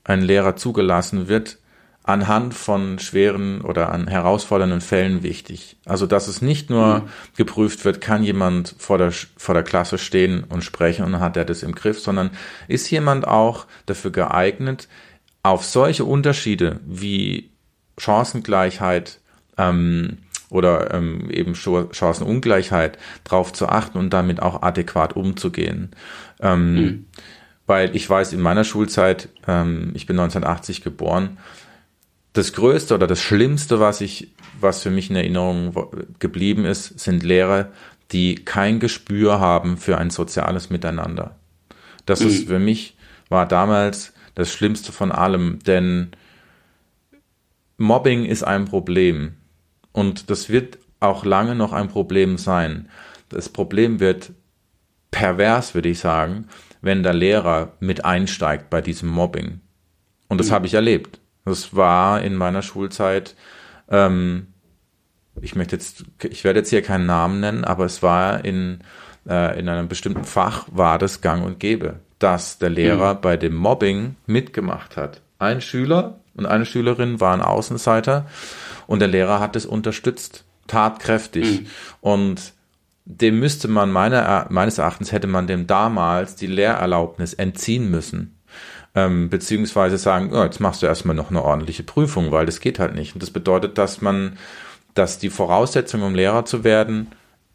ein 0.02 0.22
Lehrer 0.22 0.56
zugelassen 0.56 1.28
wird, 1.28 1.58
anhand 2.02 2.52
von 2.52 2.98
schweren 2.98 3.62
oder 3.62 3.90
an 3.90 4.08
herausfordernden 4.08 4.82
Fällen 4.82 5.22
wichtig. 5.22 5.76
Also, 5.86 6.06
dass 6.06 6.28
es 6.28 6.42
nicht 6.42 6.68
nur 6.68 7.00
mhm. 7.00 7.08
geprüft 7.36 7.84
wird, 7.84 8.00
kann 8.00 8.22
jemand 8.22 8.74
vor 8.78 8.98
der, 8.98 9.12
vor 9.12 9.54
der 9.54 9.62
Klasse 9.62 9.96
stehen 9.96 10.44
und 10.44 10.62
sprechen 10.62 11.04
und 11.04 11.20
hat 11.20 11.36
er 11.36 11.46
das 11.46 11.62
im 11.62 11.74
Griff, 11.74 12.00
sondern 12.00 12.30
ist 12.68 12.90
jemand 12.90 13.26
auch 13.26 13.66
dafür 13.86 14.10
geeignet, 14.10 14.88
auf 15.42 15.64
solche 15.64 16.04
Unterschiede 16.04 16.80
wie 16.84 17.50
Chancengleichheit 17.98 19.20
ähm, 19.56 20.18
oder 20.54 20.94
ähm, 20.94 21.30
eben 21.30 21.54
Chancenungleichheit 21.54 22.96
drauf 23.24 23.52
zu 23.52 23.68
achten 23.68 23.98
und 23.98 24.10
damit 24.10 24.40
auch 24.40 24.62
adäquat 24.62 25.16
umzugehen. 25.16 25.90
Ähm, 26.40 26.74
mhm. 26.74 27.06
Weil 27.66 27.96
ich 27.96 28.08
weiß, 28.08 28.32
in 28.32 28.40
meiner 28.40 28.62
Schulzeit, 28.62 29.28
ähm, 29.48 29.90
ich 29.94 30.06
bin 30.06 30.18
1980 30.18 30.82
geboren, 30.82 31.38
das 32.34 32.52
Größte 32.52 32.94
oder 32.94 33.08
das 33.08 33.20
Schlimmste, 33.20 33.80
was 33.80 34.00
ich, 34.00 34.32
was 34.60 34.82
für 34.82 34.90
mich 34.90 35.10
in 35.10 35.16
Erinnerung 35.16 35.74
geblieben 36.20 36.64
ist, 36.64 37.00
sind 37.00 37.24
Lehrer, 37.24 37.70
die 38.12 38.36
kein 38.36 38.78
Gespür 38.78 39.40
haben 39.40 39.76
für 39.76 39.98
ein 39.98 40.10
soziales 40.10 40.70
Miteinander. 40.70 41.36
Das 42.06 42.20
mhm. 42.20 42.26
ist 42.28 42.46
für 42.46 42.60
mich, 42.60 42.96
war 43.28 43.46
damals 43.46 44.12
das 44.36 44.52
Schlimmste 44.52 44.92
von 44.92 45.10
allem, 45.10 45.58
denn 45.66 46.10
Mobbing 47.76 48.24
ist 48.24 48.44
ein 48.44 48.66
Problem 48.66 49.34
und 49.94 50.28
das 50.28 50.50
wird 50.50 50.78
auch 50.98 51.24
lange 51.24 51.54
noch 51.54 51.72
ein 51.72 51.88
Problem 51.88 52.36
sein. 52.36 52.90
Das 53.28 53.48
Problem 53.48 54.00
wird 54.00 54.32
pervers, 55.10 55.74
würde 55.74 55.88
ich 55.88 56.00
sagen, 56.00 56.48
wenn 56.82 57.02
der 57.02 57.14
Lehrer 57.14 57.72
mit 57.78 58.04
einsteigt 58.04 58.68
bei 58.68 58.80
diesem 58.80 59.08
Mobbing. 59.08 59.60
Und 60.28 60.38
das 60.38 60.48
mhm. 60.48 60.52
habe 60.52 60.66
ich 60.66 60.74
erlebt. 60.74 61.20
Das 61.44 61.76
war 61.76 62.20
in 62.22 62.34
meiner 62.34 62.62
Schulzeit, 62.62 63.36
ähm, 63.88 64.48
ich 65.40 65.54
möchte 65.54 65.76
jetzt, 65.76 66.04
ich 66.22 66.42
werde 66.42 66.60
jetzt 66.60 66.70
hier 66.70 66.82
keinen 66.82 67.06
Namen 67.06 67.38
nennen, 67.38 67.64
aber 67.64 67.84
es 67.84 68.02
war 68.02 68.44
in, 68.44 68.80
äh, 69.28 69.58
in 69.58 69.68
einem 69.68 69.86
bestimmten 69.86 70.24
Fach 70.24 70.66
war 70.72 70.98
das 70.98 71.20
gang 71.20 71.44
und 71.44 71.60
gäbe, 71.60 72.00
dass 72.18 72.58
der 72.58 72.70
Lehrer 72.70 73.14
mhm. 73.14 73.20
bei 73.20 73.36
dem 73.36 73.54
Mobbing 73.54 74.16
mitgemacht 74.26 74.96
hat. 74.96 75.20
Ein 75.44 75.60
Schüler 75.60 76.18
und 76.34 76.46
eine 76.46 76.66
Schülerin 76.66 77.20
waren 77.20 77.40
Außenseiter 77.40 78.26
und 78.86 79.00
der 79.00 79.08
Lehrer 79.08 79.40
hat 79.40 79.56
es 79.56 79.66
unterstützt, 79.66 80.44
tatkräftig. 80.66 81.60
Mhm. 81.60 81.66
Und 82.00 82.52
dem 83.04 83.38
müsste 83.38 83.68
man 83.68 83.92
meiner, 83.92 84.46
meines 84.50 84.78
Erachtens 84.78 85.12
hätte 85.12 85.26
man 85.26 85.46
dem 85.46 85.66
damals 85.66 86.36
die 86.36 86.46
Lehrerlaubnis 86.46 87.34
entziehen 87.34 87.90
müssen 87.90 88.34
ähm, 88.94 89.28
beziehungsweise 89.28 89.98
sagen, 89.98 90.30
oh, 90.32 90.42
jetzt 90.44 90.60
machst 90.60 90.82
du 90.82 90.86
erstmal 90.86 91.16
noch 91.16 91.30
eine 91.30 91.42
ordentliche 91.42 91.82
Prüfung, 91.82 92.30
weil 92.30 92.46
das 92.46 92.60
geht 92.60 92.78
halt 92.78 92.94
nicht. 92.94 93.14
Und 93.14 93.22
das 93.22 93.30
bedeutet, 93.30 93.78
dass 93.78 94.00
man, 94.00 94.38
dass 94.94 95.18
die 95.18 95.30
Voraussetzungen, 95.30 96.04
um 96.04 96.14
Lehrer 96.14 96.44
zu 96.44 96.64
werden, 96.64 97.08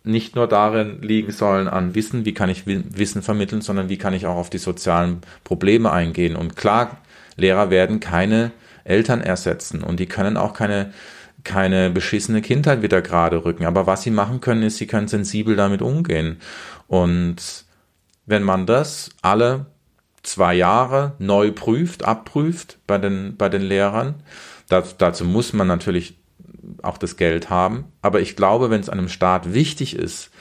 nicht 0.03 0.35
nur 0.35 0.47
darin 0.47 1.01
liegen 1.01 1.31
sollen 1.31 1.67
an 1.67 1.95
Wissen, 1.95 2.25
wie 2.25 2.33
kann 2.33 2.49
ich 2.49 2.63
Wissen 2.65 3.21
vermitteln, 3.21 3.61
sondern 3.61 3.89
wie 3.89 3.97
kann 3.97 4.13
ich 4.13 4.25
auch 4.25 4.35
auf 4.35 4.49
die 4.49 4.57
sozialen 4.57 5.21
Probleme 5.43 5.91
eingehen. 5.91 6.35
Und 6.35 6.55
klar, 6.55 6.97
Lehrer 7.39 7.69
werden 7.69 7.99
keine 7.99 8.51
Eltern 8.83 9.21
ersetzen 9.21 9.83
und 9.83 9.99
die 9.99 10.07
können 10.07 10.37
auch 10.37 10.53
keine 10.53 10.93
keine 11.45 11.89
beschissene 11.89 12.41
Kindheit 12.41 12.81
wieder 12.81 13.01
gerade 13.01 13.45
rücken. 13.45 13.65
Aber 13.65 13.87
was 13.87 14.01
sie 14.01 14.11
machen 14.11 14.41
können, 14.41 14.61
ist, 14.61 14.75
sie 14.77 14.87
können 14.87 15.07
sensibel 15.07 15.55
damit 15.55 15.81
umgehen. 15.81 16.41
Und 16.87 17.63
wenn 18.25 18.43
man 18.43 18.65
das 18.65 19.11
alle 19.21 19.67
zwei 20.23 20.53
Jahre 20.53 21.13
neu 21.19 21.51
prüft, 21.51 22.03
abprüft 22.03 22.79
bei 22.87 22.97
den, 22.97 23.37
bei 23.37 23.49
den 23.49 23.61
Lehrern. 23.61 24.15
Das, 24.67 24.97
dazu 24.97 25.25
muss 25.25 25.53
man 25.53 25.67
natürlich 25.67 26.19
auch 26.81 26.97
das 26.97 27.17
Geld 27.17 27.49
haben. 27.49 27.85
Aber 28.01 28.19
ich 28.19 28.35
glaube, 28.35 28.69
wenn 28.69 28.81
es 28.81 28.89
einem 28.89 29.09
Staat 29.09 29.53
wichtig 29.53 29.95
ist, 29.95 30.31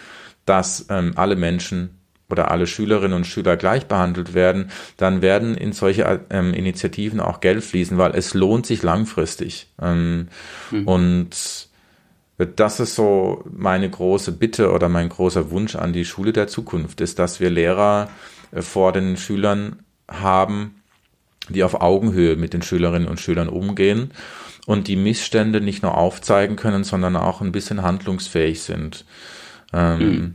dass 0.44 0.86
ähm, 0.90 1.12
alle 1.16 1.36
Menschen 1.36 1.97
oder 2.30 2.50
alle 2.50 2.66
Schülerinnen 2.66 3.16
und 3.16 3.26
Schüler 3.26 3.56
gleich 3.56 3.86
behandelt 3.86 4.34
werden, 4.34 4.70
dann 4.96 5.22
werden 5.22 5.54
in 5.54 5.72
solche 5.72 6.20
ähm, 6.30 6.52
Initiativen 6.52 7.20
auch 7.20 7.40
Geld 7.40 7.64
fließen, 7.64 7.96
weil 7.96 8.14
es 8.14 8.34
lohnt 8.34 8.66
sich 8.66 8.82
langfristig. 8.82 9.68
Ähm, 9.80 10.28
mhm. 10.70 10.86
Und 10.86 11.68
das 12.56 12.80
ist 12.80 12.94
so 12.94 13.44
meine 13.50 13.88
große 13.88 14.32
Bitte 14.32 14.72
oder 14.72 14.88
mein 14.88 15.08
großer 15.08 15.50
Wunsch 15.50 15.74
an 15.74 15.92
die 15.92 16.04
Schule 16.04 16.32
der 16.32 16.48
Zukunft, 16.48 17.00
ist, 17.00 17.18
dass 17.18 17.40
wir 17.40 17.50
Lehrer 17.50 18.10
äh, 18.52 18.62
vor 18.62 18.92
den 18.92 19.16
Schülern 19.16 19.80
haben, 20.08 20.82
die 21.48 21.64
auf 21.64 21.80
Augenhöhe 21.80 22.36
mit 22.36 22.52
den 22.52 22.62
Schülerinnen 22.62 23.08
und 23.08 23.20
Schülern 23.20 23.48
umgehen 23.48 24.10
und 24.66 24.86
die 24.86 24.96
Missstände 24.96 25.62
nicht 25.62 25.82
nur 25.82 25.96
aufzeigen 25.96 26.56
können, 26.56 26.84
sondern 26.84 27.16
auch 27.16 27.40
ein 27.40 27.52
bisschen 27.52 27.82
handlungsfähig 27.82 28.62
sind. 28.62 29.06
Ähm, 29.72 29.98
mhm. 29.98 30.34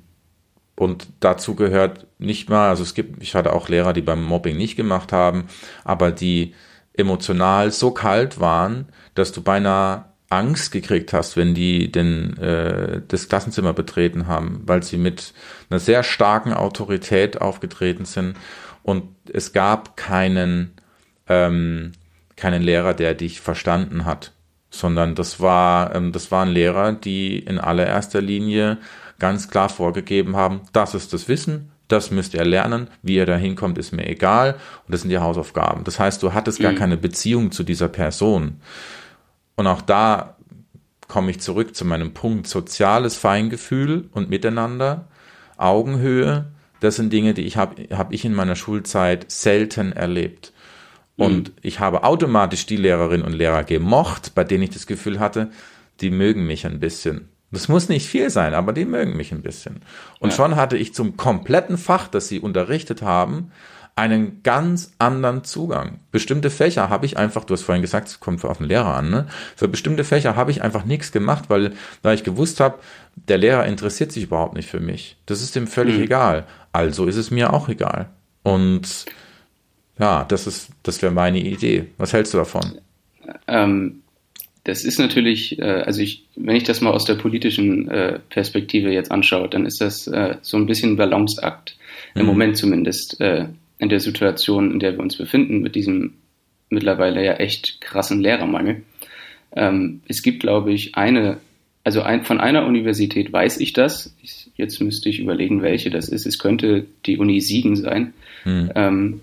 Und 0.75 1.07
dazu 1.19 1.55
gehört 1.55 2.07
nicht 2.17 2.49
mal, 2.49 2.69
also 2.69 2.83
es 2.83 2.93
gibt, 2.93 3.21
ich 3.21 3.35
hatte 3.35 3.53
auch 3.53 3.69
Lehrer, 3.69 3.93
die 3.93 4.01
beim 4.01 4.23
Mobbing 4.23 4.57
nicht 4.57 4.75
gemacht 4.75 5.11
haben, 5.11 5.45
aber 5.83 6.11
die 6.11 6.55
emotional 6.93 7.71
so 7.71 7.91
kalt 7.91 8.39
waren, 8.39 8.87
dass 9.15 9.31
du 9.31 9.41
beinahe 9.41 10.05
Angst 10.29 10.71
gekriegt 10.71 11.13
hast, 11.13 11.37
wenn 11.37 11.53
die 11.53 11.91
den, 11.91 12.37
äh, 12.37 13.01
das 13.07 13.29
Klassenzimmer 13.29 13.73
betreten 13.73 14.27
haben, 14.27 14.63
weil 14.65 14.81
sie 14.81 14.97
mit 14.97 15.33
einer 15.69 15.79
sehr 15.79 16.01
starken 16.03 16.53
Autorität 16.53 17.39
aufgetreten 17.39 18.05
sind. 18.05 18.35
Und 18.81 19.03
es 19.31 19.53
gab 19.53 19.95
keinen, 19.95 20.73
ähm, 21.27 21.91
keinen 22.35 22.63
Lehrer, 22.63 22.93
der 22.95 23.13
dich 23.13 23.41
verstanden 23.41 24.05
hat, 24.05 24.31
sondern 24.71 25.13
das 25.13 25.39
war, 25.39 25.93
ähm, 25.95 26.11
das 26.11 26.31
waren 26.31 26.49
Lehrer, 26.49 26.93
die 26.93 27.37
in 27.37 27.59
allererster 27.59 28.21
Linie 28.21 28.79
ganz 29.23 29.49
klar 29.49 29.69
vorgegeben 29.69 30.35
haben, 30.35 30.63
das 30.73 30.93
ist 30.93 31.13
das 31.13 31.29
Wissen, 31.29 31.71
das 31.87 32.11
müsst 32.11 32.33
ihr 32.33 32.43
lernen, 32.43 32.89
wie 33.03 33.15
ihr 33.15 33.25
da 33.25 33.37
hinkommt, 33.37 33.77
ist 33.77 33.93
mir 33.93 34.05
egal 34.05 34.55
und 34.85 34.91
das 34.93 34.99
sind 34.99 35.11
die 35.11 35.17
Hausaufgaben. 35.17 35.85
Das 35.85 35.97
heißt, 35.97 36.21
du 36.21 36.33
hattest 36.33 36.59
gar 36.59 36.73
mhm. 36.73 36.77
keine 36.77 36.97
Beziehung 36.97 37.53
zu 37.53 37.63
dieser 37.63 37.87
Person. 37.87 38.59
Und 39.55 39.67
auch 39.67 39.81
da 39.81 40.35
komme 41.07 41.31
ich 41.31 41.39
zurück 41.39 41.73
zu 41.73 41.85
meinem 41.85 42.13
Punkt, 42.13 42.47
soziales 42.47 43.15
Feingefühl 43.15 44.09
und 44.11 44.29
Miteinander, 44.29 45.07
Augenhöhe, 45.55 46.51
das 46.81 46.97
sind 46.97 47.13
Dinge, 47.13 47.33
die 47.33 47.43
ich 47.43 47.55
habe 47.55 47.95
hab 47.95 48.11
ich 48.11 48.25
in 48.25 48.33
meiner 48.33 48.57
Schulzeit 48.57 49.31
selten 49.31 49.93
erlebt. 49.93 50.51
Und 51.15 51.47
mhm. 51.47 51.55
ich 51.61 51.79
habe 51.79 52.03
automatisch 52.03 52.65
die 52.65 52.75
Lehrerinnen 52.75 53.25
und 53.25 53.31
Lehrer 53.31 53.63
gemocht, 53.63 54.35
bei 54.35 54.43
denen 54.43 54.63
ich 54.63 54.71
das 54.71 54.85
Gefühl 54.85 55.21
hatte, 55.21 55.49
die 56.01 56.09
mögen 56.09 56.45
mich 56.45 56.65
ein 56.65 56.81
bisschen. 56.81 57.29
Das 57.53 57.67
muss 57.67 57.87
nicht 57.87 58.07
viel 58.07 58.29
sein, 58.31 58.55
aber 58.55 58.73
die 58.73 58.85
mögen 58.85 59.15
mich 59.15 59.31
ein 59.31 59.43
bisschen. 59.43 59.81
Und 60.19 60.31
ja. 60.31 60.35
schon 60.35 60.55
hatte 60.55 60.75
ich 60.75 60.93
zum 60.93 61.17
kompletten 61.17 61.77
Fach, 61.77 62.07
das 62.07 62.27
sie 62.27 62.39
unterrichtet 62.39 63.03
haben, 63.03 63.51
einen 63.95 64.41
ganz 64.41 64.93
anderen 64.97 65.43
Zugang. 65.43 65.99
Bestimmte 66.11 66.49
Fächer 66.49 66.89
habe 66.89 67.05
ich 67.05 67.17
einfach, 67.17 67.43
du 67.43 67.53
hast 67.53 67.61
vorhin 67.61 67.83
gesagt, 67.83 68.07
es 68.07 68.19
kommt 68.19 68.43
auf 68.43 68.57
den 68.57 68.67
Lehrer 68.67 68.95
an, 68.95 69.11
ne? 69.11 69.27
Für 69.55 69.67
bestimmte 69.67 70.03
Fächer 70.03 70.35
habe 70.35 70.49
ich 70.49 70.63
einfach 70.63 70.83
nichts 70.83 71.11
gemacht, 71.11 71.45
weil, 71.49 71.73
weil 72.01 72.15
ich 72.15 72.23
gewusst 72.23 72.59
habe, 72.59 72.79
der 73.15 73.37
Lehrer 73.37 73.65
interessiert 73.67 74.11
sich 74.11 74.23
überhaupt 74.23 74.55
nicht 74.55 74.69
für 74.69 74.79
mich. 74.79 75.17
Das 75.27 75.43
ist 75.43 75.55
ihm 75.55 75.67
völlig 75.67 75.97
mhm. 75.97 76.03
egal. 76.03 76.47
Also 76.71 77.05
ist 77.05 77.17
es 77.17 77.29
mir 77.29 77.53
auch 77.53 77.69
egal. 77.69 78.09
Und 78.41 79.05
ja, 79.99 80.23
das 80.23 80.47
ist, 80.47 80.69
das 80.81 81.03
wäre 81.03 81.13
meine 81.13 81.39
Idee. 81.39 81.91
Was 81.99 82.13
hältst 82.13 82.33
du 82.33 82.39
davon? 82.39 82.79
Ähm, 83.47 84.02
das 84.63 84.83
ist 84.83 84.99
natürlich, 84.99 85.59
äh, 85.59 85.63
also 85.63 86.01
ich, 86.01 86.25
wenn 86.35 86.55
ich 86.55 86.63
das 86.63 86.81
mal 86.81 86.91
aus 86.91 87.05
der 87.05 87.15
politischen 87.15 87.89
äh, 87.89 88.19
Perspektive 88.29 88.91
jetzt 88.91 89.11
anschaue, 89.11 89.49
dann 89.49 89.65
ist 89.65 89.81
das 89.81 90.07
äh, 90.07 90.37
so 90.41 90.57
ein 90.57 90.65
bisschen 90.65 90.93
ein 90.93 90.97
Balanceakt. 90.97 91.77
Im 92.15 92.21
mhm. 92.21 92.27
Moment 92.27 92.57
zumindest. 92.57 93.19
Äh, 93.19 93.47
in 93.79 93.89
der 93.89 93.99
Situation, 93.99 94.71
in 94.71 94.79
der 94.79 94.93
wir 94.93 95.01
uns 95.01 95.17
befinden, 95.17 95.59
mit 95.59 95.75
diesem 95.75 96.13
mittlerweile 96.69 97.23
ja 97.23 97.33
echt 97.33 97.81
krassen 97.81 98.21
Lehrermangel. 98.21 98.83
Ähm, 99.55 100.01
es 100.07 100.23
gibt, 100.23 100.39
glaube 100.39 100.71
ich, 100.71 100.95
eine 100.95 101.39
also 101.83 102.01
ein, 102.01 102.23
von 102.23 102.39
einer 102.39 102.65
Universität 102.65 103.33
weiß 103.33 103.59
ich 103.59 103.73
das. 103.73 104.15
Ich, 104.21 104.49
jetzt 104.55 104.79
müsste 104.79 105.09
ich 105.09 105.19
überlegen, 105.19 105.61
welche 105.61 105.89
das 105.89 106.07
ist. 106.07 106.25
Es 106.25 106.39
könnte 106.39 106.85
die 107.05 107.17
Uni 107.17 107.41
Siegen 107.41 107.75
sein. 107.75 108.13
Hm. 108.43 108.71
Ähm, 108.75 109.21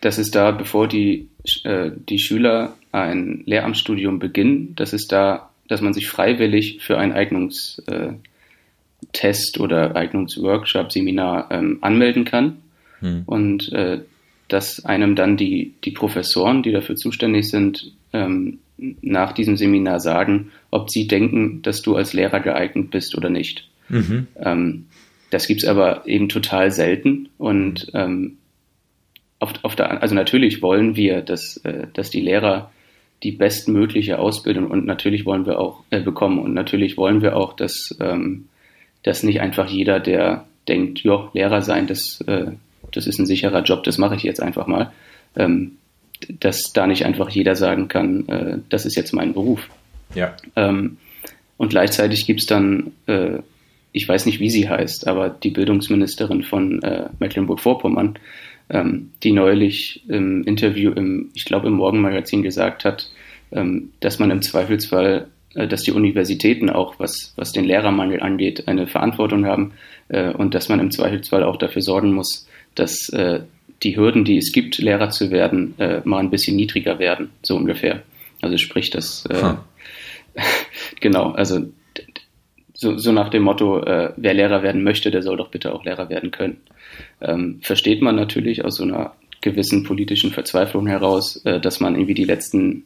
dass 0.00 0.18
es 0.18 0.30
da, 0.30 0.50
bevor 0.50 0.88
die, 0.88 1.28
äh, 1.64 1.90
die 2.08 2.18
Schüler 2.18 2.74
ein 2.94 3.42
Lehramtsstudium 3.46 4.18
beginnen, 4.18 4.74
dass 4.76 4.92
es 4.92 5.06
da, 5.06 5.50
dass 5.68 5.80
man 5.80 5.92
sich 5.92 6.08
freiwillig 6.08 6.78
für 6.80 6.98
einen 6.98 7.12
Eignungstest 7.12 7.82
äh, 9.12 9.60
oder 9.60 9.96
Eignungsworkshop, 9.96 10.92
Seminar 10.92 11.48
ähm, 11.50 11.78
anmelden 11.80 12.24
kann. 12.24 12.58
Hm. 13.00 13.22
Und 13.26 13.72
äh, 13.72 14.00
dass 14.48 14.84
einem 14.84 15.16
dann 15.16 15.36
die, 15.36 15.74
die 15.84 15.90
Professoren, 15.90 16.62
die 16.62 16.72
dafür 16.72 16.96
zuständig 16.96 17.48
sind, 17.48 17.92
ähm, 18.12 18.58
nach 18.76 19.32
diesem 19.32 19.56
Seminar 19.56 20.00
sagen, 20.00 20.50
ob 20.70 20.90
sie 20.90 21.06
denken, 21.06 21.62
dass 21.62 21.82
du 21.82 21.96
als 21.96 22.12
Lehrer 22.12 22.40
geeignet 22.40 22.90
bist 22.90 23.16
oder 23.16 23.30
nicht. 23.30 23.68
Mhm. 23.88 24.26
Ähm, 24.36 24.86
das 25.30 25.46
gibt's 25.46 25.64
aber 25.64 26.06
eben 26.06 26.28
total 26.28 26.70
selten 26.70 27.28
und 27.38 27.90
ähm, 27.94 28.38
auf, 29.38 29.52
auf 29.62 29.76
der, 29.76 30.02
also 30.02 30.14
natürlich 30.14 30.62
wollen 30.62 30.96
wir, 30.96 31.22
dass, 31.22 31.56
äh, 31.58 31.86
dass 31.92 32.10
die 32.10 32.20
Lehrer 32.20 32.70
die 33.22 33.32
bestmögliche 33.32 34.18
Ausbildung 34.18 34.70
und 34.70 34.84
natürlich 34.84 35.24
wollen 35.24 35.46
wir 35.46 35.58
auch 35.58 35.82
äh, 35.90 36.00
bekommen 36.00 36.38
und 36.38 36.52
natürlich 36.52 36.96
wollen 36.96 37.22
wir 37.22 37.36
auch, 37.36 37.54
dass, 37.54 37.96
ähm, 38.00 38.48
dass 39.02 39.22
nicht 39.22 39.40
einfach 39.40 39.68
jeder, 39.68 40.00
der 40.00 40.46
denkt, 40.68 41.00
ja, 41.04 41.30
Lehrer 41.32 41.62
sein, 41.62 41.86
das, 41.86 42.20
äh, 42.26 42.52
das 42.92 43.06
ist 43.06 43.18
ein 43.18 43.26
sicherer 43.26 43.62
Job, 43.62 43.84
das 43.84 43.98
mache 43.98 44.16
ich 44.16 44.22
jetzt 44.22 44.42
einfach 44.42 44.66
mal, 44.66 44.92
ähm, 45.36 45.72
dass 46.40 46.72
da 46.72 46.86
nicht 46.86 47.04
einfach 47.04 47.30
jeder 47.30 47.56
sagen 47.56 47.88
kann, 47.88 48.28
äh, 48.28 48.58
das 48.68 48.86
ist 48.86 48.96
jetzt 48.96 49.12
mein 49.12 49.32
Beruf. 49.32 49.68
Ja. 50.14 50.36
Ähm, 50.56 50.98
und 51.56 51.70
gleichzeitig 51.70 52.26
gibt 52.26 52.40
es 52.40 52.46
dann, 52.46 52.92
äh, 53.06 53.38
ich 53.92 54.08
weiß 54.08 54.26
nicht, 54.26 54.40
wie 54.40 54.50
sie 54.50 54.68
heißt, 54.68 55.06
aber 55.06 55.28
die 55.28 55.50
Bildungsministerin 55.50 56.42
von 56.42 56.82
äh, 56.82 57.08
Mecklenburg-Vorpommern, 57.20 58.18
ähm, 58.70 59.10
die 59.22 59.32
neulich 59.32 60.02
im 60.08 60.44
Interview 60.44 60.92
im, 60.92 61.30
ich 61.34 61.44
glaube, 61.44 61.68
im 61.68 61.74
Morgenmagazin 61.74 62.42
gesagt 62.42 62.84
hat, 62.84 63.10
ähm, 63.52 63.92
dass 64.00 64.18
man 64.18 64.30
im 64.30 64.42
Zweifelsfall, 64.42 65.28
äh, 65.54 65.68
dass 65.68 65.82
die 65.82 65.92
Universitäten 65.92 66.70
auch, 66.70 66.98
was, 66.98 67.32
was 67.36 67.52
den 67.52 67.64
Lehrermangel 67.64 68.20
angeht, 68.20 68.66
eine 68.68 68.86
Verantwortung 68.86 69.46
haben 69.46 69.72
äh, 70.08 70.30
und 70.30 70.54
dass 70.54 70.68
man 70.68 70.80
im 70.80 70.90
Zweifelsfall 70.90 71.42
auch 71.42 71.56
dafür 71.56 71.82
sorgen 71.82 72.12
muss, 72.12 72.48
dass 72.74 73.08
äh, 73.10 73.40
die 73.82 73.96
Hürden, 73.96 74.24
die 74.24 74.38
es 74.38 74.52
gibt, 74.52 74.78
Lehrer 74.78 75.10
zu 75.10 75.30
werden, 75.30 75.74
äh, 75.78 76.00
mal 76.04 76.20
ein 76.20 76.30
bisschen 76.30 76.56
niedriger 76.56 76.98
werden, 76.98 77.30
so 77.42 77.56
ungefähr. 77.56 78.02
Also 78.40 78.56
sprich, 78.56 78.90
dass 78.90 79.24
hm. 79.30 79.58
genau, 81.00 81.30
also 81.30 81.66
so, 82.74 82.98
so 82.98 83.12
nach 83.12 83.30
dem 83.30 83.44
Motto, 83.44 83.80
äh, 83.80 84.12
wer 84.16 84.34
Lehrer 84.34 84.62
werden 84.62 84.82
möchte, 84.82 85.10
der 85.10 85.22
soll 85.22 85.36
doch 85.36 85.48
bitte 85.48 85.72
auch 85.72 85.84
Lehrer 85.84 86.08
werden 86.10 86.32
können. 86.32 86.58
Ähm, 87.20 87.60
versteht 87.62 88.02
man 88.02 88.16
natürlich 88.16 88.64
aus 88.64 88.76
so 88.76 88.82
einer 88.82 89.14
gewissen 89.40 89.84
politischen 89.84 90.32
Verzweiflung 90.32 90.86
heraus, 90.86 91.36
äh, 91.44 91.60
dass 91.60 91.80
man 91.80 91.94
irgendwie 91.94 92.14
die 92.14 92.24
letzten 92.24 92.84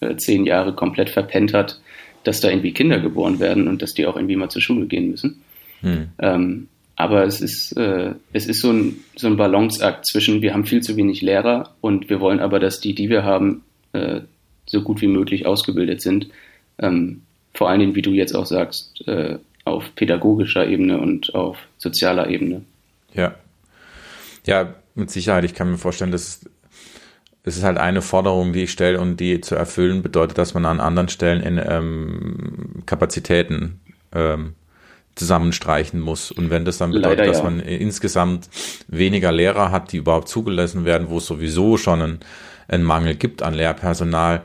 äh, 0.00 0.16
zehn 0.16 0.46
Jahre 0.46 0.74
komplett 0.74 1.10
verpennt 1.10 1.52
hat, 1.52 1.80
dass 2.24 2.40
da 2.40 2.48
irgendwie 2.48 2.72
Kinder 2.72 2.98
geboren 2.98 3.38
werden 3.38 3.68
und 3.68 3.82
dass 3.82 3.92
die 3.92 4.06
auch 4.06 4.16
irgendwie 4.16 4.36
mal 4.36 4.48
zur 4.48 4.62
Schule 4.62 4.86
gehen 4.86 5.10
müssen. 5.10 5.42
Hm. 5.82 6.08
Ähm, 6.18 6.68
aber 6.96 7.24
es 7.24 7.42
ist, 7.42 7.76
äh, 7.76 8.14
es 8.32 8.46
ist 8.46 8.62
so 8.62 8.70
ein, 8.70 8.96
so 9.16 9.26
ein 9.26 9.36
Balanceakt 9.36 10.06
zwischen, 10.06 10.40
wir 10.40 10.54
haben 10.54 10.64
viel 10.64 10.80
zu 10.80 10.96
wenig 10.96 11.20
Lehrer 11.20 11.74
und 11.82 12.08
wir 12.08 12.20
wollen 12.20 12.40
aber, 12.40 12.58
dass 12.58 12.80
die, 12.80 12.94
die 12.94 13.10
wir 13.10 13.22
haben, 13.22 13.62
äh, 13.92 14.22
so 14.64 14.82
gut 14.82 15.02
wie 15.02 15.06
möglich 15.06 15.46
ausgebildet 15.46 16.00
sind. 16.00 16.28
Ähm, 16.78 17.22
vor 17.56 17.68
allen 17.68 17.80
Dingen, 17.80 17.94
wie 17.94 18.02
du 18.02 18.10
jetzt 18.10 18.34
auch 18.34 18.46
sagst, 18.46 19.06
äh, 19.08 19.38
auf 19.64 19.94
pädagogischer 19.94 20.66
Ebene 20.66 20.98
und 20.98 21.34
auf 21.34 21.58
sozialer 21.78 22.28
Ebene. 22.28 22.62
Ja. 23.12 23.34
Ja, 24.44 24.74
mit 24.94 25.10
Sicherheit. 25.10 25.44
Ich 25.44 25.54
kann 25.54 25.70
mir 25.70 25.78
vorstellen, 25.78 26.12
dass 26.12 26.48
es 27.42 27.56
ist 27.56 27.62
halt 27.62 27.78
eine 27.78 28.02
Forderung, 28.02 28.52
die 28.52 28.64
ich 28.64 28.72
stelle 28.72 29.00
und 29.00 29.18
die 29.18 29.40
zu 29.40 29.54
erfüllen 29.54 30.02
bedeutet, 30.02 30.36
dass 30.36 30.54
man 30.54 30.64
an 30.64 30.80
anderen 30.80 31.08
Stellen 31.08 31.42
in 31.42 31.60
ähm, 31.64 32.82
Kapazitäten 32.86 33.80
ähm, 34.12 34.54
zusammenstreichen 35.14 36.00
muss. 36.00 36.32
Und 36.32 36.50
wenn 36.50 36.64
das 36.64 36.78
dann 36.78 36.90
bedeutet, 36.90 37.20
Leider, 37.20 37.30
dass 37.30 37.38
ja. 37.38 37.44
man 37.44 37.60
insgesamt 37.60 38.48
weniger 38.88 39.30
Lehrer 39.30 39.70
hat, 39.70 39.92
die 39.92 39.98
überhaupt 39.98 40.28
zugelassen 40.28 40.84
werden, 40.84 41.08
wo 41.08 41.18
es 41.18 41.26
sowieso 41.26 41.76
schon 41.76 42.02
einen, 42.02 42.20
einen 42.66 42.82
Mangel 42.82 43.14
gibt 43.14 43.42
an 43.42 43.54
Lehrpersonal, 43.54 44.42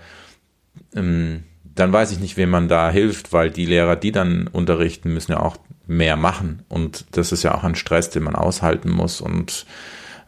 ähm, 0.95 1.43
dann 1.75 1.93
weiß 1.93 2.11
ich 2.11 2.19
nicht, 2.19 2.37
wem 2.37 2.49
man 2.49 2.67
da 2.67 2.89
hilft, 2.89 3.33
weil 3.33 3.49
die 3.49 3.65
Lehrer, 3.65 3.95
die 3.95 4.11
dann 4.11 4.47
unterrichten, 4.47 5.13
müssen 5.13 5.33
ja 5.33 5.39
auch 5.39 5.57
mehr 5.87 6.15
machen. 6.15 6.63
Und 6.69 7.05
das 7.11 7.31
ist 7.31 7.43
ja 7.43 7.55
auch 7.55 7.63
ein 7.63 7.75
Stress, 7.75 8.09
den 8.09 8.23
man 8.23 8.35
aushalten 8.35 8.89
muss. 8.89 9.21
Und 9.21 9.65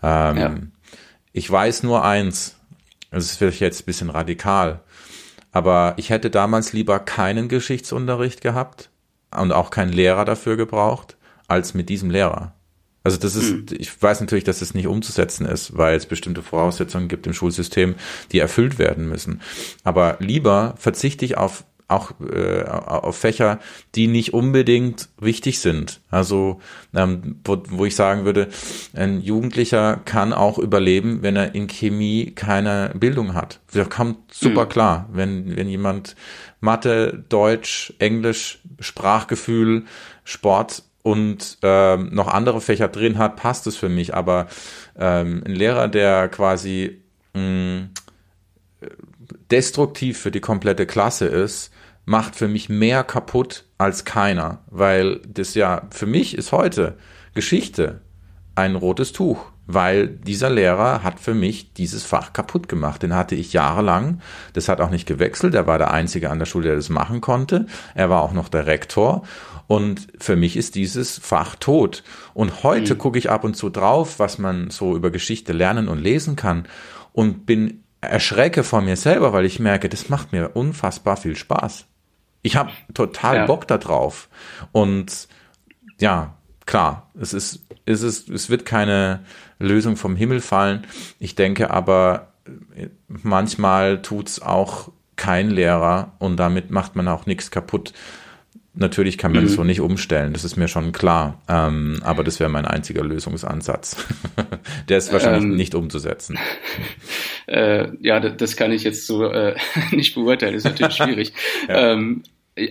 ähm, 0.02 0.38
ja. 0.38 0.56
ich 1.32 1.50
weiß 1.50 1.84
nur 1.84 2.04
eins, 2.04 2.58
es 3.12 3.26
ist 3.26 3.38
vielleicht 3.38 3.60
jetzt 3.60 3.82
ein 3.82 3.86
bisschen 3.86 4.10
radikal, 4.10 4.82
aber 5.52 5.94
ich 5.98 6.10
hätte 6.10 6.30
damals 6.30 6.74
lieber 6.74 7.00
keinen 7.00 7.48
Geschichtsunterricht 7.48 8.42
gehabt, 8.42 8.90
und 9.36 9.52
auch 9.52 9.70
keinen 9.70 9.92
Lehrer 9.92 10.26
dafür 10.26 10.58
gebraucht, 10.58 11.18
als 11.48 11.74
mit 11.74 11.90
diesem 11.90 12.10
Lehrer. 12.10 12.54
Also 13.04 13.18
das 13.18 13.36
ist, 13.36 13.52
mhm. 13.52 13.66
ich 13.78 14.02
weiß 14.02 14.22
natürlich, 14.22 14.46
dass 14.46 14.62
es 14.62 14.74
nicht 14.74 14.88
umzusetzen 14.88 15.46
ist, 15.46 15.78
weil 15.78 15.96
es 15.96 16.06
bestimmte 16.06 16.42
Voraussetzungen 16.42 17.10
gibt 17.10 17.28
im 17.28 17.34
Schulsystem, 17.34 17.96
die 18.32 18.40
erfüllt 18.40 18.80
werden 18.80 19.10
müssen. 19.10 19.42
Aber 19.84 20.18
lieber 20.20 20.76
verzichte 20.78 21.26
ich 21.26 21.38
auf 21.38 21.66
auch 21.90 22.12
äh, 22.22 22.64
auf 22.64 23.18
Fächer, 23.18 23.60
die 23.96 24.08
nicht 24.08 24.34
unbedingt 24.34 25.10
wichtig 25.20 25.60
sind. 25.60 26.02
Also 26.10 26.62
ähm, 26.94 27.40
wo, 27.44 27.62
wo 27.70 27.86
ich 27.86 27.96
sagen 27.96 28.26
würde, 28.26 28.48
ein 28.94 29.22
Jugendlicher 29.22 30.02
kann 30.06 30.34
auch 30.34 30.58
überleben, 30.58 31.22
wenn 31.22 31.36
er 31.36 31.54
in 31.56 31.68
Chemie 31.68 32.32
keine 32.32 32.92
Bildung 32.96 33.34
hat. 33.34 33.60
Das 33.74 33.90
kommt 33.90 34.34
super 34.34 34.66
mhm. 34.66 34.70
klar, 34.70 35.10
wenn 35.12 35.56
wenn 35.56 35.68
jemand 35.68 36.16
Mathe, 36.62 37.24
Deutsch, 37.30 37.94
Englisch, 38.00 38.62
Sprachgefühl, 38.80 39.84
Sport 40.24 40.84
und 41.04 41.60
ähm, 41.62 42.10
noch 42.14 42.28
andere 42.28 42.62
Fächer 42.62 42.88
drin 42.88 43.18
hat, 43.18 43.36
passt 43.36 43.68
es 43.68 43.76
für 43.76 43.90
mich. 43.90 44.16
Aber 44.16 44.48
ähm, 44.98 45.44
ein 45.46 45.54
Lehrer, 45.54 45.88
der 45.88 46.30
quasi 46.30 47.02
mh, 47.34 47.42
mm, 47.42 47.90
destruktiv 49.52 50.18
für 50.18 50.32
die 50.32 50.40
komplette 50.40 50.86
Klasse 50.86 51.26
ist, 51.26 51.72
macht 52.06 52.36
für 52.36 52.48
mich 52.48 52.70
mehr 52.70 53.04
kaputt 53.04 53.66
als 53.78 54.06
keiner, 54.06 54.60
weil 54.68 55.22
das 55.28 55.54
ja 55.56 55.88
für 55.92 56.06
mich 56.06 56.38
ist 56.38 56.52
heute 56.52 56.98
Geschichte 57.34 58.02
ein 58.56 58.76
rotes 58.76 59.14
Tuch 59.14 59.53
weil 59.66 60.08
dieser 60.08 60.50
Lehrer 60.50 61.04
hat 61.04 61.20
für 61.20 61.34
mich 61.34 61.74
dieses 61.74 62.04
Fach 62.04 62.34
kaputt 62.34 62.68
gemacht. 62.68 63.02
Den 63.02 63.16
hatte 63.16 63.36
ich 63.36 63.54
jahrelang. 63.54 64.22
Das 64.54 64.68
hat 64.68 64.82
auch 64.82 64.90
nicht 64.90 65.08
gewechselt. 65.08 65.56
Er 65.56 65.68
war 65.68 65.78
der 65.78 65.92
Einzige 65.92 66.30
an 66.30 66.40
der 66.40 66.46
Schule, 66.46 66.68
der 66.68 66.76
das 66.76 66.90
machen 66.90 67.22
konnte. 67.22 67.68
Er 67.96 68.10
war 68.10 68.22
auch 68.22 68.34
noch 68.34 68.50
der 68.50 68.66
Rektor. 68.66 69.24
Und 69.68 70.08
für 70.20 70.36
mich 70.36 70.58
ist 70.58 70.76
dieses 70.76 71.18
Fach 71.18 71.56
tot. 71.56 72.04
Und 72.34 72.64
heute 72.64 72.96
mhm. 72.96 72.98
gucke 72.98 73.18
ich 73.18 73.30
ab 73.30 73.44
und 73.44 73.56
zu 73.56 73.70
drauf, 73.70 74.20
was 74.20 74.38
man 74.38 74.70
so 74.70 74.96
über 74.96 75.12
Geschichte 75.12 75.54
lernen 75.54 75.88
und 75.88 76.00
lesen 76.00 76.36
kann 76.36 76.68
und 77.14 77.46
bin 77.46 77.84
erschrecke 78.02 78.64
vor 78.64 78.82
mir 78.82 78.98
selber, 78.98 79.32
weil 79.32 79.46
ich 79.46 79.60
merke, 79.60 79.88
das 79.88 80.10
macht 80.10 80.34
mir 80.34 80.56
unfassbar 80.56 81.16
viel 81.16 81.38
Spaß. 81.38 81.86
Ich 82.42 82.58
habe 82.58 82.72
total 82.94 83.36
ja. 83.38 83.46
Bock 83.46 83.68
da 83.68 83.78
drauf. 83.78 84.28
Und 84.74 85.30
ja, 86.00 86.36
klar, 86.66 87.10
es 87.20 87.34
ist, 87.34 87.66
es 87.86 88.02
ist, 88.02 88.30
es 88.30 88.50
wird 88.50 88.66
keine 88.66 89.24
Lösung 89.64 89.96
vom 89.96 90.16
Himmel 90.16 90.42
fallen. 90.42 90.86
Ich 91.20 91.36
denke 91.36 91.72
aber, 91.72 92.34
manchmal 93.08 94.02
tut's 94.02 94.42
auch 94.42 94.92
kein 95.16 95.50
Lehrer 95.50 96.14
und 96.20 96.38
damit 96.38 96.72
macht 96.72 96.96
man 96.96 97.08
auch 97.08 97.26
nichts 97.26 97.52
kaputt. 97.52 97.94
Natürlich 98.76 99.20
kann 99.20 99.32
man 99.34 99.44
mhm. 99.44 99.48
das 99.48 99.56
so 99.56 99.64
nicht 99.64 99.82
umstellen, 99.82 100.34
das 100.34 100.44
ist 100.44 100.58
mir 100.58 100.68
schon 100.68 100.92
klar. 100.94 101.42
Ähm, 101.48 102.00
aber 102.04 102.24
das 102.24 102.40
wäre 102.40 102.50
mein 102.50 102.66
einziger 102.66 103.04
Lösungsansatz. 103.04 104.04
Der 104.90 104.98
ist 104.98 105.14
wahrscheinlich 105.14 105.44
ähm, 105.44 105.56
nicht 105.56 105.76
umzusetzen. 105.76 106.38
Äh, 107.46 107.90
ja, 108.00 108.22
das 108.22 108.56
kann 108.56 108.72
ich 108.72 108.86
jetzt 108.86 109.06
so 109.06 109.26
äh, 109.30 109.58
nicht 109.92 110.16
beurteilen, 110.16 110.54
das 110.54 110.64
ist 110.64 110.72
natürlich 110.72 110.96
schwierig. 110.96 111.34
ja. 111.68 111.92
ähm, 111.92 112.24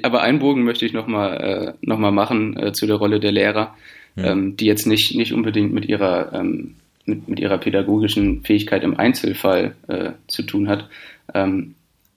aber 0.03 0.23
einen 0.23 0.39
Bogen 0.39 0.65
möchte 0.65 0.87
ich 0.87 0.95
nochmal 0.95 1.77
äh, 1.83 1.87
noch 1.87 1.99
machen 1.99 2.57
äh, 2.57 2.73
zu 2.73 2.87
der 2.87 2.97
Rolle 2.97 3.21
der 3.21 3.33
Lehrer, 3.33 3.77
ja. 4.17 4.33
ähm, 4.33 4.57
die 4.57 4.65
jetzt 4.65 4.87
nicht, 4.87 5.15
nicht 5.15 5.35
unbedingt 5.35 5.75
mit 5.75 5.85
ihrer, 5.85 6.33
ähm, 6.33 6.77
mit, 7.05 7.29
mit 7.29 7.41
ihrer 7.41 7.59
pädagogischen 7.59 8.43
Fähigkeit 8.43 8.85
im 8.85 8.99
Einzelfall 8.99 9.75
äh, 9.89 10.13
zu 10.29 10.43
tun 10.43 10.69
hat. 10.69 10.89
Ähm, 11.35 11.75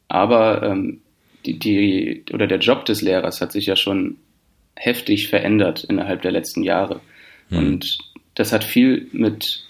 aber 0.08 0.64
ähm, 0.64 1.02
die, 1.46 1.60
die, 1.60 2.24
oder 2.34 2.48
der 2.48 2.60
Job 2.60 2.86
des 2.86 3.02
Lehrers 3.02 3.42
hat 3.42 3.52
sich 3.52 3.66
ja 3.66 3.76
schon 3.76 4.18
heftig 4.76 5.30
verändert 5.30 5.84
innerhalb 5.84 6.22
der 6.22 6.32
letzten 6.32 6.64
Jahre. 6.64 7.02
Mhm. 7.50 7.58
Und 7.58 7.98
das 8.36 8.52
hat 8.52 8.64
viel 8.64 9.08
mit 9.12 9.66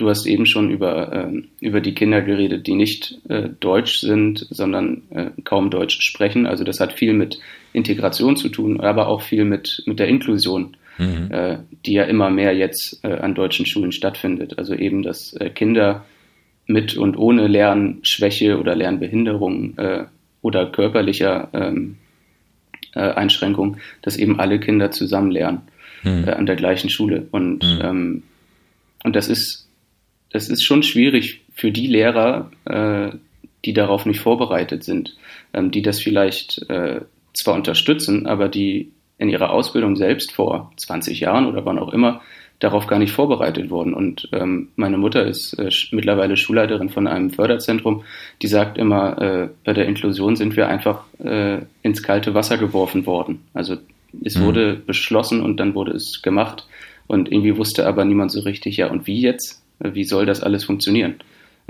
du 0.00 0.08
hast 0.08 0.26
eben 0.26 0.46
schon 0.46 0.70
über, 0.70 1.12
äh, 1.12 1.42
über 1.60 1.80
die 1.80 1.94
Kinder 1.94 2.22
geredet, 2.22 2.66
die 2.66 2.74
nicht 2.74 3.18
äh, 3.28 3.50
deutsch 3.60 4.00
sind, 4.00 4.46
sondern 4.50 5.02
äh, 5.10 5.30
kaum 5.44 5.70
Deutsch 5.70 6.00
sprechen. 6.00 6.46
Also 6.46 6.64
das 6.64 6.80
hat 6.80 6.94
viel 6.94 7.12
mit 7.12 7.38
Integration 7.72 8.36
zu 8.36 8.48
tun, 8.48 8.80
aber 8.80 9.08
auch 9.08 9.20
viel 9.20 9.44
mit, 9.44 9.82
mit 9.86 9.98
der 9.98 10.08
Inklusion, 10.08 10.76
mhm. 11.00 11.32
äh, 11.32 11.58
die 11.84 11.94
ja 11.94 12.04
immer 12.04 12.30
mehr 12.30 12.54
jetzt 12.54 13.04
äh, 13.04 13.14
an 13.14 13.34
deutschen 13.34 13.66
Schulen 13.66 13.92
stattfindet. 13.92 14.58
Also 14.58 14.74
eben, 14.74 15.02
dass 15.02 15.32
äh, 15.34 15.50
Kinder 15.50 16.04
mit 16.66 16.96
und 16.96 17.16
ohne 17.16 17.48
Lernschwäche 17.48 18.58
oder 18.58 18.76
Lernbehinderung 18.76 19.76
äh, 19.78 20.04
oder 20.42 20.66
körperlicher 20.66 21.48
ähm, 21.52 21.96
äh, 22.94 23.00
Einschränkung, 23.00 23.78
dass 24.02 24.16
eben 24.16 24.38
alle 24.38 24.60
Kinder 24.60 24.90
zusammen 24.90 25.30
lernen 25.30 25.62
mhm. 26.02 26.24
äh, 26.26 26.32
an 26.32 26.46
der 26.46 26.56
gleichen 26.56 26.90
Schule. 26.90 27.26
Und, 27.30 27.62
mhm. 27.62 27.80
ähm, 27.82 28.22
und 29.04 29.16
das 29.16 29.28
ist, 29.28 29.68
das 30.30 30.48
ist 30.48 30.62
schon 30.62 30.82
schwierig 30.82 31.40
für 31.54 31.72
die 31.72 31.86
Lehrer, 31.86 32.50
äh, 32.66 33.10
die 33.64 33.72
darauf 33.72 34.06
nicht 34.06 34.20
vorbereitet 34.20 34.84
sind, 34.84 35.16
ähm, 35.52 35.70
die 35.70 35.82
das 35.82 36.00
vielleicht 36.00 36.64
äh, 36.70 37.00
zwar 37.34 37.54
unterstützen, 37.54 38.26
aber 38.26 38.48
die 38.48 38.90
in 39.20 39.28
ihrer 39.28 39.50
Ausbildung 39.50 39.96
selbst 39.96 40.32
vor 40.32 40.72
20 40.76 41.20
Jahren 41.20 41.46
oder 41.46 41.64
wann 41.66 41.78
auch 41.78 41.92
immer 41.92 42.22
darauf 42.58 42.86
gar 42.86 42.98
nicht 42.98 43.12
vorbereitet 43.12 43.70
wurden. 43.70 43.94
Und 43.94 44.28
ähm, 44.32 44.68
meine 44.76 44.96
Mutter 44.96 45.26
ist 45.26 45.54
äh, 45.54 45.70
mittlerweile 45.92 46.36
Schulleiterin 46.36 46.88
von 46.88 47.06
einem 47.06 47.30
Förderzentrum, 47.30 48.02
die 48.42 48.48
sagt 48.48 48.78
immer, 48.78 49.20
äh, 49.20 49.48
bei 49.64 49.74
der 49.74 49.86
Inklusion 49.86 50.36
sind 50.36 50.56
wir 50.56 50.68
einfach 50.68 51.04
äh, 51.22 51.58
ins 51.82 52.02
kalte 52.02 52.34
Wasser 52.34 52.58
geworfen 52.58 53.06
worden. 53.06 53.42
Also 53.54 53.76
es 54.24 54.36
mhm. 54.36 54.44
wurde 54.44 54.74
beschlossen 54.74 55.42
und 55.42 55.58
dann 55.58 55.74
wurde 55.74 55.92
es 55.92 56.22
gemacht 56.22 56.66
und 57.06 57.30
irgendwie 57.30 57.56
wusste 57.56 57.86
aber 57.86 58.04
niemand 58.04 58.32
so 58.32 58.40
richtig, 58.40 58.78
ja 58.78 58.88
und 58.88 59.06
wie 59.06 59.20
jetzt? 59.20 59.62
Wie 59.78 60.04
soll 60.04 60.26
das 60.26 60.42
alles 60.42 60.64
funktionieren? 60.64 61.14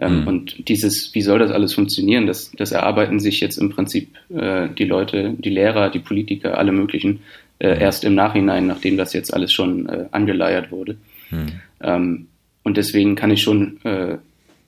Ähm, 0.00 0.22
mhm. 0.22 0.26
Und 0.26 0.68
dieses, 0.68 1.10
wie 1.14 1.20
soll 1.20 1.38
das 1.38 1.50
alles 1.50 1.74
funktionieren, 1.74 2.26
das, 2.26 2.50
das 2.56 2.72
erarbeiten 2.72 3.20
sich 3.20 3.40
jetzt 3.40 3.58
im 3.58 3.70
Prinzip 3.70 4.08
äh, 4.30 4.68
die 4.70 4.86
Leute, 4.86 5.34
die 5.38 5.50
Lehrer, 5.50 5.90
die 5.90 5.98
Politiker, 5.98 6.58
alle 6.58 6.72
möglichen 6.72 7.20
äh, 7.58 7.74
mhm. 7.74 7.80
erst 7.80 8.04
im 8.04 8.14
Nachhinein, 8.14 8.66
nachdem 8.66 8.96
das 8.96 9.12
jetzt 9.12 9.32
alles 9.34 9.52
schon 9.52 9.88
äh, 9.88 10.06
angeleiert 10.10 10.72
wurde. 10.72 10.96
Mhm. 11.30 11.46
Ähm, 11.82 12.26
und 12.62 12.76
deswegen 12.76 13.14
kann 13.14 13.30
ich 13.30 13.42
schon, 13.42 13.80
äh, 13.84 14.16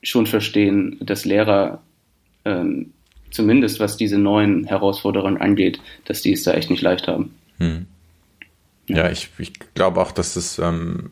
schon 0.03 0.27
verstehen, 0.27 0.97
dass 1.01 1.25
Lehrer 1.25 1.81
ähm, 2.45 2.91
zumindest 3.31 3.79
was 3.79 3.97
diese 3.97 4.17
neuen 4.17 4.65
Herausforderungen 4.65 5.37
angeht, 5.37 5.79
dass 6.05 6.21
die 6.21 6.33
es 6.33 6.43
da 6.43 6.53
echt 6.53 6.69
nicht 6.69 6.81
leicht 6.81 7.07
haben. 7.07 7.33
Hm. 7.57 7.87
Ja. 8.87 8.97
ja, 8.97 9.11
ich, 9.11 9.29
ich 9.37 9.53
glaube 9.73 10.01
auch, 10.01 10.11
dass 10.11 10.35
das 10.35 10.59
ähm, 10.59 11.09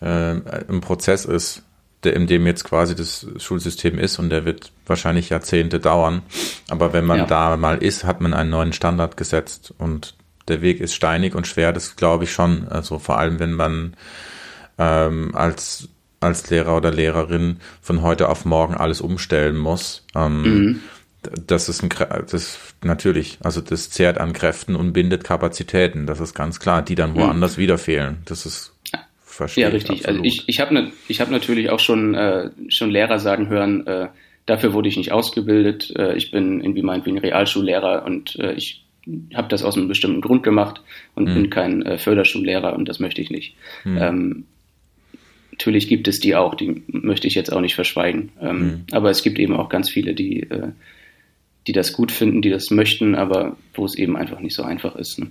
äh, 0.00 0.06
ein 0.06 0.80
Prozess 0.80 1.24
ist, 1.24 1.64
der, 2.04 2.14
in 2.14 2.26
dem 2.26 2.46
jetzt 2.46 2.64
quasi 2.64 2.94
das 2.94 3.26
Schulsystem 3.36 3.98
ist 3.98 4.18
und 4.18 4.30
der 4.30 4.44
wird 4.44 4.72
wahrscheinlich 4.86 5.28
Jahrzehnte 5.28 5.80
dauern. 5.80 6.22
Aber 6.68 6.92
wenn 6.92 7.04
man 7.04 7.18
ja. 7.18 7.26
da 7.26 7.56
mal 7.56 7.82
ist, 7.82 8.04
hat 8.04 8.20
man 8.20 8.34
einen 8.34 8.50
neuen 8.50 8.72
Standard 8.72 9.16
gesetzt 9.16 9.74
und 9.78 10.14
der 10.48 10.62
Weg 10.62 10.80
ist 10.80 10.94
steinig 10.94 11.34
und 11.34 11.46
schwer, 11.46 11.72
das 11.72 11.96
glaube 11.96 12.24
ich 12.24 12.32
schon. 12.32 12.68
Also 12.68 12.98
vor 12.98 13.18
allem, 13.18 13.38
wenn 13.38 13.52
man 13.52 13.94
ähm, 14.78 15.34
als, 15.34 15.88
als 16.20 16.48
Lehrer 16.50 16.76
oder 16.76 16.90
Lehrerin 16.90 17.58
von 17.82 18.02
heute 18.02 18.28
auf 18.28 18.44
morgen 18.44 18.74
alles 18.74 19.00
umstellen 19.00 19.56
muss. 19.56 20.04
Ähm, 20.14 20.42
mhm. 20.42 20.80
Das 21.46 21.68
ist 21.68 21.82
ein, 21.82 21.90
das 22.30 22.58
natürlich, 22.82 23.38
also 23.42 23.60
das 23.60 23.90
zehrt 23.90 24.16
an 24.16 24.32
Kräften 24.32 24.74
und 24.74 24.94
bindet 24.94 25.22
Kapazitäten. 25.22 26.06
Das 26.06 26.18
ist 26.18 26.34
ganz 26.34 26.60
klar, 26.60 26.80
die 26.80 26.94
dann 26.94 27.14
woanders 27.14 27.58
mhm. 27.58 27.60
wieder 27.60 27.76
fehlen. 27.76 28.22
Das 28.24 28.46
ist 28.46 28.72
verstehe. 29.40 29.64
Ja, 29.64 29.70
richtig. 29.70 30.06
Also 30.06 30.22
ich, 30.22 30.44
ich 30.48 30.60
habe 30.60 30.74
ne, 30.74 30.92
ich 31.08 31.20
hab 31.20 31.30
natürlich 31.30 31.70
auch 31.70 31.80
schon, 31.80 32.14
äh, 32.14 32.50
schon 32.68 32.90
Lehrer 32.90 33.18
sagen 33.18 33.48
hören, 33.48 33.86
äh, 33.86 34.08
dafür 34.46 34.72
wurde 34.72 34.88
ich 34.88 34.96
nicht 34.96 35.12
ausgebildet. 35.12 35.92
Äh, 35.96 36.16
ich 36.16 36.30
bin 36.30 36.60
irgendwie 36.60 36.82
meinetwegen 36.82 37.18
Realschullehrer 37.18 38.04
und 38.04 38.36
äh, 38.38 38.52
ich 38.54 38.84
habe 39.34 39.48
das 39.48 39.62
aus 39.62 39.76
einem 39.76 39.88
bestimmten 39.88 40.20
Grund 40.20 40.42
gemacht 40.42 40.82
und 41.14 41.28
mhm. 41.28 41.34
bin 41.34 41.50
kein 41.50 41.82
äh, 41.82 41.98
Förderschullehrer 41.98 42.74
und 42.74 42.88
das 42.88 43.00
möchte 43.00 43.20
ich 43.20 43.30
nicht. 43.30 43.56
Mhm. 43.84 43.98
Ähm, 43.98 44.44
natürlich 45.52 45.88
gibt 45.88 46.06
es 46.08 46.20
die 46.20 46.36
auch, 46.36 46.54
die 46.54 46.82
möchte 46.88 47.26
ich 47.26 47.34
jetzt 47.34 47.52
auch 47.52 47.60
nicht 47.60 47.74
verschweigen. 47.74 48.30
Ähm, 48.40 48.58
mhm. 48.58 48.84
Aber 48.92 49.10
es 49.10 49.22
gibt 49.22 49.38
eben 49.38 49.56
auch 49.56 49.68
ganz 49.68 49.88
viele, 49.88 50.14
die, 50.14 50.42
äh, 50.42 50.68
die 51.66 51.72
das 51.72 51.92
gut 51.92 52.12
finden, 52.12 52.42
die 52.42 52.50
das 52.50 52.70
möchten, 52.70 53.14
aber 53.14 53.56
wo 53.74 53.84
es 53.84 53.94
eben 53.94 54.16
einfach 54.16 54.40
nicht 54.40 54.54
so 54.54 54.62
einfach 54.62 54.96
ist. 54.96 55.18
Ne? 55.18 55.28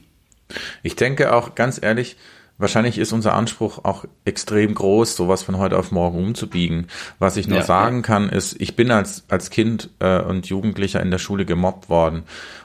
Ich 0.82 0.96
denke 0.96 1.34
auch 1.34 1.56
ganz 1.56 1.80
ehrlich, 1.82 2.16
Wahrscheinlich 2.60 2.98
ist 2.98 3.14
unser 3.14 3.34
Anspruch 3.34 3.86
auch 3.86 4.06
extrem 4.26 4.76
groß, 4.76 5.16
sowas 5.16 5.42
von 5.44 5.58
heute 5.58 5.78
auf 5.78 5.92
morgen 5.92 6.20
umzubiegen. 6.20 6.88
Was 7.18 7.38
ich 7.38 7.48
nur 7.48 7.60
ja, 7.60 7.64
sagen 7.64 7.98
ja. 7.98 8.02
kann, 8.02 8.30
ist, 8.30 8.60
ich 8.60 8.76
bin 8.76 8.92
als, 8.92 9.24
als 9.30 9.50
Kind 9.50 9.90
äh, 10.00 10.22
und 10.22 10.48
Jugendlicher 10.48 11.02
in 11.02 11.10
der 11.10 11.20
Schule 11.20 11.46
gemobbt 11.46 11.90
worden 11.90 12.24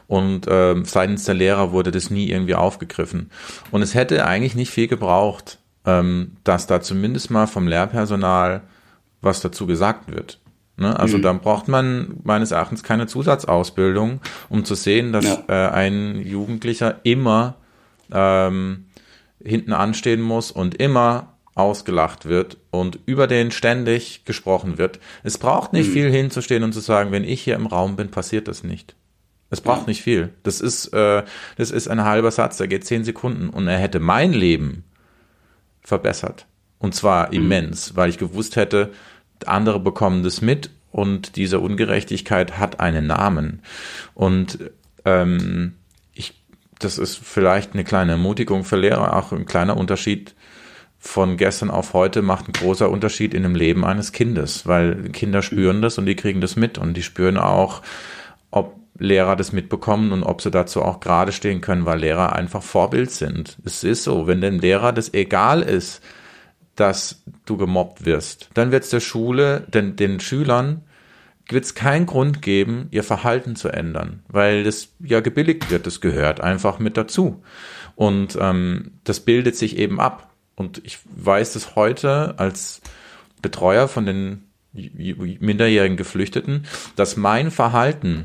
und 0.09 0.47
äh, 0.49 0.75
seitens 0.85 1.25
der 1.25 1.35
Lehrer 1.35 1.73
wurde 1.73 1.93
das 1.93 2.11
nie 2.11 2.29
irgendwie 2.29 2.57
aufgegriffen. 2.57 3.31
Und 3.71 3.83
es 3.83 3.95
hätte 3.95 4.27
eigentlich 4.27 4.57
nicht 4.57 4.71
viel 4.71 4.89
gebraucht, 4.89 5.59
ähm, 5.87 6.37
dass 6.45 6.67
da 6.67 6.81
zumindest 6.81 7.31
mal 7.31 7.47
vom 7.47 7.69
Lehrpersonal 7.69 8.63
was 9.21 9.41
dazu 9.41 9.67
gesagt 9.67 10.13
wird. 10.13 10.41
Ne? 10.77 10.99
Also 10.99 11.19
mhm. 11.19 11.23
dann 11.23 11.41
braucht 11.41 11.69
man 11.69 12.17
meines 12.25 12.51
Erachtens 12.51 12.83
keine 12.83 13.07
Zusatzausbildung, 13.07 14.21
um 14.49 14.65
zu 14.65 14.75
sehen, 14.75 15.13
dass 15.13 15.25
ja. 15.25 15.45
äh, 15.49 15.71
ein 15.71 16.21
Jugendlicher 16.21 16.97
immer 17.05 17.55
ähm, 18.13 18.84
hinten 19.45 19.73
anstehen 19.73 20.21
muss 20.21 20.51
und 20.51 20.75
immer 20.77 21.35
ausgelacht 21.55 22.27
wird 22.27 22.57
und 22.71 22.99
über 23.07 23.27
den 23.27 23.51
ständig 23.51 24.25
gesprochen 24.25 24.77
wird. 24.79 24.99
Es 25.23 25.39
braucht 25.39 25.73
nicht 25.73 25.89
mhm. 25.89 25.93
viel 25.93 26.11
hinzustehen 26.11 26.65
und 26.65 26.73
zu 26.73 26.81
sagen, 26.81 27.13
wenn 27.13 27.25
ich 27.25 27.43
hier 27.43 27.55
im 27.55 27.67
Raum 27.67 27.97
bin, 27.97 28.11
passiert 28.11 28.49
das 28.49 28.65
nicht. 28.65 28.97
Es 29.51 29.61
braucht 29.61 29.83
ja. 29.83 29.89
nicht 29.89 30.03
viel. 30.03 30.31
Das 30.43 30.61
ist, 30.61 30.93
äh, 30.93 31.23
das 31.57 31.71
ist 31.71 31.87
ein 31.87 32.03
halber 32.03 32.33
Satz, 32.33 32.57
der 32.57 32.67
geht 32.67 32.85
zehn 32.85 33.05
Sekunden 33.05 33.51
und 33.51 33.69
er 33.69 33.79
hätte 33.79 34.01
mein 34.01 34.33
Leben 34.33 34.85
verbessert. 35.81 36.47
Und 36.79 36.95
zwar 36.95 37.29
mhm. 37.29 37.35
immens, 37.35 37.95
weil 37.95 38.11
ich 38.11 38.19
gewusst 38.19 38.57
hätte, 38.57 38.91
andere 39.47 39.79
bekommen 39.79 40.23
das 40.25 40.41
mit 40.41 40.71
und 40.91 41.37
diese 41.37 41.61
Ungerechtigkeit 41.61 42.59
hat 42.59 42.81
einen 42.81 43.07
Namen. 43.07 43.63
Und 44.15 44.59
ähm, 45.05 45.75
das 46.85 46.99
ist 46.99 47.17
vielleicht 47.17 47.75
eine 47.75 47.85
kleine 47.85 48.13
Ermutigung 48.13 48.65
für 48.65 48.77
Lehrer, 48.77 49.17
auch 49.17 49.33
ein 49.33 49.47
kleiner 49.47 49.77
Unterschied 49.77 50.35
von 51.05 51.37
gestern 51.37 51.71
auf 51.71 51.93
heute 51.93 52.23
macht 52.23 52.49
ein 52.49 52.53
großer 52.53 52.89
Unterschied 52.89 53.35
in 53.35 53.43
dem 53.43 53.55
Leben 53.55 53.85
eines 53.85 54.13
Kindes, 54.13 54.67
weil 54.67 55.11
Kinder 55.11 55.43
spüren 55.43 55.83
das 55.83 55.99
und 55.99 56.07
die 56.07 56.17
kriegen 56.17 56.41
das 56.41 56.57
mit 56.57 56.79
und 56.79 56.95
die 56.95 57.03
spüren 57.03 57.37
auch, 57.37 57.83
ob 58.51 58.77
Lehrer 58.99 59.37
das 59.37 59.53
mitbekommen 59.53 60.13
und 60.13 60.23
ob 60.23 60.41
sie 60.41 60.51
dazu 60.51 60.81
auch 60.81 61.01
gerade 61.01 61.33
stehen 61.33 61.61
können, 61.61 61.85
weil 61.85 62.01
Lehrer 62.01 62.33
einfach 62.33 62.63
Vorbild 62.63 63.11
sind. 63.11 63.59
Es 63.65 63.85
ist 63.85 64.05
so, 64.05 64.27
wenn 64.27 64.41
dem 64.41 64.61
Lehrer 64.61 64.93
das 64.93 65.13
egal 65.13 65.63
ist, 65.63 66.03
dass 66.75 67.23
du 67.45 67.59
gemobbt 67.59 68.07
wirst, 68.07 68.49
dann 68.55 68.73
wird 68.73 68.85
es 68.85 68.91
der 68.91 69.01
Schule, 69.01 69.65
den, 69.69 69.97
den 69.97 70.21
Schülern 70.21 70.83
wird 71.49 71.65
es 71.65 71.75
keinen 71.75 72.07
Grund 72.07 72.43
geben, 72.43 72.89
ihr 72.91 73.03
Verhalten 73.03 73.57
zu 73.57 73.69
ändern, 73.69 74.23
weil 74.29 74.65
das 74.65 74.89
ja 75.01 75.21
gebilligt 75.21 75.71
wird, 75.71 75.87
das 75.87 76.01
gehört 76.01 76.41
einfach 76.41 76.79
mit 76.79 76.97
dazu. 76.97 77.43
Und 77.97 78.37
ähm, 78.41 78.93
das 79.05 79.21
bildet 79.21 79.57
sich 79.57 79.79
eben 79.79 80.01
ab. 80.01 80.31
Und 80.57 80.81
ich 80.85 80.99
weiß 81.15 81.57
es 81.57 81.77
heute 81.77 82.39
als 82.39 82.81
Betreuer 83.43 83.89
von 83.89 84.07
den 84.07 84.45
minderjährigen 84.73 85.97
Geflüchteten, 85.97 86.67
dass 86.97 87.17
mein 87.17 87.51
Verhalten 87.51 88.25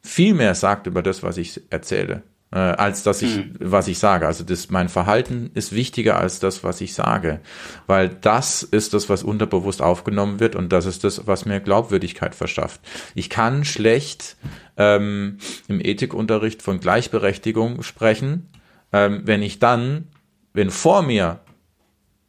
viel 0.00 0.34
mehr 0.34 0.54
sagt 0.54 0.86
über 0.86 1.02
das, 1.02 1.22
was 1.22 1.38
ich 1.38 1.60
erzähle 1.70 2.22
äh, 2.52 2.58
als 2.58 3.02
dass 3.02 3.22
ich, 3.22 3.36
mhm. 3.36 3.54
was 3.58 3.88
ich 3.88 3.98
sage. 3.98 4.26
Also 4.26 4.44
das, 4.44 4.70
mein 4.70 4.88
Verhalten 4.88 5.50
ist 5.54 5.72
wichtiger 5.72 6.18
als 6.18 6.38
das, 6.38 6.62
was 6.62 6.80
ich 6.80 6.94
sage, 6.94 7.40
weil 7.86 8.08
das 8.08 8.62
ist 8.62 8.94
das, 8.94 9.08
was 9.08 9.22
unterbewusst 9.22 9.82
aufgenommen 9.82 10.38
wird 10.38 10.54
und 10.54 10.72
das 10.72 10.86
ist 10.86 11.04
das, 11.04 11.26
was 11.26 11.46
mir 11.46 11.60
Glaubwürdigkeit 11.60 12.34
verschafft. 12.34 12.80
Ich 13.14 13.30
kann 13.30 13.64
schlecht 13.64 14.36
ähm, 14.76 15.38
im 15.68 15.80
Ethikunterricht 15.80 16.62
von 16.62 16.78
Gleichberechtigung 16.78 17.82
sprechen, 17.82 18.48
ähm, 18.92 19.22
wenn 19.24 19.42
ich 19.42 19.58
dann, 19.58 20.08
wenn 20.52 20.70
vor 20.70 21.02
mir 21.02 21.40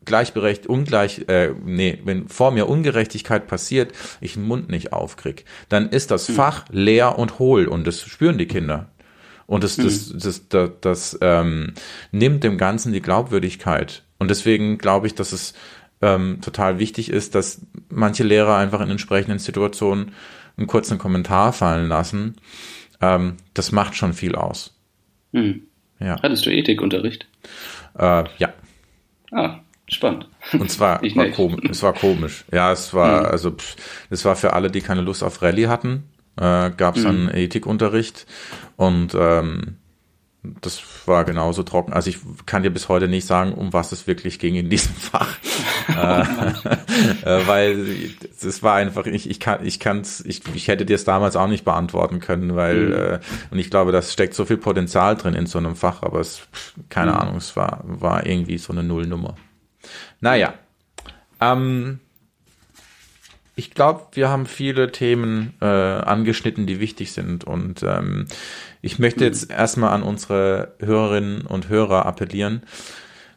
gleichberechtigt, 0.06 0.68
ungleich, 0.68 1.26
äh, 1.28 1.54
nee, 1.66 2.00
wenn 2.04 2.28
vor 2.28 2.52
mir 2.52 2.68
Ungerechtigkeit 2.68 3.48
passiert, 3.48 3.94
ich 4.22 4.34
den 4.34 4.44
Mund 4.44 4.70
nicht 4.70 4.94
aufkrieg, 4.94 5.46
dann 5.70 5.90
ist 5.90 6.12
das 6.12 6.30
mhm. 6.30 6.34
Fach 6.34 6.66
leer 6.70 7.18
und 7.18 7.40
hohl 7.40 7.68
und 7.68 7.88
das 7.88 8.02
spüren 8.02 8.38
die 8.38 8.48
Kinder. 8.48 8.90
Und 9.46 9.64
das, 9.64 9.76
das, 9.76 10.10
mhm. 10.10 10.20
das, 10.20 10.48
das, 10.50 10.72
das 10.82 11.18
ähm, 11.22 11.74
nimmt 12.12 12.44
dem 12.44 12.58
Ganzen 12.58 12.94
die 12.94 13.02
Glaubwürdigkeit. 13.02 14.04
Und 14.18 14.30
deswegen 14.30 14.78
glaube 14.78 15.08
ich, 15.08 15.16
dass 15.16 15.34
es 15.34 15.54
ähm, 16.02 16.40
total 16.42 16.80
wichtig 16.80 17.10
ist, 17.10 17.36
dass 17.36 17.62
manche 17.90 18.24
Lehrer 18.24 18.58
einfach 18.58 18.82
in 18.82 18.90
entsprechenden 18.90 19.40
Situationen 19.40 20.12
einen 20.58 20.68
kurzen 20.68 20.98
Kommentar 20.98 21.54
fallen 21.54 21.88
lassen. 21.88 22.36
Ähm, 23.02 23.38
das 23.54 23.72
macht 23.72 23.96
schon 23.96 24.14
viel 24.14 24.36
aus. 24.36 24.78
Mhm. 25.32 25.64
Ja. 26.00 26.22
Hattest 26.22 26.46
du 26.46 26.52
Ethikunterricht? 26.52 27.28
Äh, 27.98 28.24
ja. 28.38 28.54
Ah, 29.32 29.60
spannend. 29.88 30.28
Und 30.52 30.70
zwar 30.70 31.02
war 31.16 31.30
komisch, 31.30 31.70
es 31.70 31.84
war 31.84 31.94
komisch. 31.94 32.46
Ja, 32.52 32.72
es 32.72 32.94
war, 32.94 33.22
mhm. 33.22 33.26
also 33.28 33.56
es 34.10 34.26
war 34.26 34.36
für 34.36 34.54
alle, 34.54 34.70
die 34.70 34.82
keine 34.82 35.02
Lust 35.02 35.24
auf 35.24 35.42
Rallye 35.42 35.68
hatten, 35.68 36.04
äh, 36.38 36.72
gab 36.72 36.96
es 36.96 37.04
mhm. 37.04 37.10
einen 37.10 37.30
Ethikunterricht 37.30 38.26
und 38.76 39.16
ähm, 39.16 39.78
das 40.62 40.82
war 41.06 41.24
genauso 41.24 41.64
trocken. 41.64 41.94
Also 41.94 42.10
ich 42.10 42.18
kann 42.46 42.64
dir 42.64 42.70
bis 42.70 42.90
heute 42.90 43.08
nicht 43.08 43.26
sagen, 43.26 43.54
um 43.54 43.72
was 43.72 43.94
es 43.94 44.08
wirklich 44.08 44.40
ging 44.40 44.56
in 44.56 44.70
diesem 44.70 44.94
Fach. 44.96 45.38
äh, 45.88 46.22
äh 47.24 47.48
weil 47.48 48.12
es 48.42 48.62
war 48.62 48.76
einfach, 48.76 49.06
ich, 49.06 49.30
ich 49.30 49.40
kann, 49.40 49.66
ich 49.66 49.80
kann's, 49.80 50.20
ich, 50.26 50.42
ich 50.54 50.68
hätte 50.68 50.86
dir 50.86 50.96
es 50.96 51.06
damals 51.06 51.38
auch 51.38 51.48
nicht 51.48 51.64
beantworten 51.64 52.20
können, 52.20 52.56
weil, 52.56 52.76
mhm. 52.76 52.94
äh, 52.94 53.20
und 53.52 53.60
ich 53.60 53.70
glaube, 53.70 53.94
das 53.94 54.12
steckt 54.12 54.34
so 54.34 54.44
viel 54.44 54.58
Potenzial 54.58 55.16
drin 55.16 55.34
in 55.34 55.46
so 55.46 55.60
einem 55.60 55.78
Fach, 55.78 56.04
aber 56.04 56.20
es, 56.20 56.42
keine 56.90 57.12
mhm. 57.12 57.18
Ahnung, 57.18 57.36
es 57.38 57.56
war, 57.56 57.82
war 57.86 58.26
irgendwie 58.26 58.58
so 58.58 58.74
eine 58.74 58.84
Nullnummer. 58.84 59.36
Naja. 60.20 60.56
Ähm, 61.40 62.00
ich 63.56 63.72
glaube, 63.72 64.08
wir 64.14 64.30
haben 64.30 64.46
viele 64.46 64.92
Themen 64.92 65.54
äh, 65.62 65.66
angeschnitten, 65.66 66.66
die 66.66 66.80
wichtig 66.80 67.12
sind. 67.12 67.44
Und 67.44 67.84
ähm, 67.84 68.28
ich 68.82 69.00
möchte 69.00 69.26
jetzt 69.26 69.52
erstmal 69.52 69.92
an 69.92 70.04
unsere 70.04 70.74
Hörerinnen 70.80 71.42
und 71.42 71.70
Hörer 71.70 72.06
appellieren. 72.06 72.64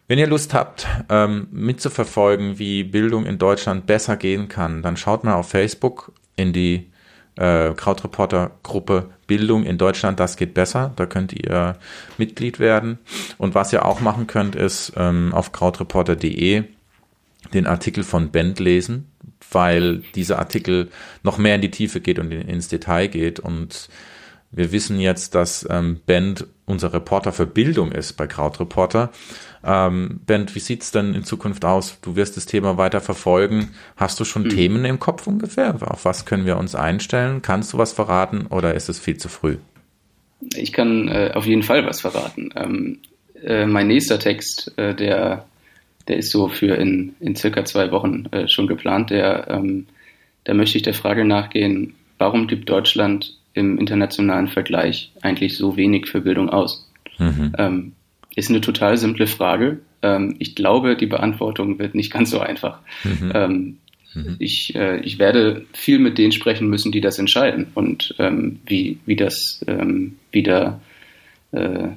Wenn 0.08 0.18
ihr 0.18 0.28
Lust 0.28 0.54
habt, 0.54 0.86
ähm, 1.08 1.48
mitzuverfolgen, 1.50 2.58
wie 2.58 2.84
Bildung 2.84 3.26
in 3.26 3.38
Deutschland 3.38 3.86
besser 3.86 4.16
gehen 4.16 4.48
kann, 4.48 4.82
dann 4.82 4.96
schaut 4.96 5.24
mal 5.24 5.34
auf 5.34 5.50
Facebook 5.50 6.12
in 6.36 6.52
die 6.52 6.90
äh, 7.36 7.74
Krautreporter-Gruppe 7.74 9.10
Bildung 9.26 9.64
in 9.64 9.76
Deutschland, 9.76 10.20
das 10.20 10.36
geht 10.36 10.54
besser. 10.54 10.92
Da 10.96 11.06
könnt 11.06 11.32
ihr 11.32 11.76
Mitglied 12.16 12.58
werden. 12.58 12.98
Und 13.38 13.54
was 13.54 13.72
ihr 13.72 13.84
auch 13.84 14.00
machen 14.00 14.26
könnt, 14.26 14.54
ist 14.54 14.92
ähm, 14.96 15.34
auf 15.34 15.52
krautreporter.de 15.52 16.64
den 17.52 17.66
Artikel 17.66 18.02
von 18.02 18.30
Bend 18.30 18.58
lesen, 18.58 19.10
weil 19.56 20.02
dieser 20.14 20.38
Artikel 20.38 20.90
noch 21.22 21.38
mehr 21.38 21.54
in 21.54 21.62
die 21.62 21.70
Tiefe 21.70 22.02
geht 22.02 22.18
und 22.18 22.30
ins 22.30 22.68
Detail 22.68 23.08
geht. 23.08 23.40
Und 23.40 23.88
wir 24.50 24.70
wissen 24.70 25.00
jetzt, 25.00 25.34
dass 25.34 25.66
ähm, 25.70 25.98
Bend 26.04 26.46
unser 26.66 26.92
Reporter 26.92 27.32
für 27.32 27.46
Bildung 27.46 27.90
ist 27.90 28.18
bei 28.18 28.26
Krautreporter. 28.26 29.10
Ähm, 29.64 30.20
Bent, 30.26 30.54
wie 30.54 30.60
sieht's 30.60 30.90
denn 30.90 31.14
in 31.14 31.24
Zukunft 31.24 31.64
aus? 31.64 31.98
Du 32.02 32.16
wirst 32.16 32.36
das 32.36 32.44
Thema 32.44 32.76
weiter 32.76 33.00
verfolgen. 33.00 33.70
Hast 33.96 34.20
du 34.20 34.26
schon 34.26 34.42
mhm. 34.42 34.50
Themen 34.50 34.84
im 34.84 34.98
Kopf 34.98 35.26
ungefähr? 35.26 35.74
Auf 35.80 36.04
was 36.04 36.26
können 36.26 36.44
wir 36.44 36.58
uns 36.58 36.74
einstellen? 36.74 37.40
Kannst 37.40 37.72
du 37.72 37.78
was 37.78 37.94
verraten 37.94 38.48
oder 38.50 38.74
ist 38.74 38.90
es 38.90 38.98
viel 38.98 39.16
zu 39.16 39.30
früh? 39.30 39.56
Ich 40.54 40.74
kann 40.74 41.08
äh, 41.08 41.30
auf 41.32 41.46
jeden 41.46 41.62
Fall 41.62 41.86
was 41.86 42.02
verraten. 42.02 42.50
Ähm, 42.56 42.98
äh, 43.42 43.64
mein 43.64 43.86
nächster 43.86 44.18
Text, 44.18 44.76
äh, 44.76 44.94
der 44.94 45.46
der 46.08 46.16
ist 46.16 46.30
so 46.30 46.48
für 46.48 46.76
in, 46.76 47.14
in 47.20 47.36
circa 47.36 47.64
zwei 47.64 47.90
Wochen 47.90 48.26
äh, 48.30 48.48
schon 48.48 48.66
geplant. 48.66 49.10
Der, 49.10 49.48
ähm, 49.50 49.86
da 50.44 50.54
möchte 50.54 50.78
ich 50.78 50.82
der 50.82 50.94
Frage 50.94 51.24
nachgehen, 51.24 51.94
warum 52.18 52.46
gibt 52.46 52.68
Deutschland 52.68 53.36
im 53.54 53.78
internationalen 53.78 54.48
Vergleich 54.48 55.12
eigentlich 55.22 55.56
so 55.56 55.76
wenig 55.76 56.06
für 56.08 56.20
Bildung 56.20 56.50
aus? 56.50 56.88
Mhm. 57.18 57.52
Ähm, 57.58 57.92
ist 58.36 58.50
eine 58.50 58.60
total 58.60 58.96
simple 58.98 59.26
Frage. 59.26 59.80
Ähm, 60.02 60.36
ich 60.38 60.54
glaube, 60.54 60.96
die 60.96 61.06
Beantwortung 61.06 61.78
wird 61.78 61.94
nicht 61.94 62.12
ganz 62.12 62.30
so 62.30 62.38
einfach. 62.38 62.80
Mhm. 63.02 63.32
Ähm, 63.34 63.78
mhm. 64.14 64.36
Ich, 64.38 64.74
äh, 64.74 65.00
ich 65.00 65.18
werde 65.18 65.64
viel 65.72 65.98
mit 65.98 66.18
denen 66.18 66.32
sprechen 66.32 66.68
müssen, 66.68 66.92
die 66.92 67.00
das 67.00 67.18
entscheiden 67.18 67.68
und 67.74 68.14
ähm, 68.18 68.60
wie, 68.66 68.98
wie 69.06 69.16
das 69.16 69.64
ähm, 69.66 70.16
wieder 70.30 70.80
äh, 71.52 71.88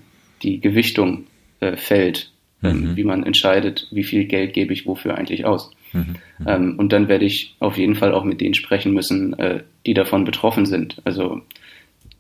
die 0.41 0.61
Gewichtung 0.61 1.25
äh, 1.59 1.75
fällt 1.75 2.31
mhm. 2.61 2.95
wie 2.95 3.03
man 3.03 3.23
entscheidet, 3.23 3.87
wie 3.91 4.03
viel 4.03 4.25
Geld 4.25 4.53
gebe 4.53 4.73
ich 4.73 4.85
wofür 4.85 5.15
eigentlich 5.15 5.45
aus. 5.45 5.71
Mhm. 5.93 6.15
Ähm, 6.45 6.75
und 6.77 6.93
dann 6.93 7.07
werde 7.07 7.25
ich 7.25 7.55
auf 7.59 7.77
jeden 7.77 7.95
Fall 7.95 8.13
auch 8.13 8.23
mit 8.23 8.41
denen 8.41 8.53
sprechen 8.53 8.93
müssen, 8.93 9.37
äh, 9.39 9.63
die 9.85 9.93
davon 9.93 10.23
betroffen 10.23 10.65
sind. 10.65 11.01
Also 11.03 11.41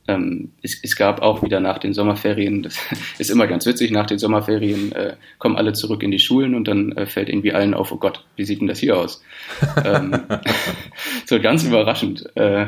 ähm, 0.07 0.51
es, 0.63 0.79
es, 0.81 0.95
gab 0.95 1.21
auch 1.21 1.43
wieder 1.43 1.59
nach 1.59 1.77
den 1.77 1.93
Sommerferien, 1.93 2.63
das 2.63 2.79
ist 3.19 3.29
immer 3.29 3.47
ganz 3.47 3.65
witzig, 3.65 3.91
nach 3.91 4.07
den 4.07 4.17
Sommerferien 4.17 4.91
äh, 4.93 5.15
kommen 5.37 5.55
alle 5.55 5.73
zurück 5.73 6.01
in 6.01 6.11
die 6.11 6.19
Schulen 6.19 6.55
und 6.55 6.67
dann 6.67 6.93
äh, 6.93 7.05
fällt 7.05 7.29
irgendwie 7.29 7.53
allen 7.53 7.73
auf, 7.73 7.91
oh 7.91 7.97
Gott, 7.97 8.25
wie 8.35 8.45
sieht 8.45 8.59
denn 8.59 8.67
das 8.67 8.79
hier 8.79 8.97
aus? 8.97 9.21
ähm, 9.85 10.19
so 11.25 11.39
ganz 11.39 11.63
überraschend. 11.63 12.25
Äh, 12.35 12.67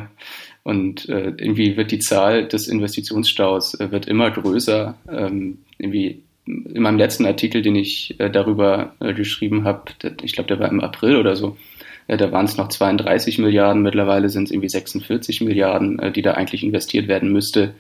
und 0.64 1.10
äh, 1.10 1.34
irgendwie 1.38 1.76
wird 1.76 1.90
die 1.90 1.98
Zahl 1.98 2.48
des 2.48 2.68
Investitionsstaus 2.68 3.80
äh, 3.80 3.92
wird 3.92 4.08
immer 4.08 4.30
größer. 4.30 4.96
Ähm, 5.12 5.58
irgendwie 5.80 6.22
in 6.46 6.82
meinem 6.82 6.98
letzten 6.98 7.26
Artikel, 7.26 7.62
den 7.62 7.76
ich 7.76 8.20
äh, 8.20 8.30
darüber 8.30 8.96
äh, 9.00 9.14
geschrieben 9.14 9.64
habe, 9.64 9.92
ich 10.24 10.34
glaube, 10.34 10.48
der 10.48 10.60
war 10.60 10.70
im 10.70 10.82
April 10.82 11.18
oder 11.18 11.36
so, 11.36 11.58
äh, 12.08 12.18
da 12.18 12.32
waren 12.32 12.46
es 12.46 12.58
noch 12.58 12.70
32 12.70 13.38
Milliarden, 13.40 13.82
mittlerweile 13.82 14.30
sind 14.30 14.46
es 14.46 14.52
irgendwie 14.52 14.70
46 14.70 15.42
Milliarden, 15.42 16.00
äh, 16.00 16.12
die 16.12 16.22
da 16.22 16.34
eigentlich 16.34 16.64
investiert 16.64 17.08
werden 17.08 17.32
müsste 17.32 17.74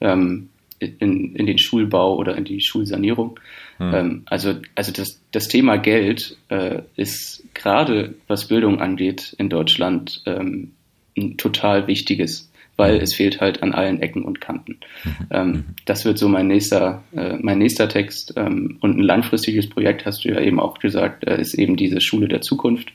ähm, 0.00 0.48
in, 0.78 1.34
in 1.34 1.46
den 1.46 1.58
Schulbau 1.58 2.16
oder 2.16 2.36
in 2.36 2.44
die 2.44 2.60
Schulsanierung. 2.60 3.38
Hm. 3.78 3.94
Ähm, 3.94 4.22
also 4.26 4.54
also 4.74 4.92
das, 4.92 5.20
das 5.32 5.48
Thema 5.48 5.76
Geld 5.76 6.36
äh, 6.48 6.82
ist 6.96 7.44
gerade, 7.54 8.14
was 8.26 8.48
Bildung 8.48 8.80
angeht, 8.80 9.34
in 9.38 9.48
Deutschland 9.48 10.22
ähm, 10.26 10.72
ein 11.16 11.36
total 11.36 11.86
wichtiges 11.86 12.50
weil 12.76 12.96
es 12.96 13.14
fehlt 13.14 13.40
halt 13.40 13.62
an 13.62 13.72
allen 13.72 14.00
Ecken 14.00 14.24
und 14.24 14.40
Kanten. 14.40 14.78
Mhm. 15.04 15.26
Ähm, 15.30 15.46
mhm. 15.48 15.64
das 15.84 16.04
wird 16.04 16.18
so 16.18 16.28
mein 16.28 16.46
nächster, 16.46 17.02
äh, 17.14 17.36
mein 17.40 17.58
nächster 17.58 17.88
Text. 17.88 18.34
Ähm, 18.36 18.78
und 18.80 18.98
ein 18.98 19.02
langfristiges 19.02 19.68
Projekt, 19.68 20.06
hast 20.06 20.24
du 20.24 20.28
ja 20.28 20.40
eben 20.40 20.60
auch 20.60 20.78
gesagt, 20.78 21.26
äh, 21.26 21.40
ist 21.40 21.54
eben 21.54 21.76
diese 21.76 22.00
Schule 22.00 22.28
der 22.28 22.42
Zukunft. 22.42 22.92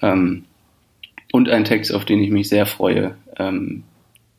Ähm, 0.00 0.44
und 1.32 1.48
ein 1.48 1.64
Text, 1.64 1.94
auf 1.94 2.04
den 2.04 2.22
ich 2.22 2.30
mich 2.30 2.48
sehr 2.48 2.66
freue, 2.66 3.16
ähm, 3.38 3.84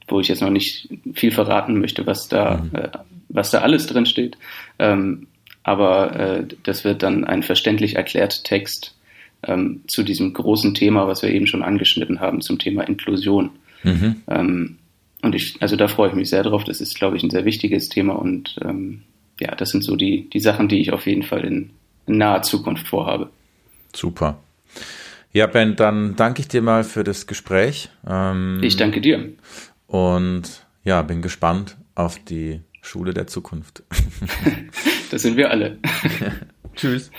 wo 0.07 0.19
ich 0.19 0.27
jetzt 0.27 0.41
noch 0.41 0.49
nicht 0.49 0.89
viel 1.13 1.31
verraten 1.31 1.79
möchte, 1.79 2.05
was 2.05 2.27
da, 2.27 2.57
mhm. 2.57 2.75
äh, 2.77 2.89
was 3.29 3.51
da 3.51 3.61
alles 3.61 3.87
drin 3.87 4.05
steht. 4.05 4.37
Ähm, 4.79 5.27
aber 5.63 6.15
äh, 6.19 6.47
das 6.63 6.83
wird 6.83 7.03
dann 7.03 7.23
ein 7.23 7.41
verständlich 7.41 7.95
erklärt 7.95 8.43
Text 8.43 8.95
ähm, 9.43 9.81
zu 9.87 10.03
diesem 10.03 10.33
großen 10.33 10.73
Thema, 10.73 11.07
was 11.07 11.23
wir 11.23 11.29
eben 11.29 11.47
schon 11.47 11.63
angeschnitten 11.63 12.19
haben, 12.19 12.41
zum 12.41 12.59
Thema 12.59 12.83
Inklusion. 12.83 13.51
Mhm. 13.83 14.21
Ähm, 14.27 14.77
und 15.21 15.35
ich, 15.35 15.55
also 15.61 15.75
da 15.75 15.87
freue 15.87 16.09
ich 16.09 16.15
mich 16.15 16.29
sehr 16.29 16.43
drauf. 16.43 16.63
Das 16.63 16.81
ist, 16.81 16.95
glaube 16.95 17.17
ich, 17.17 17.23
ein 17.23 17.29
sehr 17.29 17.45
wichtiges 17.45 17.89
Thema 17.89 18.13
und 18.13 18.57
ähm, 18.63 19.03
ja, 19.39 19.55
das 19.55 19.69
sind 19.69 19.83
so 19.83 19.95
die, 19.95 20.29
die 20.29 20.39
Sachen, 20.39 20.67
die 20.67 20.79
ich 20.79 20.91
auf 20.91 21.05
jeden 21.05 21.23
Fall 21.23 21.45
in, 21.45 21.71
in 22.05 22.17
naher 22.17 22.41
Zukunft 22.41 22.87
vorhabe. 22.87 23.29
Super. 23.93 24.39
Ja, 25.31 25.47
Ben, 25.47 25.75
dann 25.75 26.15
danke 26.15 26.41
ich 26.41 26.47
dir 26.47 26.61
mal 26.61 26.83
für 26.83 27.03
das 27.03 27.25
Gespräch. 27.25 27.89
Ähm, 28.07 28.59
ich 28.61 28.77
danke 28.77 29.01
dir. 29.01 29.33
Und 29.87 30.65
ja, 30.83 31.01
bin 31.01 31.21
gespannt 31.21 31.77
auf 31.95 32.19
die 32.19 32.61
Schule 32.81 33.13
der 33.13 33.27
Zukunft. 33.27 33.83
das 35.11 35.21
sind 35.21 35.37
wir 35.37 35.49
alle. 35.49 35.79
Tschüss. 36.75 37.11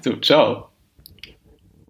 So, 0.00 0.16
ciao. 0.16 0.71